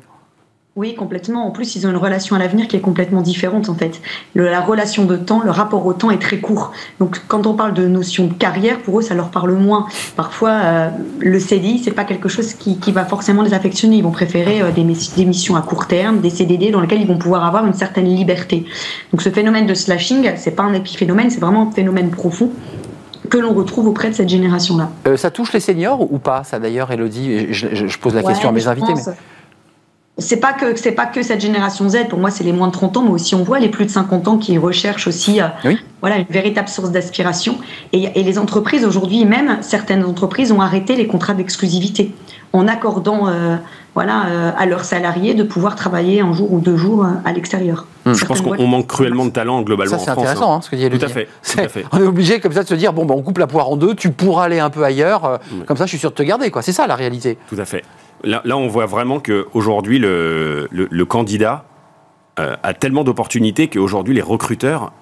Oui, 0.74 0.94
complètement. 0.94 1.46
En 1.46 1.50
plus, 1.50 1.76
ils 1.76 1.87
ont 1.87 1.90
une 1.90 1.98
relation 1.98 2.35
à 2.35 2.38
l'avenir 2.38 2.66
qui 2.66 2.76
est 2.76 2.80
complètement 2.80 3.20
différente, 3.20 3.68
en 3.68 3.74
fait. 3.74 4.00
Le, 4.32 4.44
la 4.44 4.62
relation 4.62 5.04
de 5.04 5.16
temps, 5.16 5.42
le 5.44 5.50
rapport 5.50 5.85
au 5.85 5.92
temps 5.92 6.11
est 6.11 6.20
très 6.20 6.38
court. 6.38 6.72
Donc, 6.98 7.20
quand 7.28 7.46
on 7.46 7.52
parle 7.52 7.74
de 7.74 7.87
notion 7.87 8.26
de 8.26 8.32
carrière, 8.32 8.78
pour 8.78 8.98
eux, 8.98 9.02
ça 9.02 9.14
leur 9.14 9.28
parle 9.28 9.52
moins. 9.52 9.87
Parfois, 10.16 10.50
euh, 10.50 10.88
le 11.18 11.38
CDI, 11.38 11.78
c'est 11.78 11.90
pas 11.90 12.04
quelque 12.04 12.30
chose 12.30 12.54
qui, 12.54 12.78
qui, 12.78 12.90
va 12.90 13.04
forcément 13.04 13.42
les 13.42 13.52
affectionner. 13.52 13.96
Ils 13.96 14.02
vont 14.02 14.12
préférer 14.12 14.62
euh, 14.62 14.70
des, 14.70 14.82
des, 14.82 15.24
missions 15.26 15.56
à 15.56 15.61
court 15.61 15.87
terme, 15.88 16.20
des 16.20 16.30
CDD 16.30 16.70
dans 16.70 16.80
lesquels 16.80 17.02
ils 17.02 17.06
vont 17.06 17.18
pouvoir 17.18 17.44
avoir 17.44 17.66
une 17.66 17.74
certaine 17.74 18.06
liberté. 18.06 18.64
Donc, 19.12 19.20
ce 19.20 19.28
phénomène 19.28 19.66
de 19.66 19.74
slashing, 19.74 20.30
c'est 20.37 20.52
pas 20.52 20.62
un 20.62 20.72
épiphénomène, 20.72 21.28
c'est 21.28 21.40
vraiment 21.40 21.68
un 21.68 21.72
phénomène 21.72 22.11
profond 22.11 22.50
que 23.28 23.37
l'on 23.37 23.52
retrouve 23.52 23.88
auprès 23.88 24.08
de 24.08 24.14
cette 24.14 24.30
génération-là. 24.30 24.88
Euh, 25.06 25.18
ça 25.18 25.30
touche 25.30 25.52
les 25.52 25.61
seniors 25.61 26.00
ou 26.00 26.18
pas, 26.18 26.44
ça 26.44 26.58
d'ailleurs, 26.58 26.90
Elodie 26.90 27.52
je, 27.52 27.68
je, 27.74 27.87
je, 27.87 27.98
pose 27.98 28.14
la 28.14 28.22
ouais, 28.22 28.28
question 28.28 28.48
à 28.48 28.52
mes 28.52 28.66
invités. 28.66 28.94
Mais 28.94 29.12
c'est 30.18 30.37
pas 30.37 30.53
que 30.53 30.77
c'est 30.77 30.92
pas 30.92 31.07
que 31.07 31.22
cette 31.22 31.40
génération 31.40 31.88
Z 31.88 32.09
pour 32.11 32.18
moi 32.18 32.31
c'est 32.31 32.44
les 32.44 32.53
moins 32.53 32.68
de 32.68 32.72
30 32.72 32.98
ans 32.98 33.03
mais 33.03 33.11
aussi 33.11 33.35
on 33.35 33.42
voit 33.42 33.59
les 33.59 33.70
plus 33.70 33.87
de 33.87 33.90
50 33.90 34.29
ans 34.29 34.37
qui 34.37 34.59
recherchent 34.59 35.07
aussi 35.07 35.40
euh, 35.40 35.46
oui. 35.64 35.79
voilà 36.03 36.18
une 36.18 36.27
véritable 36.29 36.68
source 36.68 36.90
d'aspiration 36.90 37.57
et, 37.94 38.11
et, 38.14 38.22
les 38.22 38.38
entreprises 38.38 38.85
aujourd'hui 38.85 39.25
même 39.25 39.59
certaines 39.62 40.05
entreprises 40.05 40.53
ont 40.53 40.61
arrêté 40.61 40.96
les 40.96 41.07
contrats 41.07 41.33
d'exclusivité 41.33 42.12
en 42.53 42.68
accordant 42.68 43.29
euh, 43.29 43.57
voilà 43.94 44.27
euh, 44.27 44.53
à 44.59 44.66
leurs 44.66 44.85
salariés 44.85 45.33
de 45.33 45.44
pouvoir 45.44 45.77
travailler 45.77 46.20
un 46.20 46.35
jour 46.35 46.53
ou 46.53 46.61
deux 46.61 46.77
jours 46.77 47.07
à 47.25 47.33
l'extérieur. 47.33 47.87
Hum, 48.05 48.14
je 48.14 48.25
pense 48.27 48.42
qu'on 48.42 48.66
manque 48.66 48.88
cruellement 48.88 49.25
de 49.25 49.31
talent 49.31 49.62
globalement 49.62 49.98
ça, 49.98 50.05
c'est 50.05 50.11
en 50.11 50.14
France. 50.14 50.27
intéressant 50.27 50.55
hein, 50.55 50.61
ce 50.61 50.70
que 50.70 50.77
dit 50.77 50.90
tout 50.90 51.05
à, 51.05 51.09
fait, 51.09 51.29
tout 51.42 51.61
à 51.61 51.68
fait. 51.68 51.87
On 51.92 51.98
est 51.98 52.07
obligé 52.07 52.40
comme 52.40 52.53
ça 52.53 52.62
de 52.62 52.68
se 52.68 52.75
dire 52.75 52.92
bon 52.92 53.07
ben, 53.07 53.14
on 53.14 53.22
coupe 53.22 53.38
la 53.38 53.46
poire 53.46 53.70
en 53.70 53.77
deux, 53.77 53.94
tu 53.94 54.11
pourras 54.11 54.44
aller 54.44 54.59
un 54.59 54.70
peu 54.70 54.85
ailleurs, 54.85 55.40
hum. 55.51 55.64
comme 55.64 55.79
ça 55.79 55.87
je 55.87 55.90
suis 55.90 55.98
sûr 55.98 56.11
de 56.11 56.14
te 56.14 56.22
garder 56.22 56.51
quoi. 56.51 56.61
C'est 56.61 56.72
ça 56.72 56.87
la 56.87 56.96
réalité. 56.96 57.38
Tout 57.48 57.59
à 57.59 57.64
fait. 57.64 57.83
Là, 58.24 58.40
là, 58.44 58.56
on 58.56 58.68
voit 58.68 58.87
vraiment 58.87 59.20
qu'aujourd'hui, 59.20 59.98
le, 59.98 60.68
le, 60.70 60.88
le, 60.90 61.04
candidat 61.04 61.64
euh, 62.38 62.56
a 62.62 62.74
tellement 62.74 63.04
d'opportunités 63.04 63.68
qu'aujourd'hui, 63.68 64.14
les 64.14 64.22
recruteurs, 64.22 64.92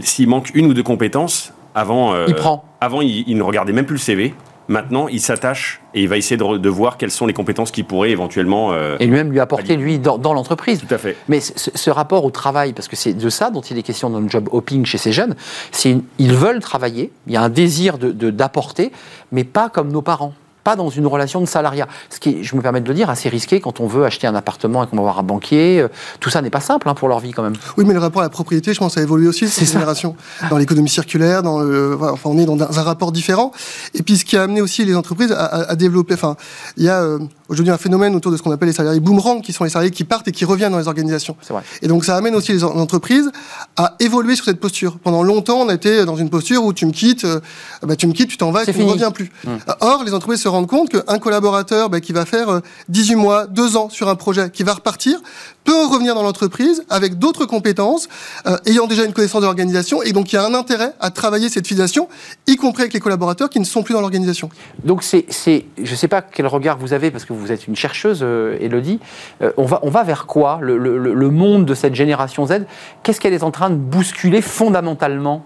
s'il 0.00 0.28
manque 0.28 0.50
une 0.54 0.66
ou 0.66 0.74
deux 0.74 0.82
compétences, 0.82 1.52
avant, 1.74 2.12
euh, 2.14 2.26
il, 2.28 2.34
prend. 2.34 2.64
avant 2.80 3.00
il, 3.00 3.24
il, 3.26 3.36
ne 3.36 3.42
regardait 3.42 3.72
même 3.72 3.86
plus 3.86 3.96
le 3.96 4.00
CV. 4.00 4.34
Maintenant, 4.68 5.08
il 5.08 5.20
s'attache 5.20 5.80
et 5.94 6.02
il 6.02 6.08
va 6.08 6.16
essayer 6.16 6.36
de, 6.36 6.56
de, 6.56 6.68
voir 6.68 6.96
quelles 6.96 7.10
sont 7.10 7.26
les 7.26 7.32
compétences 7.32 7.72
qu'il 7.72 7.84
pourrait 7.84 8.10
éventuellement. 8.10 8.72
Euh, 8.72 8.96
et 9.00 9.06
lui-même 9.06 9.32
lui 9.32 9.40
apporter, 9.40 9.76
lui, 9.76 9.98
dans, 9.98 10.16
dans 10.16 10.32
l'entreprise. 10.32 10.80
Tout 10.86 10.94
à 10.94 10.98
fait. 10.98 11.16
Mais 11.28 11.40
ce, 11.40 11.70
ce, 11.74 11.90
rapport 11.90 12.24
au 12.24 12.30
travail, 12.30 12.72
parce 12.72 12.86
que 12.86 12.94
c'est 12.94 13.14
de 13.14 13.30
ça 13.30 13.50
dont 13.50 13.62
il 13.62 13.78
est 13.78 13.82
question 13.82 14.10
dans 14.10 14.20
le 14.20 14.28
job 14.28 14.48
hopping 14.52 14.84
chez 14.84 14.98
ces 14.98 15.10
jeunes, 15.10 15.34
c'est 15.72 15.96
ils 16.18 16.34
veulent 16.34 16.60
travailler, 16.60 17.10
il 17.26 17.32
y 17.32 17.36
a 17.36 17.42
un 17.42 17.48
désir 17.48 17.98
d'apporter, 17.98 18.86
de, 18.86 18.92
mais 19.32 19.42
pas 19.42 19.70
comme 19.70 19.90
nos 19.90 20.02
parents 20.02 20.34
pas 20.64 20.76
dans 20.76 20.90
une 20.90 21.06
relation 21.06 21.40
de 21.40 21.46
salariat. 21.46 21.88
Ce 22.10 22.20
qui 22.20 22.44
je 22.44 22.56
me 22.56 22.62
permets 22.62 22.80
de 22.80 22.88
le 22.88 22.94
dire, 22.94 23.10
assez 23.10 23.28
risqué 23.28 23.60
quand 23.60 23.80
on 23.80 23.86
veut 23.86 24.04
acheter 24.04 24.26
un 24.26 24.34
appartement 24.34 24.84
et 24.84 24.86
qu'on 24.86 24.96
va 24.96 25.02
voir 25.02 25.18
un 25.18 25.22
banquier. 25.22 25.86
Tout 26.20 26.30
ça 26.30 26.42
n'est 26.42 26.50
pas 26.50 26.60
simple 26.60 26.88
hein, 26.88 26.94
pour 26.94 27.08
leur 27.08 27.20
vie 27.20 27.32
quand 27.32 27.42
même. 27.42 27.54
Oui, 27.76 27.84
mais 27.86 27.94
le 27.94 28.00
rapport 28.00 28.22
à 28.22 28.24
la 28.24 28.30
propriété, 28.30 28.74
je 28.74 28.78
pense, 28.78 28.96
a 28.96 29.02
évolué 29.02 29.28
aussi 29.28 29.48
cette 29.48 29.70
génération. 29.70 30.16
Dans 30.50 30.58
l'économie 30.58 30.88
circulaire, 30.88 31.42
dans 31.42 31.60
le, 31.60 31.96
enfin, 32.00 32.30
on 32.30 32.38
est 32.38 32.44
dans 32.46 32.60
un 32.60 32.82
rapport 32.82 33.12
différent. 33.12 33.52
Et 33.94 34.02
puis, 34.02 34.16
ce 34.16 34.24
qui 34.24 34.36
a 34.36 34.42
amené 34.42 34.60
aussi 34.60 34.84
les 34.84 34.94
entreprises 34.94 35.32
à, 35.32 35.44
à, 35.44 35.70
à 35.70 35.76
développer. 35.76 36.14
Enfin, 36.14 36.36
il 36.76 36.84
y 36.84 36.88
a 36.88 37.00
euh, 37.02 37.18
aujourd'hui 37.48 37.72
un 37.72 37.78
phénomène 37.78 38.14
autour 38.14 38.32
de 38.32 38.36
ce 38.36 38.42
qu'on 38.42 38.52
appelle 38.52 38.68
les 38.68 38.74
salariés 38.74 39.00
boomerang, 39.00 39.42
qui 39.42 39.52
sont 39.52 39.64
les 39.64 39.70
salariés 39.70 39.90
qui 39.90 40.04
partent 40.04 40.28
et 40.28 40.32
qui 40.32 40.44
reviennent 40.44 40.72
dans 40.72 40.78
les 40.78 40.88
organisations. 40.88 41.36
Vrai. 41.48 41.62
Et 41.82 41.88
donc, 41.88 42.04
ça 42.04 42.16
amène 42.16 42.34
aussi 42.34 42.52
les 42.52 42.64
entreprises 42.64 43.30
à 43.76 43.96
évoluer 44.00 44.36
sur 44.36 44.44
cette 44.44 44.60
posture. 44.60 44.98
Pendant 44.98 45.22
longtemps, 45.22 45.60
on 45.60 45.70
était 45.70 46.04
dans 46.04 46.16
une 46.16 46.30
posture 46.30 46.64
où 46.64 46.72
tu 46.72 46.86
me 46.86 46.92
quittes, 46.92 47.24
euh, 47.24 47.40
bah, 47.82 47.96
tu 47.96 48.06
me 48.06 48.12
quittes, 48.12 48.28
tu 48.28 48.36
t'en 48.36 48.50
vas 48.50 48.62
et 48.62 48.72
tu 48.72 48.78
ne 48.78 48.90
reviens 48.90 49.10
plus. 49.10 49.30
Hum. 49.46 49.58
Or, 49.80 50.04
les 50.04 50.14
entreprises 50.14 50.42
se 50.42 50.48
rendent 50.50 50.66
compte 50.66 50.90
qu'un 50.90 51.18
collaborateur 51.18 51.88
bah, 51.88 52.00
qui 52.00 52.12
va 52.12 52.26
faire 52.26 52.60
18 52.88 53.14
mois, 53.14 53.46
2 53.46 53.76
ans 53.76 53.88
sur 53.88 54.08
un 54.08 54.16
projet, 54.16 54.50
qui 54.50 54.62
va 54.62 54.74
repartir, 54.74 55.20
peut 55.64 55.86
revenir 55.86 56.14
dans 56.14 56.22
l'entreprise 56.22 56.84
avec 56.88 57.18
d'autres 57.18 57.46
compétences, 57.46 58.08
euh, 58.46 58.56
ayant 58.66 58.86
déjà 58.86 59.04
une 59.04 59.12
connaissance 59.12 59.40
de 59.40 59.46
l'organisation, 59.46 60.02
et 60.02 60.12
donc 60.12 60.32
il 60.32 60.36
y 60.36 60.38
a 60.38 60.44
un 60.44 60.54
intérêt 60.54 60.92
à 61.00 61.10
travailler 61.10 61.48
cette 61.48 61.66
filiation, 61.66 62.08
y 62.46 62.56
compris 62.56 62.82
avec 62.82 62.94
les 62.94 63.00
collaborateurs 63.00 63.50
qui 63.50 63.60
ne 63.60 63.64
sont 63.64 63.82
plus 63.82 63.94
dans 63.94 64.00
l'organisation. 64.00 64.48
Donc 64.84 65.02
c'est, 65.02 65.26
je 65.30 65.90
ne 65.90 65.96
sais 65.96 66.08
pas 66.08 66.22
quel 66.22 66.46
regard 66.46 66.78
vous 66.78 66.92
avez, 66.92 67.10
parce 67.10 67.24
que 67.24 67.32
vous 67.32 67.52
êtes 67.52 67.66
une 67.66 67.76
chercheuse, 67.76 68.20
euh, 68.22 68.56
Elodie, 68.60 69.00
euh, 69.42 69.52
on, 69.56 69.64
va, 69.64 69.80
on 69.82 69.90
va 69.90 70.02
vers 70.02 70.26
quoi 70.26 70.58
le, 70.62 70.76
le 70.78 71.30
monde 71.30 71.66
de 71.66 71.74
cette 71.74 71.94
génération 71.94 72.46
Z? 72.46 72.64
Qu'est-ce 73.02 73.20
qu'elle 73.20 73.34
est 73.34 73.42
en 73.42 73.50
train 73.50 73.70
de 73.70 73.76
bousculer 73.76 74.42
fondamentalement? 74.42 75.44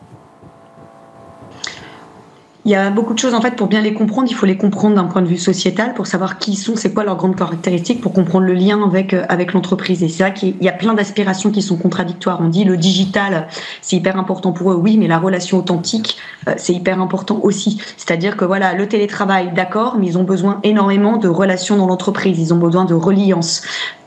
Il 2.65 2.71
y 2.71 2.75
a 2.75 2.91
beaucoup 2.91 3.13
de 3.13 3.19
choses 3.19 3.35
en 3.35 3.43
fait 3.43 3.57
pour 3.57 3.67
bien 3.67 3.83
les 3.83 3.93
comprendre. 3.93 4.29
Il 4.31 4.35
faut 4.35 4.47
les 4.47 4.57
comprendre 4.57 4.97
d'un 4.97 5.05
point 5.05 5.21
de 5.21 5.27
vue 5.27 5.37
sociétal 5.37 5.93
pour 5.93 6.07
savoir 6.07 6.39
qui 6.39 6.53
ils 6.53 6.57
sont, 6.57 6.77
c'est 6.77 6.95
quoi 6.95 7.05
leurs 7.05 7.17
grandes 7.17 7.37
caractéristiques, 7.37 8.01
pour 8.01 8.13
comprendre 8.13 8.47
le 8.47 8.55
lien 8.55 8.83
avec 8.83 9.13
euh, 9.13 9.25
avec 9.29 9.53
l'entreprise. 9.53 10.03
Et 10.03 10.09
c'est 10.09 10.23
vrai 10.23 10.33
qu'il 10.33 10.57
y 10.63 10.69
a 10.69 10.73
plein 10.73 10.95
d'aspirations 10.95 11.51
qui 11.51 11.61
sont 11.61 11.77
contradictoires. 11.77 12.39
On 12.41 12.49
dit 12.49 12.65
le 12.65 12.77
digital, 12.77 13.49
c'est 13.83 13.97
hyper 13.97 14.17
important 14.17 14.53
pour 14.53 14.73
eux, 14.73 14.77
oui, 14.77 14.97
mais 14.97 15.09
la 15.09 15.19
relation 15.19 15.59
authentique, 15.59 16.17
euh, 16.49 16.55
c'est 16.57 16.73
hyper 16.73 17.01
important 17.01 17.41
aussi. 17.43 17.81
C'est-à-dire 17.97 18.37
que 18.37 18.47
voilà, 18.47 18.73
le 18.73 18.89
télétravail, 18.89 19.53
d'accord, 19.55 19.97
mais 19.99 20.07
ils 20.07 20.19
ont 20.19 20.25
besoin 20.25 20.61
énormément 20.63 21.19
de 21.19 21.29
relations 21.29 21.77
dans 21.77 21.87
l'entreprise. 21.87 22.39
Ils 22.39 22.55
ont 22.55 22.59
besoin 22.59 22.87
de 22.87 22.95
reliance. 22.95 23.63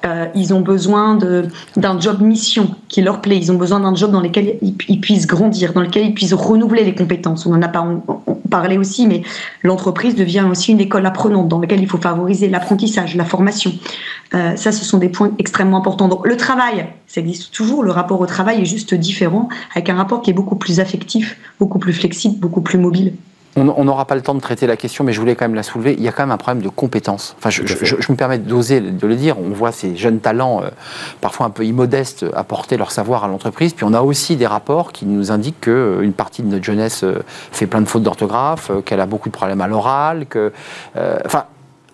Euh, 0.05 0.27
ils 0.35 0.53
ont 0.53 0.61
besoin 0.61 1.17
d'un 1.75 1.99
job 1.99 2.21
mission 2.21 2.75
qui 2.87 3.01
leur 3.01 3.21
plaît. 3.21 3.37
Ils 3.37 3.51
ont 3.51 3.57
besoin 3.57 3.79
d'un 3.79 3.95
job 3.95 4.11
dans 4.11 4.21
lequel 4.21 4.57
ils, 4.61 4.99
puissent 4.99 5.27
grandir, 5.27 5.73
dans 5.73 5.81
lequel 5.81 6.05
ils 6.05 6.13
puissent 6.13 6.33
renouveler 6.33 6.83
les 6.83 6.95
compétences. 6.95 7.45
On 7.45 7.53
en 7.53 7.61
a 7.61 7.67
pas 7.67 7.85
parlait 8.47 8.77
aussi, 8.77 9.07
mais 9.07 9.21
l'entreprise 9.63 10.15
devient 10.15 10.45
aussi 10.49 10.71
une 10.71 10.79
école 10.79 11.05
apprenante 11.05 11.47
dans 11.47 11.59
laquelle 11.59 11.81
il 11.81 11.87
faut 11.87 11.97
favoriser 11.97 12.49
l'apprentissage, 12.49 13.15
la 13.15 13.25
formation. 13.25 13.71
Euh, 14.33 14.55
ça, 14.55 14.71
ce 14.71 14.83
sont 14.83 14.97
des 14.97 15.09
points 15.09 15.31
extrêmement 15.37 15.77
importants. 15.77 16.21
Le 16.23 16.37
travail, 16.37 16.87
ça 17.07 17.21
existe 17.21 17.53
toujours. 17.53 17.83
Le 17.83 17.91
rapport 17.91 18.19
au 18.19 18.25
travail 18.25 18.61
est 18.61 18.65
juste 18.65 18.93
différent, 18.93 19.49
avec 19.73 19.89
un 19.89 19.95
rapport 19.95 20.21
qui 20.21 20.31
est 20.31 20.33
beaucoup 20.33 20.55
plus 20.55 20.79
affectif, 20.79 21.37
beaucoup 21.59 21.79
plus 21.79 21.93
flexible, 21.93 22.37
beaucoup 22.39 22.61
plus 22.61 22.77
mobile 22.77 23.13
on 23.57 23.83
n'aura 23.83 24.05
pas 24.05 24.15
le 24.15 24.21
temps 24.21 24.35
de 24.35 24.39
traiter 24.39 24.67
la 24.67 24.77
question, 24.77 25.03
mais 25.03 25.13
je 25.13 25.19
voulais 25.19 25.35
quand 25.35 25.45
même 25.45 25.55
la 25.55 25.63
soulever. 25.63 25.95
Il 25.97 26.03
y 26.03 26.07
a 26.07 26.11
quand 26.11 26.23
même 26.23 26.31
un 26.31 26.37
problème 26.37 26.63
de 26.63 26.69
compétence. 26.69 27.35
Enfin, 27.39 27.49
je, 27.49 27.65
je, 27.65 27.95
je 27.99 28.11
me 28.11 28.15
permets 28.15 28.37
d'oser 28.37 28.79
de 28.81 29.07
le 29.07 29.15
dire. 29.15 29.39
On 29.39 29.49
voit 29.49 29.71
ces 29.71 29.95
jeunes 29.95 30.19
talents, 30.19 30.61
euh, 30.63 30.69
parfois 31.21 31.47
un 31.47 31.49
peu 31.49 31.65
immodestes, 31.65 32.25
apporter 32.35 32.77
leur 32.77 32.91
savoir 32.91 33.23
à 33.23 33.27
l'entreprise. 33.27 33.73
Puis 33.73 33.83
on 33.83 33.93
a 33.93 34.01
aussi 34.01 34.35
des 34.35 34.47
rapports 34.47 34.91
qui 34.91 35.05
nous 35.05 35.31
indiquent 35.31 35.61
qu'une 35.61 35.73
euh, 35.73 36.11
partie 36.15 36.43
de 36.43 36.47
notre 36.47 36.63
jeunesse 36.63 37.03
euh, 37.03 37.23
fait 37.51 37.67
plein 37.67 37.81
de 37.81 37.87
fautes 37.87 38.03
d'orthographe, 38.03 38.71
qu'elle 38.85 38.99
a 39.01 39.05
beaucoup 39.07 39.29
de 39.29 39.33
problèmes 39.33 39.61
à 39.61 39.67
l'oral, 39.67 40.27
que. 40.27 40.51
euh, 40.95 41.17
Enfin. 41.25 41.45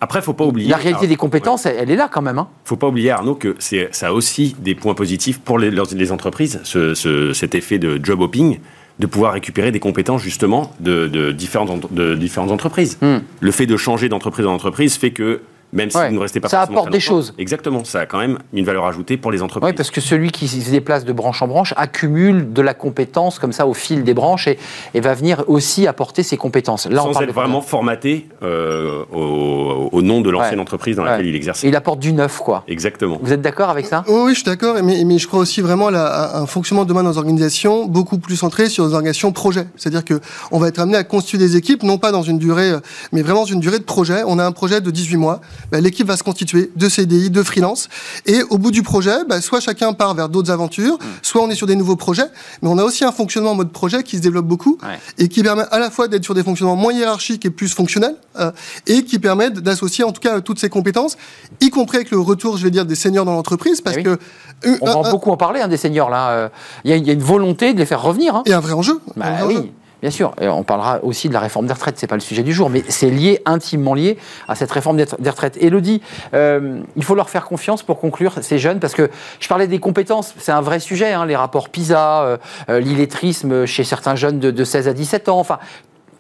après, 0.02 0.22
faut 0.22 0.34
pas 0.34 0.44
oublier. 0.46 0.70
La 0.70 0.78
réalité 0.78 1.08
des 1.08 1.16
compétences, 1.16 1.64
ouais. 1.66 1.76
elle, 1.80 1.90
est 1.90 1.96
là 1.96 2.10
quand 2.12 2.22
même. 2.22 2.40
Hein. 2.40 2.48
Faut 2.66 2.76
pas 2.76 2.88
oublier, 2.88 3.12
Arnaud, 3.12 3.36
que 3.36 3.56
ça 3.60 4.08
a 4.08 4.12
aussi 4.12 4.56
des 4.60 4.76
points 4.76 4.96
positifs 4.96 5.40
pour 5.40 5.60
les, 5.60 5.72
les 5.72 6.12
entreprises, 6.12 6.60
ce, 6.64 6.94
ce, 6.94 7.32
cet 7.34 7.56
effet 7.56 7.80
de 7.80 8.00
job 8.04 8.20
hopping 8.22 8.60
de 9.00 9.08
pouvoir 9.08 9.34
récupérer 9.34 9.72
des 9.72 9.80
compétences 9.80 10.22
justement 10.22 10.72
de, 10.80 11.08
de, 11.08 11.32
différentes, 11.32 11.92
de 11.94 12.16
différentes 12.16 12.52
entreprises. 12.52 12.98
Hmm. 13.02 13.14
Mm. 13.14 13.22
Le 13.40 13.52
fait 13.52 13.66
de 13.66 13.78
changer 13.78 14.10
d'entreprise 14.10 14.46
en 14.46 14.54
entreprise 14.54 14.96
fait 14.96 15.12
que 15.12 15.42
même 15.74 15.90
si 15.90 15.98
Ouais. 15.98 16.10
vous 16.10 16.16
ne 16.16 16.20
restez 16.20 16.40
pas 16.40 16.48
Ça 16.48 16.62
apporte 16.62 16.92
des 16.92 17.00
choses. 17.00 17.34
Exactement, 17.38 17.84
ça 17.84 18.02
a 18.02 18.06
quand 18.06 18.20
même 18.20 18.38
une 18.54 18.64
valeur 18.66 18.86
ajoutée 18.86 19.18
pour 19.18 19.32
les 19.32 19.42
entreprises. 19.42 19.70
Oui, 19.72 19.76
parce 19.76 19.92
que 19.92 20.00
celui 20.02 20.32
qui 20.32 20.48
se 20.48 20.70
déplace 20.72 21.04
de 21.06 21.12
branche 21.14 21.42
en 21.42 21.48
branche 21.48 21.74
accumule 21.78 22.54
de 22.54 22.62
la 22.62 22.74
compétence 22.74 23.40
comme 23.40 23.52
ça 23.52 23.68
au 23.68 23.74
fil 23.74 24.04
des 24.04 24.14
branches 24.14 24.48
et, 24.48 24.58
et 24.94 25.02
va 25.02 25.14
venir 25.14 25.44
aussi 25.48 25.88
apporter 25.88 26.24
ses 26.24 26.38
compétences. 26.38 26.88
Là, 26.88 27.02
on 27.04 27.08
Sans 27.08 27.12
parle 27.14 27.26
être 27.26 27.34
vraiment 27.34 27.62
formaté 27.62 28.28
euh, 28.44 29.04
au, 29.12 29.90
au 29.92 30.02
nom 30.02 30.22
de 30.22 30.30
l'ancienne 30.30 30.56
Ouais. 30.56 30.62
entreprise 30.62 30.96
dans 30.98 31.04
Ouais. 31.04 31.10
laquelle 31.10 31.26
il 31.28 31.36
exerçait. 31.36 31.68
Il 31.68 31.76
apporte 31.76 32.00
du 32.00 32.14
neuf, 32.14 32.38
quoi. 32.40 32.64
Exactement. 32.68 33.18
Vous 33.22 33.32
êtes 33.34 33.42
d'accord 33.42 33.70
avec 33.70 33.86
ça? 33.86 34.04
Oui, 34.08 34.16
oui, 34.26 34.30
je 34.32 34.36
suis 34.40 34.44
d'accord, 34.46 34.76
mais, 34.84 35.04
mais 35.06 35.18
je 35.18 35.28
crois 35.28 35.40
aussi 35.40 35.62
vraiment 35.62 35.88
à, 35.88 36.38
un 36.38 36.46
fonctionnement 36.46 36.86
demain 36.86 37.02
dans 37.04 37.10
les 37.12 37.18
organisations 37.18 37.86
beaucoup 37.86 38.18
plus 38.18 38.36
centré 38.36 38.70
sur 38.70 38.86
les 38.86 38.94
organisations 38.94 39.32
projet. 39.32 39.66
C'est-à-dire 39.76 40.06
que 40.06 40.20
on 40.52 40.60
va 40.60 40.68
être 40.68 40.80
amené 40.80 40.98
à 40.98 41.04
constituer 41.04 41.38
des 41.38 41.56
équipes, 41.58 41.84
non 41.84 41.98
pas 41.98 42.12
dans 42.12 42.22
une 42.22 42.38
durée, 42.38 42.72
euh, 42.72 42.80
mais 43.12 43.22
vraiment 43.22 43.42
dans 43.42 43.46
une 43.46 43.60
durée 43.60 43.80
de 43.80 43.84
projet. 43.84 44.22
On 44.28 44.38
a 44.40 44.46
un 44.46 44.52
projet 44.52 44.82
de 44.82 44.92
18 44.92 45.18
mois, 45.18 45.42
bah, 45.72 45.82
l'équipe 45.82 46.08
va 46.08 46.18
se 46.18 46.24
constituer 46.24 46.72
de 46.76 46.90
CDI, 46.90 47.30
de 47.30 47.44
freelance, 47.44 47.90
et 48.26 48.44
au 48.50 48.58
bout 48.58 48.72
du 48.72 48.84
projet, 48.84 49.24
bah, 49.28 49.42
soit 49.42 49.60
chacun 49.60 49.94
part 49.94 50.14
vers 50.14 50.30
d'autres 50.30 50.52
aventures, 50.52 50.98
soit 51.22 51.42
on 51.42 51.50
est 51.50 51.56
sur 51.56 51.68
des 51.68 51.76
nouveaux 51.76 51.96
projets, 51.96 52.28
mais 52.62 52.70
on 52.70 52.78
a 52.78 52.84
aussi 52.84 53.04
un 53.06 53.12
fonctionnement 53.12 53.52
en 53.52 53.56
mode 53.56 53.72
projet 53.72 54.04
qui 54.04 54.18
se 54.18 54.22
développe 54.22 54.46
beaucoup 54.46 54.78
Ouais. 54.84 55.00
et 55.18 55.28
qui 55.30 55.44
permet 55.44 55.64
à 55.72 55.80
la 55.80 55.90
fois 55.92 56.08
d'être 56.08 56.24
sur 56.24 56.34
des 56.34 56.44
fonctionnements 56.44 56.76
moins 56.76 56.94
hiérarchiques 56.94 57.46
et 57.46 57.50
plus 57.50 57.74
fonctionnels, 57.74 58.16
euh, 58.40 58.52
et 58.88 59.04
qui 59.04 59.20
permet 59.20 59.50
d'associer 59.50 60.04
en 60.04 60.12
tout 60.12 60.22
cas 60.22 60.42
toutes 60.42 60.60
ces 60.60 60.70
compétences, 60.70 61.18
y 61.62 61.70
compris 61.70 61.98
avec 61.98 62.12
le 62.12 62.20
retour, 62.20 62.58
je 62.58 62.64
vais 62.64 62.72
dire, 62.72 62.86
des 62.86 62.96
seniors 62.96 63.26
dans 63.26 63.34
l'entreprise, 63.34 63.82
parce 63.82 63.96
Eh 63.98 64.00
oui. 64.00 64.04
que 64.04 64.68
euh, 64.68 64.78
On 64.82 64.86
va 65.02 65.08
un- 65.08 65.12
beaucoup 65.12 65.30
en 65.32 65.38
parler, 65.38 65.60
hein, 65.62 65.68
des 65.68 65.78
seniors, 65.78 66.10
là. 66.10 66.30
Euh, 66.32 66.50
Il 66.86 66.90
y, 66.92 66.94
a- 66.94 66.98
il 66.98 67.06
y 67.06 67.10
a 67.10 67.14
une 67.14 67.22
volonté 67.22 67.74
de 67.74 67.80
les 67.80 67.86
faire 67.86 68.02
revenir. 68.02 68.36
hein. 68.36 68.44
et 68.46 68.54
un 68.54 68.60
vrai 68.60 68.74
enjeu. 68.74 69.00
Bah 69.16 69.26
un 69.28 69.44
vrai 69.46 69.56
enjeu. 69.58 69.70
Bien 70.04 70.12
sûr. 70.12 70.36
Et 70.42 70.50
on 70.50 70.64
parlera 70.64 71.02
aussi 71.02 71.30
de 71.30 71.34
la 71.34 71.40
réforme 71.40 71.66
des 71.66 71.72
retraites, 71.72 71.98
c'est 71.98 72.08
pas 72.08 72.16
le 72.16 72.22
sujet 72.22 72.44
du 72.44 72.52
jour, 72.52 72.70
mais 72.70 72.84
c'est 72.90 73.10
lié, 73.10 73.42
intimement 73.46 73.94
lié 73.94 74.18
à 74.50 74.56
cette 74.56 74.70
réforme 74.70 74.98
des 74.98 75.30
retraites. 75.30 75.58
Elodie, 75.62 76.02
euh, 76.34 76.82
il 76.98 77.06
faut 77.06 77.16
leur 77.16 77.30
faire 77.30 77.46
confiance 77.46 77.84
pour 77.84 78.02
conclure 78.02 78.34
ces 78.42 78.60
jeunes, 78.60 78.82
parce 78.82 78.96
que 78.96 79.10
je 79.40 79.48
parlais 79.48 79.66
des 79.66 79.80
compétences, 79.80 80.36
c'est 80.38 80.52
un 80.52 80.60
vrai 80.60 80.82
sujet, 80.82 81.14
hein, 81.14 81.26
les 81.26 81.38
rapports 81.38 81.70
PISA, 81.70 82.24
euh, 82.24 82.38
euh, 82.68 82.82
l'illettrisme 82.82 83.66
chez 83.66 83.86
certains 83.86 84.16
jeunes 84.16 84.40
de, 84.40 84.52
de 84.52 84.64
16 84.66 84.90
à 84.90 84.94
17 84.94 85.30
ans, 85.30 85.40
enfin, 85.40 85.60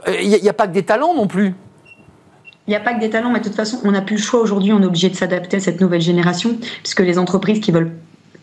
euh, 0.07 0.15
il 0.21 0.29
n'y 0.29 0.49
a, 0.49 0.53
pas 0.53 0.67
que 0.67 0.73
des 0.73 0.83
talents 0.83 1.13
non 1.13 1.27
plus. 1.27 1.53
Il 2.67 2.69
n'y 2.69 2.77
a 2.77 2.79
pas 2.79 2.93
que 2.93 3.01
des 3.01 3.09
talents, 3.09 3.31
mais 3.31 3.39
de 3.39 3.43
toute 3.43 3.55
façon, 3.55 3.79
on 3.83 3.91
n'a 3.91 4.01
plus 4.01 4.15
le 4.15 4.21
choix 4.21 4.39
aujourd'hui. 4.39 4.71
On 4.71 4.81
est 4.81 4.85
obligé 4.85 5.09
de 5.09 5.15
s'adapter 5.17 5.57
à 5.57 5.59
cette 5.59 5.81
nouvelle 5.81 5.99
génération, 5.99 6.55
puisque 6.81 7.01
les 7.01 7.19
entreprises 7.19 7.59
qui 7.59 7.73
veulent 7.73 7.91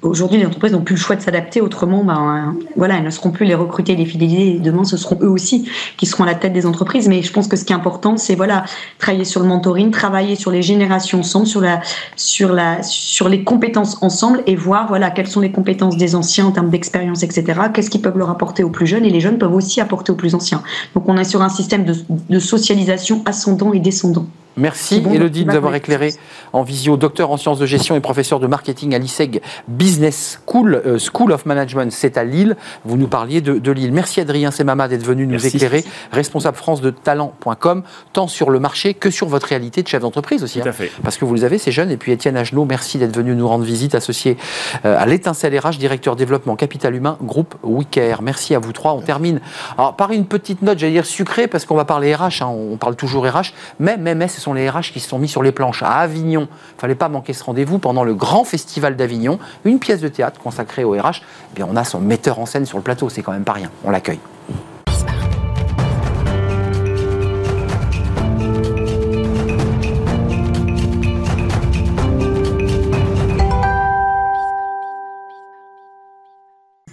Aujourd'hui, 0.02 0.38
les 0.38 0.46
entreprises 0.46 0.72
n'ont 0.72 0.80
plus 0.80 0.94
le 0.94 1.00
choix 1.00 1.14
de 1.14 1.20
s'adapter. 1.20 1.60
Autrement, 1.60 2.02
ben, 2.04 2.56
voilà, 2.74 2.96
elles 2.96 3.04
ne 3.04 3.10
seront 3.10 3.30
plus 3.30 3.44
les 3.44 3.54
recruter, 3.54 3.96
les 3.96 4.06
fidéliser. 4.06 4.58
Demain, 4.58 4.84
ce 4.84 4.96
seront 4.96 5.18
eux 5.20 5.28
aussi 5.28 5.68
qui 5.98 6.06
seront 6.06 6.24
à 6.24 6.26
la 6.26 6.34
tête 6.34 6.54
des 6.54 6.64
entreprises. 6.64 7.06
Mais 7.06 7.22
je 7.22 7.30
pense 7.30 7.48
que 7.48 7.56
ce 7.56 7.66
qui 7.66 7.74
est 7.74 7.76
important, 7.76 8.16
c'est 8.16 8.34
voilà, 8.34 8.64
travailler 8.98 9.26
sur 9.26 9.42
le 9.42 9.46
mentoring, 9.46 9.90
travailler 9.90 10.36
sur 10.36 10.50
les 10.50 10.62
générations 10.62 11.20
ensemble, 11.20 11.46
sur 11.46 11.60
la, 11.60 11.82
sur 12.16 12.50
la, 12.50 12.82
sur 12.82 13.28
les 13.28 13.44
compétences 13.44 14.02
ensemble, 14.02 14.42
et 14.46 14.56
voir 14.56 14.88
voilà 14.88 15.10
quelles 15.10 15.28
sont 15.28 15.40
les 15.40 15.52
compétences 15.52 15.98
des 15.98 16.14
anciens 16.14 16.46
en 16.46 16.52
termes 16.52 16.70
d'expérience, 16.70 17.22
etc. 17.22 17.60
Qu'est-ce 17.74 17.90
qu'ils 17.90 18.00
peuvent 18.00 18.16
leur 18.16 18.30
apporter 18.30 18.64
aux 18.64 18.70
plus 18.70 18.86
jeunes, 18.86 19.04
et 19.04 19.10
les 19.10 19.20
jeunes 19.20 19.36
peuvent 19.36 19.54
aussi 19.54 19.82
apporter 19.82 20.12
aux 20.12 20.16
plus 20.16 20.34
anciens. 20.34 20.62
Donc, 20.94 21.08
on 21.08 21.18
est 21.18 21.24
sur 21.24 21.42
un 21.42 21.50
système 21.50 21.84
de 21.84 22.38
socialisation 22.38 23.22
ascendant 23.26 23.74
et 23.74 23.80
descendant. 23.80 24.26
Merci 24.56 25.00
bon, 25.00 25.12
Elodie 25.12 25.44
de 25.44 25.50
nous 25.50 25.56
avoir 25.56 25.72
ouais. 25.72 25.78
éclairé 25.78 26.14
en 26.52 26.62
visio, 26.62 26.96
docteur 26.96 27.30
en 27.30 27.36
sciences 27.36 27.58
de 27.58 27.66
gestion 27.66 27.96
et 27.96 28.00
professeur 28.00 28.40
de 28.40 28.46
marketing 28.46 28.94
à 28.94 28.98
l'ISEG 28.98 29.40
Business 29.68 30.40
School, 30.46 30.82
euh, 30.86 30.98
School 30.98 31.32
of 31.32 31.46
Management, 31.46 31.92
c'est 31.92 32.16
à 32.18 32.24
Lille. 32.24 32.56
Vous 32.84 32.96
nous 32.96 33.06
parliez 33.06 33.40
de, 33.40 33.58
de 33.58 33.72
Lille. 33.72 33.92
Merci 33.92 34.20
Adrien 34.20 34.50
Semama 34.50 34.88
d'être 34.88 35.04
venu 35.04 35.26
nous 35.26 35.32
Merci. 35.32 35.56
éclairer, 35.56 35.84
responsable 36.12 36.56
France 36.56 36.80
de 36.80 36.90
talent.com, 36.90 37.82
tant 38.12 38.26
sur 38.26 38.50
le 38.50 38.58
marché 38.60 38.94
que 38.94 39.10
sur 39.10 39.28
votre 39.28 39.46
réalité 39.46 39.82
de 39.82 39.88
chef 39.88 40.02
d'entreprise 40.02 40.42
aussi. 40.42 40.60
Tout 40.60 40.66
hein. 40.66 40.70
à 40.70 40.74
fait. 40.74 40.90
Parce 41.02 41.16
que 41.16 41.24
vous 41.24 41.34
les 41.34 41.44
avez, 41.44 41.58
ces 41.58 41.72
jeunes. 41.72 41.90
Et 41.90 41.96
puis 41.96 42.12
Étienne 42.12 42.36
Agenot, 42.36 42.64
merci 42.64 42.98
d'être 42.98 43.16
venu 43.16 43.34
nous 43.34 43.46
rendre 43.46 43.64
visite, 43.64 43.94
associé 43.94 44.36
euh, 44.84 44.96
à 44.98 45.06
l'étincelle 45.06 45.56
RH, 45.58 45.78
directeur 45.78 46.16
développement 46.16 46.56
capital 46.56 46.94
humain, 46.94 47.16
groupe 47.22 47.54
Wicare. 47.62 48.22
Merci 48.22 48.54
à 48.54 48.58
vous 48.58 48.72
trois. 48.72 48.92
On 48.94 49.00
termine 49.00 49.40
alors, 49.78 49.96
par 49.96 50.12
une 50.12 50.26
petite 50.26 50.62
note, 50.62 50.78
j'allais 50.78 50.92
dire 50.92 51.06
sucrée, 51.06 51.46
parce 51.46 51.64
qu'on 51.64 51.76
va 51.76 51.84
parler 51.84 52.14
RH, 52.14 52.42
hein, 52.42 52.46
on 52.46 52.76
parle 52.76 52.96
toujours 52.96 53.26
RH, 53.26 53.52
mais, 53.78 53.96
mais, 53.96 54.14
mais 54.14 54.28
ce 54.40 54.44
sont 54.44 54.54
les 54.54 54.68
RH 54.68 54.92
qui 54.92 55.00
se 55.00 55.08
sont 55.08 55.18
mis 55.18 55.28
sur 55.28 55.42
les 55.42 55.52
planches 55.52 55.82
à 55.82 55.98
Avignon. 55.98 56.48
Il 56.76 56.80
fallait 56.80 56.94
pas 56.94 57.10
manquer 57.10 57.34
ce 57.34 57.44
rendez-vous 57.44 57.78
pendant 57.78 58.04
le 58.04 58.14
grand 58.14 58.44
festival 58.44 58.96
d'Avignon, 58.96 59.38
une 59.64 59.78
pièce 59.78 60.00
de 60.00 60.08
théâtre 60.08 60.40
consacrée 60.40 60.82
au 60.82 60.92
RH. 60.92 61.20
Eh 61.52 61.56
bien, 61.56 61.68
on 61.70 61.76
a 61.76 61.84
son 61.84 62.00
metteur 62.00 62.38
en 62.38 62.46
scène 62.46 62.64
sur 62.64 62.78
le 62.78 62.82
plateau, 62.82 63.10
c'est 63.10 63.22
quand 63.22 63.32
même 63.32 63.44
pas 63.44 63.52
rien. 63.52 63.70
On 63.84 63.90
l'accueille. 63.90 64.18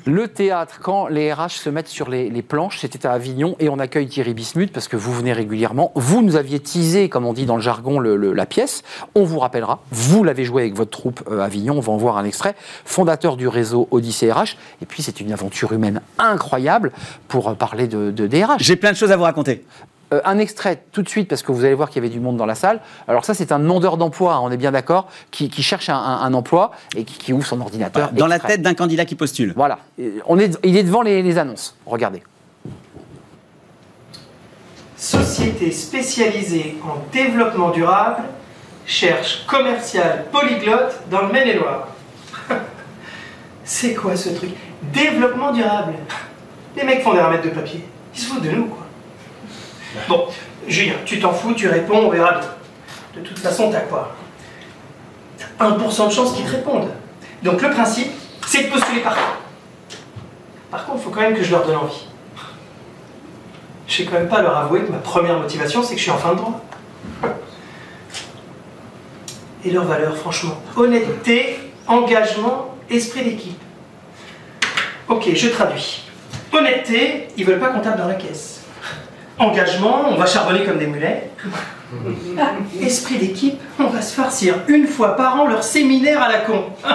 Le 0.08 0.30
théâtre, 0.30 0.80
quand 0.82 1.08
les 1.08 1.34
RH 1.34 1.49
se 1.49 1.70
mettent 1.70 1.89
sur 1.89 2.10
les, 2.10 2.41
planches, 2.41 2.80
c'était 2.80 3.05
à 3.05 3.12
Avignon 3.12 3.58
et 3.60 3.68
on 3.68 3.78
accueille 3.78 4.08
Thierry 4.08 4.34
Bismuth 4.34 4.72
parce 4.72 4.88
que 4.88 4.95
vous 4.95 5.12
venez 5.12 5.34
régulièrement. 5.34 5.91
Vous 5.95 6.22
nous 6.22 6.38
aviez 6.38 6.62
teasé, 6.62 7.10
comme 7.10 7.26
on 7.26 7.34
dit 7.34 7.45
dans 7.45 7.58
le 7.58 7.62
jargon, 7.62 7.99
la 7.99 8.45
pièce. 8.45 8.84
On 9.16 9.26
vous 9.26 9.39
rappellera. 9.39 9.82
Vous 9.91 10.24
l'avez 10.24 10.45
joué 10.45 10.62
avec 10.62 10.76
votre 10.76 10.91
troupe 10.91 11.24
euh, 11.30 11.41
Avignon. 11.41 11.76
On 11.76 11.82
va 11.82 11.91
en 11.91 11.97
voir 11.97 12.16
un 12.16 12.24
extrait. 12.24 12.55
Fondateur 12.86 13.36
du 13.36 13.49
réseau 13.49 13.89
Odyssée 13.91 14.32
RH. 14.32 14.55
Et 14.82 14.86
puis 14.86 15.03
c'est 15.03 15.20
une 15.20 15.34
aventure 15.34 15.74
humaine 15.74 15.99
incroyable 16.20 16.93
pour 17.28 17.49
euh, 17.49 17.53
parler 17.55 17.89
de, 17.89 18.10
de. 18.10 18.30
J'ai 18.60 18.78
plein 18.78 18.93
de 18.93 18.97
choses 18.97 19.12
à 19.12 19.18
vous 19.18 19.24
raconter. 19.24 19.66
Euh, 20.14 20.22
un 20.24 20.38
extrait 20.39 20.84
tout 20.93 21.01
de 21.01 21.10
suite 21.10 21.28
parce 21.28 21.41
que 21.43 21.51
vous 21.51 21.66
allez 21.66 21.74
voir 21.74 21.89
qu'il 21.89 22.01
y 22.01 22.05
avait 22.05 22.14
du 22.14 22.22
monde 22.22 22.38
dans 22.38 22.45
la 22.45 22.55
salle. 22.55 22.80
Alors 23.10 23.26
ça 23.26 23.34
c'est 23.34 23.51
un 23.51 23.60
demandeur 23.60 23.97
d'emploi, 23.97 24.36
hein, 24.36 24.39
on 24.41 24.49
est 24.51 24.58
bien 24.58 24.72
d'accord, 24.72 25.10
qui, 25.32 25.49
qui 25.49 25.62
cherche 25.64 25.89
un, 25.89 25.97
un- 25.97 26.22
un 26.22 26.34
emploi 26.34 26.72
et 26.95 27.03
qui, 27.03 27.18
qui 27.18 27.34
ouvre 27.34 27.45
son 27.45 27.60
ordinateur. 27.60 28.12
Dans 28.14 28.28
la 28.28 28.39
tête 28.39 28.62
d'un 28.62 28.74
candidat 28.74 29.03
qui 29.03 29.16
postule. 29.16 29.51
Voilà. 29.55 29.80
On 30.26 30.39
est, 30.39 30.58
il 30.64 30.78
est 30.78 30.84
devant 30.84 31.01
les, 31.01 31.22
les 31.22 31.38
annonces. 31.38 31.76
Regardez. 31.86 32.24
Société 34.95 35.72
spécialisée 35.72 36.78
en 36.84 36.97
développement 37.12 37.70
durable 37.72 38.24
cherche 38.86 39.45
commercial 39.45 40.26
polyglotte 40.32 41.01
dans 41.12 41.22
le 41.24 41.32
Maine-et-Loire. 41.34 41.89
C'est 43.64 43.93
quoi 43.93 44.16
ce 44.16 44.30
truc? 44.30 44.51
Développement 44.93 45.51
durable? 45.51 45.93
Les 46.78 46.84
mecs 46.84 47.01
font 47.03 47.14
des 47.14 47.22
remettres 47.22 47.43
de 47.43 47.49
papier. 47.49 47.84
Ils 48.16 48.20
se 48.20 48.28
foutent 48.28 48.43
de 48.43 48.51
nous, 48.51 48.66
quoi. 48.68 48.76
Bon, 50.08 50.28
Julien, 50.68 50.95
tu 51.06 51.20
t'en 51.20 51.34
fous, 51.34 51.54
tu 51.54 51.68
réponds, 51.68 52.06
on 52.06 52.10
verra 52.10 52.34
bien. 52.34 52.50
De 53.16 53.28
toute 53.28 53.39
façon, 53.39 53.72
t'as 53.72 53.82
quoi? 53.82 54.16
T'as 55.38 55.70
1% 55.70 56.08
de 56.08 56.14
chance 56.14 56.34
qu'ils 56.34 56.45
te 56.45 56.52
répondent. 56.52 56.89
Donc 57.43 57.62
le 57.62 57.70
principe, 57.70 58.12
c'est 58.45 58.64
de 58.64 58.70
postuler 58.72 59.02
partout. 59.02 59.22
Par 60.72 60.86
contre, 60.86 61.00
il 61.00 61.04
faut 61.04 61.10
quand 61.10 61.22
même 61.22 61.36
que 61.36 61.43
je 61.43 61.52
leur 61.52 61.66
donne 61.66 61.78
envie. 61.78 62.08
Je 63.88 64.04
vais 64.04 64.10
quand 64.10 64.18
même 64.20 64.28
pas 64.28 64.41
leur 64.41 64.58
avouer 64.58 64.82
que 64.82 64.91
ma 64.91 64.98
première 64.98 65.39
motivation, 65.39 65.82
c'est 65.82 65.93
que 65.93 66.00
je 66.00 66.04
suis 66.04 66.12
en 66.12 66.18
fin 66.18 66.34
de 66.34 66.38
droit. 66.38 66.62
Et 69.64 69.72
leurs 69.72 69.86
valeurs, 69.86 70.16
franchement. 70.18 70.62
Honnêteté, 70.76 71.60
engagement, 71.88 72.76
esprit 72.89 73.24
d'équipe. 73.24 73.60
Ok, 75.08 75.30
je 75.34 75.48
traduis. 75.48 76.04
Honnêteté, 76.52 77.30
ils 77.38 77.45
veulent 77.45 77.60
pas 77.60 77.70
tape 77.80 77.98
dans 77.98 78.08
la 78.08 78.16
caisse. 78.16 78.57
Engagement, 79.40 80.10
on 80.10 80.16
va 80.16 80.26
charbonner 80.26 80.64
comme 80.64 80.80
des 80.80 80.88
mulets. 80.88 81.32
Esprit 82.82 83.20
d'équipe, 83.20 83.60
on 83.80 83.88
va 83.88 84.02
se 84.02 84.14
farcir 84.14 84.56
une 84.68 84.88
fois 84.88 85.16
par 85.16 85.40
an 85.40 85.48
leur 85.48 85.64
séminaire 85.64 86.22
à 86.22 86.32
la 86.32 86.40
con. 86.40 86.64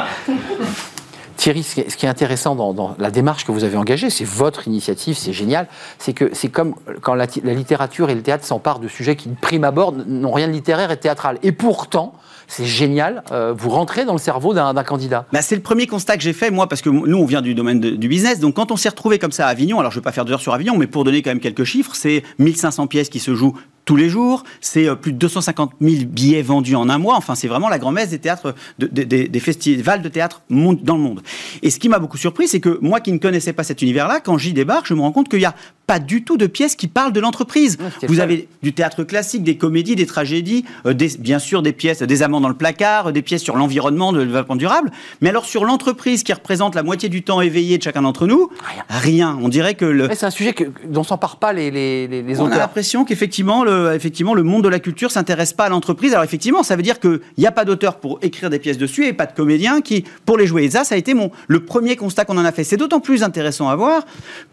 Thierry, 1.36 1.62
ce 1.62 1.74
qui 1.96 2.06
est, 2.06 2.08
intéressant 2.08 2.54
dans, 2.54 2.72
dans 2.72 2.94
la 2.98 3.10
démarche 3.10 3.44
que 3.44 3.50
vous 3.50 3.64
avez 3.64 3.76
engagée, 3.76 4.10
c'est 4.10 4.24
votre 4.24 4.68
initiative, 4.68 5.16
c'est 5.16 5.32
génial. 5.32 5.66
C'est 5.98 6.12
que 6.12 6.30
c'est 6.32 6.48
comme 6.48 6.74
quand 7.00 7.14
la, 7.14 7.26
la 7.42 7.54
littérature 7.54 8.10
et 8.10 8.14
le 8.14 8.22
théâtre 8.22 8.44
s'emparent 8.44 8.78
de 8.78 8.86
sujets 8.86 9.16
qui, 9.16 9.28
de 9.28 9.34
prime 9.34 9.64
abord, 9.64 9.92
n'ont 9.92 10.30
rien 10.30 10.46
de 10.46 10.52
littéraire 10.52 10.92
et 10.92 10.96
théâtral. 10.96 11.38
Et 11.42 11.50
pourtant, 11.50 12.14
c'est 12.52 12.66
génial, 12.66 13.22
euh, 13.32 13.54
vous 13.56 13.70
rentrez 13.70 14.04
dans 14.04 14.12
le 14.12 14.18
cerveau 14.18 14.52
d'un 14.52 14.74
candidat. 14.84 15.24
Bah, 15.32 15.40
c'est 15.40 15.54
le 15.54 15.62
premier 15.62 15.86
constat 15.86 16.18
que 16.18 16.22
j'ai 16.22 16.34
fait, 16.34 16.50
moi, 16.50 16.68
parce 16.68 16.82
que 16.82 16.90
nous, 16.90 17.16
on 17.16 17.24
vient 17.24 17.40
du 17.40 17.54
domaine 17.54 17.80
du 17.80 18.08
business. 18.08 18.40
Donc, 18.40 18.56
quand 18.56 18.70
on 18.70 18.76
s'est 18.76 18.90
retrouvé 18.90 19.18
comme 19.18 19.32
ça 19.32 19.46
à 19.46 19.50
Avignon, 19.50 19.80
alors 19.80 19.90
je 19.90 19.96
ne 19.96 20.00
vais 20.00 20.04
pas 20.04 20.12
faire 20.12 20.26
d'heures 20.26 20.40
sur 20.40 20.52
Avignon, 20.52 20.76
mais 20.76 20.86
pour 20.86 21.04
donner 21.04 21.22
quand 21.22 21.30
même 21.30 21.40
quelques 21.40 21.64
chiffres, 21.64 21.92
c'est 21.94 22.22
1500 22.38 22.88
pièces 22.88 23.08
qui 23.08 23.20
se 23.20 23.34
jouent 23.34 23.56
tous 23.84 23.96
les 23.96 24.08
jours, 24.08 24.44
c'est 24.60 24.88
euh, 24.88 24.94
plus 24.94 25.12
de 25.12 25.18
250 25.18 25.72
000 25.80 26.04
billets 26.06 26.42
vendus 26.42 26.76
en 26.76 26.88
un 26.88 26.98
mois. 26.98 27.16
Enfin, 27.16 27.34
c'est 27.34 27.48
vraiment 27.48 27.68
la 27.68 27.78
grand-messe 27.78 28.10
des 28.10 28.18
théâtres, 28.18 28.54
de- 28.78 28.86
de- 28.86 29.02
des- 29.02 29.28
des 29.28 29.40
festivals 29.40 30.02
de 30.02 30.08
théâtre 30.08 30.42
dans 30.50 30.94
le 30.96 31.00
monde. 31.02 31.20
Et 31.62 31.70
ce 31.70 31.78
qui 31.80 31.88
m'a 31.88 31.98
beaucoup 31.98 32.16
surpris, 32.16 32.46
c'est 32.48 32.60
que 32.60 32.78
moi 32.80 33.00
qui 33.00 33.12
ne 33.12 33.18
connaissais 33.18 33.52
pas 33.52 33.64
cet 33.64 33.82
univers-là, 33.82 34.20
quand 34.20 34.38
j'y 34.38 34.52
débarque, 34.52 34.86
je 34.86 34.94
me 34.94 35.00
rends 35.00 35.12
compte 35.12 35.28
qu'il 35.28 35.40
n'y 35.40 35.44
a 35.44 35.54
pas 35.88 35.98
du 35.98 36.22
tout 36.22 36.36
de 36.36 36.46
pièces 36.46 36.76
qui 36.76 36.86
parlent 36.86 37.12
de 37.12 37.18
l'entreprise. 37.20 37.76
C'était 37.94 38.06
Vous 38.06 38.20
avez 38.20 38.48
du 38.62 38.72
théâtre 38.72 39.02
classique, 39.02 39.42
des 39.42 39.56
comédies, 39.56 39.96
des 39.96 40.06
tragédies, 40.06 40.64
euh, 40.86 40.94
des- 40.94 41.18
bien 41.18 41.40
sûr 41.40 41.60
des 41.62 41.72
pièces, 41.72 42.02
des 42.02 42.22
amants 42.22 42.40
dans 42.40 42.48
le 42.48 42.54
placard, 42.54 43.08
euh, 43.08 43.12
des 43.12 43.20
pièces 43.22 43.42
sur 43.42 43.56
l'environnement, 43.56 44.12
le 44.12 44.24
développement 44.24 44.56
durable. 44.56 44.92
Mais 45.20 45.28
alors 45.30 45.44
sur 45.44 45.64
l'entreprise 45.64 46.22
qui 46.22 46.32
représente 46.32 46.76
la 46.76 46.84
moitié 46.84 47.08
du 47.08 47.22
temps 47.24 47.40
éveillé 47.40 47.78
de 47.78 47.82
chacun 47.82 48.02
d'entre 48.02 48.28
nous, 48.28 48.48
Rien. 48.64 48.84
rien. 48.88 49.38
On 49.42 49.48
dirait 49.48 49.74
que 49.74 49.84
le, 49.84 50.08
c'est 50.14 50.24
un 50.24 50.30
sujet 50.30 50.52
que, 50.52 50.64
dont 50.86 51.02
s'emparent 51.02 51.38
pas 51.38 51.52
les, 51.52 51.70
les, 51.72 52.06
les- 52.06 52.22
les 52.22 52.38
on 52.40 52.44
a 52.44 52.46
auteurs. 52.46 52.58
l'impression 52.58 53.04
qu'effectivement, 53.04 53.64
le, 53.64 53.71
le, 53.72 53.94
effectivement, 53.94 54.34
le 54.34 54.42
monde 54.42 54.64
de 54.64 54.68
la 54.68 54.80
culture 54.80 55.10
s'intéresse 55.10 55.52
pas 55.52 55.64
à 55.64 55.68
l'entreprise. 55.68 56.12
Alors 56.12 56.24
effectivement, 56.24 56.62
ça 56.62 56.76
veut 56.76 56.82
dire 56.82 57.00
qu'il 57.00 57.20
n'y 57.38 57.46
a 57.46 57.52
pas 57.52 57.64
d'auteur 57.64 57.96
pour 57.96 58.18
écrire 58.22 58.50
des 58.50 58.58
pièces 58.58 58.78
dessus 58.78 59.06
et 59.06 59.12
pas 59.12 59.26
de 59.26 59.32
comédien 59.32 59.80
qui 59.80 60.04
pour 60.26 60.38
les 60.38 60.46
jouer. 60.46 60.64
Et 60.64 60.70
ça, 60.70 60.84
ça 60.84 60.94
a 60.94 60.98
été 60.98 61.14
mon 61.14 61.30
le 61.48 61.64
premier 61.64 61.96
constat 61.96 62.24
qu'on 62.24 62.38
en 62.38 62.44
a 62.44 62.52
fait. 62.52 62.64
C'est 62.64 62.76
d'autant 62.76 63.00
plus 63.00 63.22
intéressant 63.22 63.68
à 63.68 63.76
voir 63.76 64.04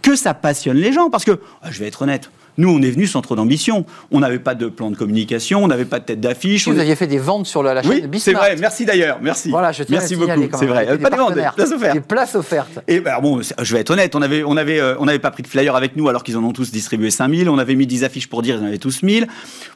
que 0.02 0.16
ça 0.16 0.34
passionne 0.34 0.78
les 0.78 0.94
gens 0.94 1.10
parce 1.10 1.26
que 1.26 1.40
ah, 1.62 1.72
je 1.72 1.80
vais 1.80 1.88
être 1.88 2.02
honnête. 2.02 2.30
Nous, 2.60 2.70
on 2.70 2.82
est 2.82 2.92
venu 2.92 3.08
sans 3.08 3.22
trop 3.22 3.38
d'ambition. 3.38 3.86
On 4.12 4.20
n'avait 4.20 4.38
pas 4.38 4.54
de 4.54 4.68
plan 4.68 4.92
de 4.92 4.98
communication, 4.98 5.64
on 5.64 5.68
n'avait 5.68 5.86
pas 5.86 6.00
de 6.00 6.04
tête 6.04 6.20
d'affiche. 6.20 6.68
Vous 6.68 6.78
aviez 6.78 6.98
fait 6.98 7.08
des 7.08 7.18
ventes 7.18 7.48
sur 7.48 7.64
la, 7.64 7.74
la 7.74 7.82
chaîne 7.82 8.10
oui, 8.12 8.20
c'est 8.20 8.34
vrai. 8.34 8.58
Merci 8.60 8.84
d'ailleurs. 8.84 9.20
Merci. 9.22 9.50
Voilà, 9.50 9.72
je 9.72 9.84
tiens 9.84 9.98
Merci 9.98 10.18
beaucoup. 10.18 10.30
C'est 10.60 10.66
vrai. 10.66 10.86
Des 10.98 11.02
Pas 11.02 11.10
de 11.10 11.16
vente, 11.16 11.28
partenaires. 11.28 11.52
des 11.52 11.56
places 11.56 11.72
offertes. 11.72 11.94
Des 11.94 12.02
places 12.02 12.36
offertes. 12.36 12.80
Et 12.90 13.00
ben 13.00 13.20
bon, 13.22 13.40
je 13.62 13.74
vais 13.74 13.80
être 13.80 13.92
honnête, 13.92 14.14
on 14.14 14.22
avait, 14.22 14.44
on 14.44 14.58
avait, 14.58 14.80
euh, 14.82 14.96
on 15.00 15.06
n'avait 15.06 15.20
pas 15.20 15.32
pris 15.32 15.42
de 15.42 15.48
flyer 15.48 15.74
avec 15.74 15.96
nous 15.96 16.10
alors 16.10 16.22
qu'ils 16.22 16.36
en 16.36 16.44
ont 16.44 16.52
tous 16.52 16.70
distribué 16.70 17.12
5000. 17.12 17.50
On 17.50 17.58
avait 17.58 17.76
mis 17.76 17.88
10 17.88 18.04
affiches 18.04 18.28
pour 18.28 18.42
dire 18.42 18.58
ils 18.58 18.64
en 18.64 18.68
avaient 18.68 18.78
tous 18.78 19.04
1000. 19.04 19.26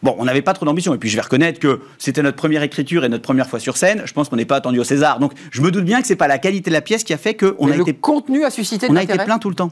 Bon, 0.01 0.15
on 0.19 0.25
n'avait 0.25 0.41
pas 0.41 0.51
trop 0.51 0.65
d'ambition. 0.65 0.93
Et 0.93 0.97
puis 0.97 1.07
je 1.09 1.15
vais 1.15 1.21
reconnaître 1.21 1.61
que 1.61 1.79
c'était 1.97 2.21
notre 2.21 2.36
première 2.36 2.63
écriture 2.63 3.05
et 3.05 3.09
notre 3.09 3.23
première 3.23 3.47
fois 3.47 3.59
sur 3.59 3.77
scène. 3.77 4.01
Je 4.05 4.11
pense 4.11 4.27
qu'on 4.27 4.36
n'est 4.36 4.43
pas 4.45 4.57
attendu 4.57 4.79
au 4.79 4.84
César. 4.84 5.19
Donc 5.19 5.31
je 5.51 5.61
me 5.61 5.71
doute 5.71 5.86
bien 5.86 6.01
que 6.01 6.07
c'est 6.07 6.17
pas 6.17 6.27
la 6.27 6.38
qualité 6.38 6.69
de 6.69 6.73
la 6.73 6.81
pièce 6.81 7.05
qui 7.05 7.13
a 7.13 7.17
fait 7.17 7.34
qu'on 7.36 7.71
a 7.71 7.75
le 7.77 7.81
été, 7.81 7.93
contenu 7.93 8.43
a 8.43 8.49
suscité 8.49 8.88
de 8.88 8.91
on 8.91 8.95
a 8.97 9.03
été 9.03 9.17
plein 9.17 9.38
tout 9.39 9.49
le 9.49 9.55
temps. 9.55 9.71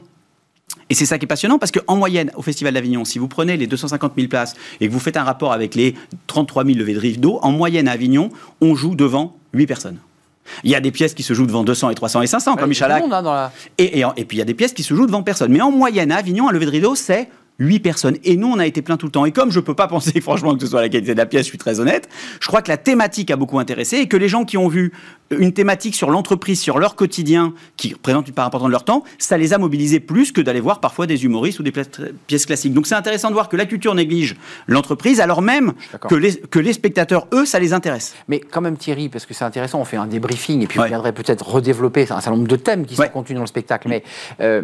Et 0.92 0.94
c'est 0.94 1.06
ça 1.06 1.16
qui 1.16 1.24
est 1.24 1.26
passionnant 1.26 1.58
parce 1.58 1.72
qu'en 1.72 1.96
moyenne, 1.96 2.30
au 2.36 2.42
Festival 2.42 2.74
d'Avignon, 2.74 3.06
si 3.06 3.18
vous 3.18 3.26
prenez 3.26 3.56
les 3.56 3.66
250 3.66 4.12
000 4.14 4.28
places 4.28 4.52
et 4.78 4.88
que 4.88 4.92
vous 4.92 4.98
faites 4.98 5.16
un 5.16 5.22
rapport 5.24 5.50
avec 5.54 5.74
les 5.74 5.94
33 6.26 6.66
000 6.66 6.76
levées 6.78 6.92
de 6.92 6.98
rideau, 6.98 7.38
en 7.40 7.50
moyenne 7.50 7.88
à 7.88 7.92
Avignon, 7.92 8.28
on 8.60 8.74
joue 8.74 8.94
devant 8.94 9.34
8 9.54 9.66
personnes. 9.66 9.96
Il 10.64 10.70
y 10.70 10.74
a 10.74 10.80
des 10.80 10.90
pièces 10.90 11.14
qui 11.14 11.22
se 11.22 11.32
jouent 11.32 11.46
devant 11.46 11.64
200 11.64 11.88
et 11.88 11.94
300 11.94 12.20
et 12.20 12.26
500, 12.26 12.52
Ouais, 12.52 12.58
comme 12.60 12.68
Michalak. 12.68 13.00
monde, 13.00 13.14
hein, 13.14 13.22
dans 13.22 13.32
la- 13.32 13.50
Et, 13.78 14.00
et, 14.00 14.04
en- 14.04 14.12
et 14.18 14.26
puis 14.26 14.36
il 14.36 14.40
y 14.40 14.42
a 14.42 14.44
des 14.44 14.52
pièces 14.52 14.74
qui 14.74 14.82
se 14.82 14.92
jouent 14.92 15.06
devant 15.06 15.22
personne. 15.22 15.50
Mais 15.50 15.62
en 15.62 15.70
moyenne, 15.70 16.12
à 16.12 16.16
Avignon, 16.18 16.50
un 16.50 16.52
lever 16.52 16.66
de 16.66 16.70
rideau, 16.72 16.94
c'est 16.94 17.30
8 17.58 17.80
personnes. 17.80 18.16
Et 18.24 18.36
nous, 18.36 18.48
on 18.48 18.58
a 18.58 18.66
été 18.66 18.82
plein 18.82 18.96
tout 18.96 19.06
le 19.06 19.12
temps. 19.12 19.24
Et 19.24 19.32
comme 19.32 19.50
je 19.50 19.60
peux 19.60 19.74
pas 19.74 19.88
penser, 19.88 20.20
franchement, 20.20 20.54
que 20.54 20.60
ce 20.60 20.66
soit 20.66 20.80
la 20.80 20.88
qualité 20.88 21.12
de 21.12 21.18
la 21.18 21.26
pièce, 21.26 21.42
je 21.42 21.50
suis 21.50 21.58
très 21.58 21.80
honnête, 21.80 22.08
je 22.40 22.46
crois 22.46 22.62
que 22.62 22.68
la 22.68 22.76
thématique 22.76 23.30
a 23.30 23.36
beaucoup 23.36 23.58
intéressé 23.58 23.98
et 23.98 24.08
que 24.08 24.16
les 24.16 24.28
gens 24.28 24.44
qui 24.44 24.56
ont 24.56 24.68
vu 24.68 24.92
une 25.30 25.52
thématique 25.52 25.94
sur 25.94 26.10
l'entreprise, 26.10 26.60
sur 26.60 26.78
leur 26.78 26.94
quotidien, 26.94 27.54
qui 27.76 27.94
représente 27.94 28.28
une 28.28 28.34
part 28.34 28.46
importante 28.46 28.68
de 28.68 28.72
leur 28.72 28.84
temps, 28.84 29.04
ça 29.18 29.38
les 29.38 29.52
a 29.52 29.58
mobilisés 29.58 30.00
plus 30.00 30.32
que 30.32 30.40
d'aller 30.40 30.60
voir 30.60 30.80
parfois 30.80 31.06
des 31.06 31.24
humoristes 31.24 31.58
ou 31.60 31.62
des 31.62 31.72
pièces 31.72 32.46
classiques. 32.46 32.74
Donc 32.74 32.86
c'est 32.86 32.94
intéressant 32.94 33.28
de 33.28 33.34
voir 33.34 33.48
que 33.48 33.56
la 33.56 33.66
culture 33.66 33.94
néglige 33.94 34.36
l'entreprise, 34.66 35.20
alors 35.20 35.42
même 35.42 35.72
que 36.08 36.14
les, 36.14 36.36
que 36.36 36.58
les 36.58 36.72
spectateurs, 36.72 37.26
eux, 37.32 37.46
ça 37.46 37.58
les 37.58 37.72
intéresse. 37.72 38.14
Mais 38.28 38.40
quand 38.40 38.60
même 38.60 38.76
Thierry, 38.76 39.08
parce 39.08 39.26
que 39.26 39.34
c'est 39.34 39.44
intéressant, 39.44 39.80
on 39.80 39.84
fait 39.84 39.96
un 39.96 40.06
débriefing 40.06 40.62
et 40.62 40.66
puis 40.66 40.80
on 40.80 40.84
viendrait 40.84 41.12
peut-être 41.12 41.46
redévelopper 41.48 42.02
un 42.02 42.20
certain 42.20 42.32
nombre 42.32 42.48
de 42.48 42.56
thèmes 42.56 42.84
qui 42.84 42.96
sont 42.96 43.08
contenus 43.08 43.36
dans 43.36 43.42
le 43.42 43.48
spectacle. 43.48 43.88
Mais 43.88 44.02
euh, 44.40 44.62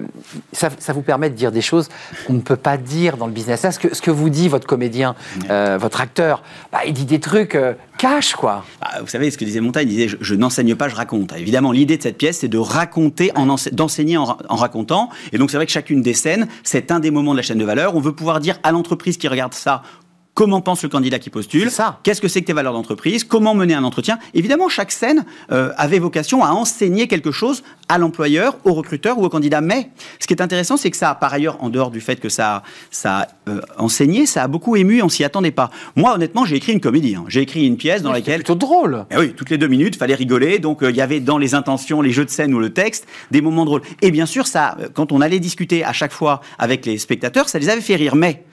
ça, 0.52 0.70
ça 0.78 0.92
vous 0.92 1.02
permet 1.02 1.30
de 1.30 1.34
dire 1.34 1.52
des 1.52 1.60
choses 1.60 1.88
qu'on 2.26 2.34
ne 2.34 2.40
peut 2.40 2.56
pas 2.56 2.77
dire 2.82 3.16
dans 3.16 3.26
le 3.26 3.32
business. 3.32 3.62
Là, 3.62 3.72
ce 3.72 3.78
que, 3.78 3.94
ce 3.94 4.00
que 4.02 4.10
vous 4.10 4.30
dit 4.30 4.48
votre 4.48 4.66
comédien, 4.66 5.14
euh, 5.50 5.78
votre 5.80 6.00
acteur, 6.00 6.42
bah, 6.72 6.80
il 6.86 6.92
dit 6.92 7.04
des 7.04 7.20
trucs 7.20 7.54
euh, 7.54 7.74
cash, 7.98 8.34
quoi. 8.34 8.64
Ah, 8.80 9.00
vous 9.00 9.06
savez 9.08 9.30
ce 9.30 9.38
que 9.38 9.44
disait 9.44 9.60
Montaigne, 9.60 9.88
il 9.88 9.92
disait 9.96 10.08
je, 10.08 10.16
je 10.20 10.34
n'enseigne 10.34 10.74
pas, 10.74 10.88
je 10.88 10.94
raconte. 10.96 11.32
Évidemment, 11.36 11.72
l'idée 11.72 11.96
de 11.96 12.02
cette 12.02 12.18
pièce, 12.18 12.38
c'est 12.40 12.48
de 12.48 12.58
raconter, 12.58 13.30
en 13.34 13.48
ense- 13.48 13.68
d'enseigner 13.72 14.16
en, 14.16 14.24
ra- 14.24 14.38
en 14.48 14.56
racontant. 14.56 15.08
Et 15.32 15.38
donc 15.38 15.50
c'est 15.50 15.56
vrai 15.56 15.66
que 15.66 15.72
chacune 15.72 16.02
des 16.02 16.14
scènes, 16.14 16.48
c'est 16.62 16.90
un 16.90 17.00
des 17.00 17.10
moments 17.10 17.32
de 17.32 17.36
la 17.38 17.42
chaîne 17.42 17.58
de 17.58 17.64
valeur. 17.64 17.94
On 17.96 18.00
veut 18.00 18.14
pouvoir 18.14 18.40
dire 18.40 18.58
à 18.62 18.72
l'entreprise 18.72 19.16
qui 19.16 19.28
regarde 19.28 19.54
ça. 19.54 19.82
Comment 20.38 20.60
pense 20.60 20.84
le 20.84 20.88
candidat 20.88 21.18
qui 21.18 21.30
postule. 21.30 21.68
Qu'est-ce 22.04 22.20
que 22.20 22.28
c'est 22.28 22.42
que 22.42 22.46
tes 22.46 22.52
valeurs 22.52 22.72
d'entreprise 22.72 23.24
Comment 23.24 23.56
mener 23.56 23.74
un 23.74 23.82
entretien 23.82 24.20
Évidemment, 24.34 24.68
chaque 24.68 24.92
scène 24.92 25.24
euh, 25.50 25.72
avait 25.76 25.98
vocation 25.98 26.44
à 26.44 26.50
enseigner 26.50 27.08
quelque 27.08 27.32
chose 27.32 27.64
à 27.88 27.98
l'employeur, 27.98 28.56
au 28.62 28.72
recruteur 28.72 29.18
ou 29.18 29.24
au 29.24 29.28
candidat. 29.30 29.60
Mais 29.60 29.90
ce 30.20 30.28
qui 30.28 30.34
est 30.34 30.40
intéressant, 30.40 30.76
c'est 30.76 30.92
que 30.92 30.96
ça, 30.96 31.12
par 31.16 31.32
ailleurs, 31.34 31.56
en 31.60 31.70
dehors 31.70 31.90
du 31.90 32.00
fait 32.00 32.20
que 32.20 32.28
ça, 32.28 32.58
a- 32.58 32.62
ça 32.92 33.16
a 33.18 33.26
euh, 33.50 33.60
enseigné, 33.78 34.26
ça 34.26 34.44
a 34.44 34.46
beaucoup 34.46 34.76
ému. 34.76 35.02
On 35.02 35.08
s'y 35.08 35.24
attendait 35.24 35.50
pas. 35.50 35.70
Moi, 35.96 36.14
honnêtement, 36.14 36.44
j'ai 36.44 36.54
écrit 36.54 36.72
une 36.72 36.80
comédie. 36.80 37.16
hein. 37.16 37.24
J'ai 37.26 37.40
écrit 37.40 37.66
une 37.66 37.76
pièce 37.76 38.02
dans 38.02 38.10
C'est 38.12 38.18
laquelle 38.20 38.36
plutôt 38.44 38.54
drôle. 38.54 39.06
eh 39.10 39.16
oui, 39.16 39.32
toutes 39.36 39.50
les 39.50 39.58
deux 39.58 39.66
minutes, 39.66 39.96
fallait 39.96 40.14
rigoler. 40.14 40.60
Donc 40.60 40.84
euh, 40.84 40.90
il 40.90 40.96
y 40.96 41.00
avait 41.00 41.18
dans 41.18 41.38
les 41.38 41.56
intentions, 41.56 42.00
les 42.00 42.12
jeux 42.12 42.24
de 42.24 42.30
scène 42.30 42.54
ou 42.54 42.60
le 42.60 42.72
texte, 42.72 43.08
des 43.32 43.40
moments 43.40 43.64
drôles. 43.64 43.82
Et 44.02 44.12
bien 44.12 44.26
sûr, 44.26 44.46
ça, 44.46 44.76
euh, 44.78 44.86
quand 44.94 45.10
on 45.10 45.20
allait 45.20 45.40
discuter 45.40 45.82
à 45.84 45.92
chaque 45.92 46.12
fois 46.12 46.42
avec 46.60 46.86
les 46.86 46.96
spectateurs, 46.98 47.48
ça 47.48 47.58
les 47.58 47.70
avait 47.70 47.80
fait 47.80 47.96
rire. 47.96 48.14
Mais 48.14 48.44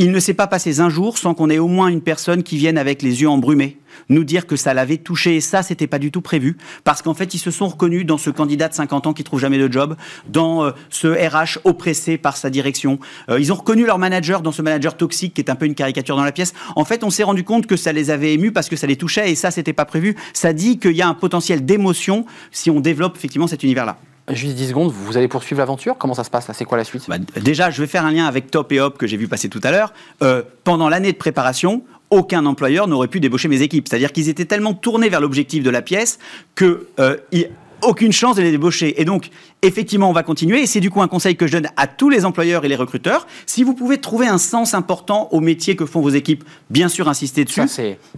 il 0.00 0.12
ne 0.12 0.18
s'est 0.18 0.32
pas 0.32 0.46
passé 0.46 0.80
un 0.80 0.88
jour 0.88 1.18
sans 1.18 1.34
qu'on 1.34 1.50
ait 1.50 1.58
au 1.58 1.68
moins 1.68 1.88
une 1.88 2.00
personne 2.00 2.42
qui 2.42 2.56
vienne 2.56 2.78
avec 2.78 3.02
les 3.02 3.20
yeux 3.20 3.28
embrumés 3.28 3.76
nous 4.08 4.24
dire 4.24 4.46
que 4.46 4.56
ça 4.56 4.72
l'avait 4.72 4.96
touché. 4.96 5.36
Et 5.36 5.40
ça, 5.42 5.62
c'était 5.62 5.86
pas 5.86 5.98
du 5.98 6.10
tout 6.10 6.22
prévu. 6.22 6.56
Parce 6.84 7.02
qu'en 7.02 7.12
fait, 7.12 7.34
ils 7.34 7.38
se 7.38 7.50
sont 7.50 7.68
reconnus 7.68 8.06
dans 8.06 8.16
ce 8.16 8.30
candidat 8.30 8.68
de 8.68 8.74
50 8.74 9.08
ans 9.08 9.12
qui 9.12 9.24
trouve 9.24 9.40
jamais 9.40 9.58
de 9.58 9.70
job, 9.70 9.96
dans 10.26 10.64
euh, 10.64 10.70
ce 10.88 11.08
RH 11.08 11.60
oppressé 11.64 12.16
par 12.16 12.38
sa 12.38 12.48
direction. 12.48 12.98
Euh, 13.28 13.38
ils 13.38 13.52
ont 13.52 13.56
reconnu 13.56 13.84
leur 13.84 13.98
manager 13.98 14.40
dans 14.40 14.52
ce 14.52 14.62
manager 14.62 14.96
toxique 14.96 15.34
qui 15.34 15.42
est 15.42 15.50
un 15.50 15.54
peu 15.54 15.66
une 15.66 15.74
caricature 15.74 16.16
dans 16.16 16.24
la 16.24 16.32
pièce. 16.32 16.54
En 16.76 16.86
fait, 16.86 17.04
on 17.04 17.10
s'est 17.10 17.24
rendu 17.24 17.44
compte 17.44 17.66
que 17.66 17.76
ça 17.76 17.92
les 17.92 18.08
avait 18.08 18.32
émus 18.32 18.52
parce 18.52 18.70
que 18.70 18.76
ça 18.76 18.86
les 18.86 18.96
touchait 18.96 19.30
et 19.30 19.34
ça, 19.34 19.50
c'était 19.50 19.74
pas 19.74 19.84
prévu. 19.84 20.16
Ça 20.32 20.54
dit 20.54 20.78
qu'il 20.78 20.96
y 20.96 21.02
a 21.02 21.08
un 21.08 21.14
potentiel 21.14 21.66
d'émotion 21.66 22.24
si 22.52 22.70
on 22.70 22.80
développe 22.80 23.16
effectivement 23.16 23.48
cet 23.48 23.64
univers-là. 23.64 23.98
Juste 24.28 24.54
10 24.54 24.68
secondes, 24.68 24.92
vous 24.92 25.16
allez 25.16 25.26
poursuivre 25.28 25.58
l'aventure? 25.58 25.96
Comment 25.98 26.14
ça 26.14 26.22
se 26.24 26.30
passe 26.30 26.46
là? 26.46 26.54
C'est 26.54 26.64
quoi 26.64 26.78
la 26.78 26.84
suite? 26.84 27.04
Bah, 27.08 27.16
déjà, 27.40 27.70
je 27.70 27.80
vais 27.80 27.88
faire 27.88 28.04
un 28.06 28.12
lien 28.12 28.26
avec 28.26 28.50
Top 28.50 28.70
et 28.72 28.80
Hop 28.80 28.96
que 28.96 29.06
j'ai 29.08 29.16
vu 29.16 29.26
passer 29.26 29.48
tout 29.48 29.60
à 29.64 29.72
l'heure. 29.72 29.92
Euh, 30.22 30.42
pendant 30.62 30.88
l'année 30.88 31.10
de 31.12 31.16
préparation, 31.16 31.82
aucun 32.10 32.46
employeur 32.46 32.86
n'aurait 32.86 33.08
pu 33.08 33.18
débaucher 33.18 33.48
mes 33.48 33.62
équipes. 33.62 33.88
C'est-à-dire 33.88 34.12
qu'ils 34.12 34.28
étaient 34.28 34.44
tellement 34.44 34.74
tournés 34.74 35.08
vers 35.08 35.20
l'objectif 35.20 35.64
de 35.64 35.70
la 35.70 35.82
pièce 35.82 36.18
que 36.54 36.86
euh, 37.00 37.16
il- 37.32 37.50
aucune 37.82 38.12
chance 38.12 38.36
de 38.36 38.42
les 38.42 38.50
débaucher. 38.50 39.00
Et 39.00 39.04
donc, 39.04 39.30
effectivement, 39.62 40.08
on 40.10 40.12
va 40.12 40.22
continuer. 40.22 40.62
Et 40.62 40.66
c'est 40.66 40.80
du 40.80 40.90
coup 40.90 41.02
un 41.02 41.08
conseil 41.08 41.36
que 41.36 41.46
je 41.46 41.52
donne 41.52 41.68
à 41.76 41.86
tous 41.86 42.08
les 42.08 42.24
employeurs 42.24 42.64
et 42.64 42.68
les 42.68 42.76
recruteurs. 42.76 43.26
Si 43.46 43.64
vous 43.64 43.74
pouvez 43.74 43.98
trouver 43.98 44.26
un 44.26 44.38
sens 44.38 44.74
important 44.74 45.28
au 45.32 45.40
métier 45.40 45.76
que 45.76 45.86
font 45.86 46.00
vos 46.00 46.10
équipes, 46.10 46.44
bien 46.70 46.88
sûr, 46.88 47.08
insistez 47.08 47.44
dessus. 47.44 47.60
Ça, 47.60 47.66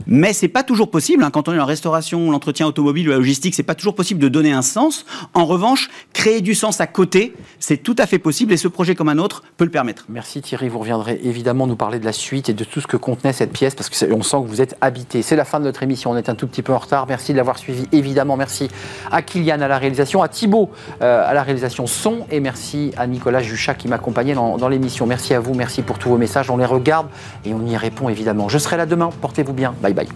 Mais 0.06 0.32
c'est 0.32 0.48
pas 0.48 0.62
toujours 0.62 0.90
possible. 0.90 1.24
hein. 1.24 1.30
Quand 1.30 1.48
on 1.48 1.54
est 1.54 1.58
en 1.58 1.66
restauration, 1.66 2.30
l'entretien 2.30 2.66
automobile 2.66 3.08
ou 3.08 3.12
la 3.12 3.18
logistique, 3.18 3.54
c'est 3.54 3.62
pas 3.62 3.74
toujours 3.74 3.94
possible 3.94 4.20
de 4.20 4.28
donner 4.28 4.52
un 4.52 4.62
sens. 4.62 5.04
En 5.34 5.44
revanche, 5.46 5.90
créer 6.12 6.40
du 6.40 6.54
sens 6.54 6.80
à 6.80 6.86
côté, 6.86 7.34
c'est 7.58 7.78
tout 7.78 7.96
à 7.98 8.06
fait 8.06 8.18
possible. 8.18 8.52
Et 8.52 8.56
ce 8.56 8.68
projet 8.68 8.94
comme 8.94 9.08
un 9.08 9.18
autre 9.18 9.42
peut 9.56 9.64
le 9.64 9.70
permettre. 9.70 10.06
Merci 10.08 10.42
Thierry, 10.42 10.68
vous 10.68 10.78
reviendrez 10.78 11.20
évidemment 11.24 11.66
nous 11.66 11.76
parler 11.76 11.98
de 11.98 12.04
la 12.04 12.12
suite 12.12 12.48
et 12.48 12.54
de 12.54 12.64
tout 12.64 12.80
ce 12.80 12.86
que 12.86 12.96
contenait 12.96 13.32
cette 13.32 13.52
pièce 13.52 13.74
parce 13.74 13.88
qu'on 13.90 14.22
sent 14.22 14.36
que 14.42 14.48
vous 14.48 14.60
êtes 14.60 14.76
habité. 14.80 15.22
C'est 15.22 15.36
la 15.36 15.44
fin 15.44 15.58
de 15.60 15.64
notre 15.64 15.82
émission, 15.82 16.10
on 16.10 16.16
est 16.16 16.28
un 16.28 16.34
tout 16.34 16.46
petit 16.46 16.62
peu 16.62 16.72
en 16.72 16.78
retard. 16.78 17.06
Merci 17.08 17.32
de 17.32 17.36
l'avoir 17.38 17.58
suivi 17.58 17.86
évidemment. 17.92 18.36
Merci 18.36 18.68
à 19.10 19.22
Kylian 19.22 19.60
à 19.60 19.68
la 19.68 19.78
réalisation, 19.78 20.22
à 20.22 20.28
Thibaut 20.28 20.70
euh, 21.02 21.31
à 21.32 21.34
la 21.34 21.42
réalisation 21.42 21.86
son 21.86 22.26
et 22.30 22.40
merci 22.40 22.92
à 22.96 23.06
Nicolas 23.06 23.40
Juchat 23.40 23.74
qui 23.74 23.88
m'accompagnait 23.88 24.34
dans, 24.34 24.58
dans 24.58 24.68
l'émission. 24.68 25.06
Merci 25.06 25.32
à 25.32 25.40
vous, 25.40 25.54
merci 25.54 25.80
pour 25.80 25.98
tous 25.98 26.10
vos 26.10 26.18
messages. 26.18 26.50
On 26.50 26.58
les 26.58 26.66
regarde 26.66 27.08
et 27.46 27.54
on 27.54 27.66
y 27.66 27.76
répond 27.76 28.10
évidemment. 28.10 28.50
Je 28.50 28.58
serai 28.58 28.76
là 28.76 28.84
demain, 28.84 29.08
portez-vous 29.20 29.54
bien. 29.54 29.74
Bye 29.80 29.94
bye. 29.94 30.08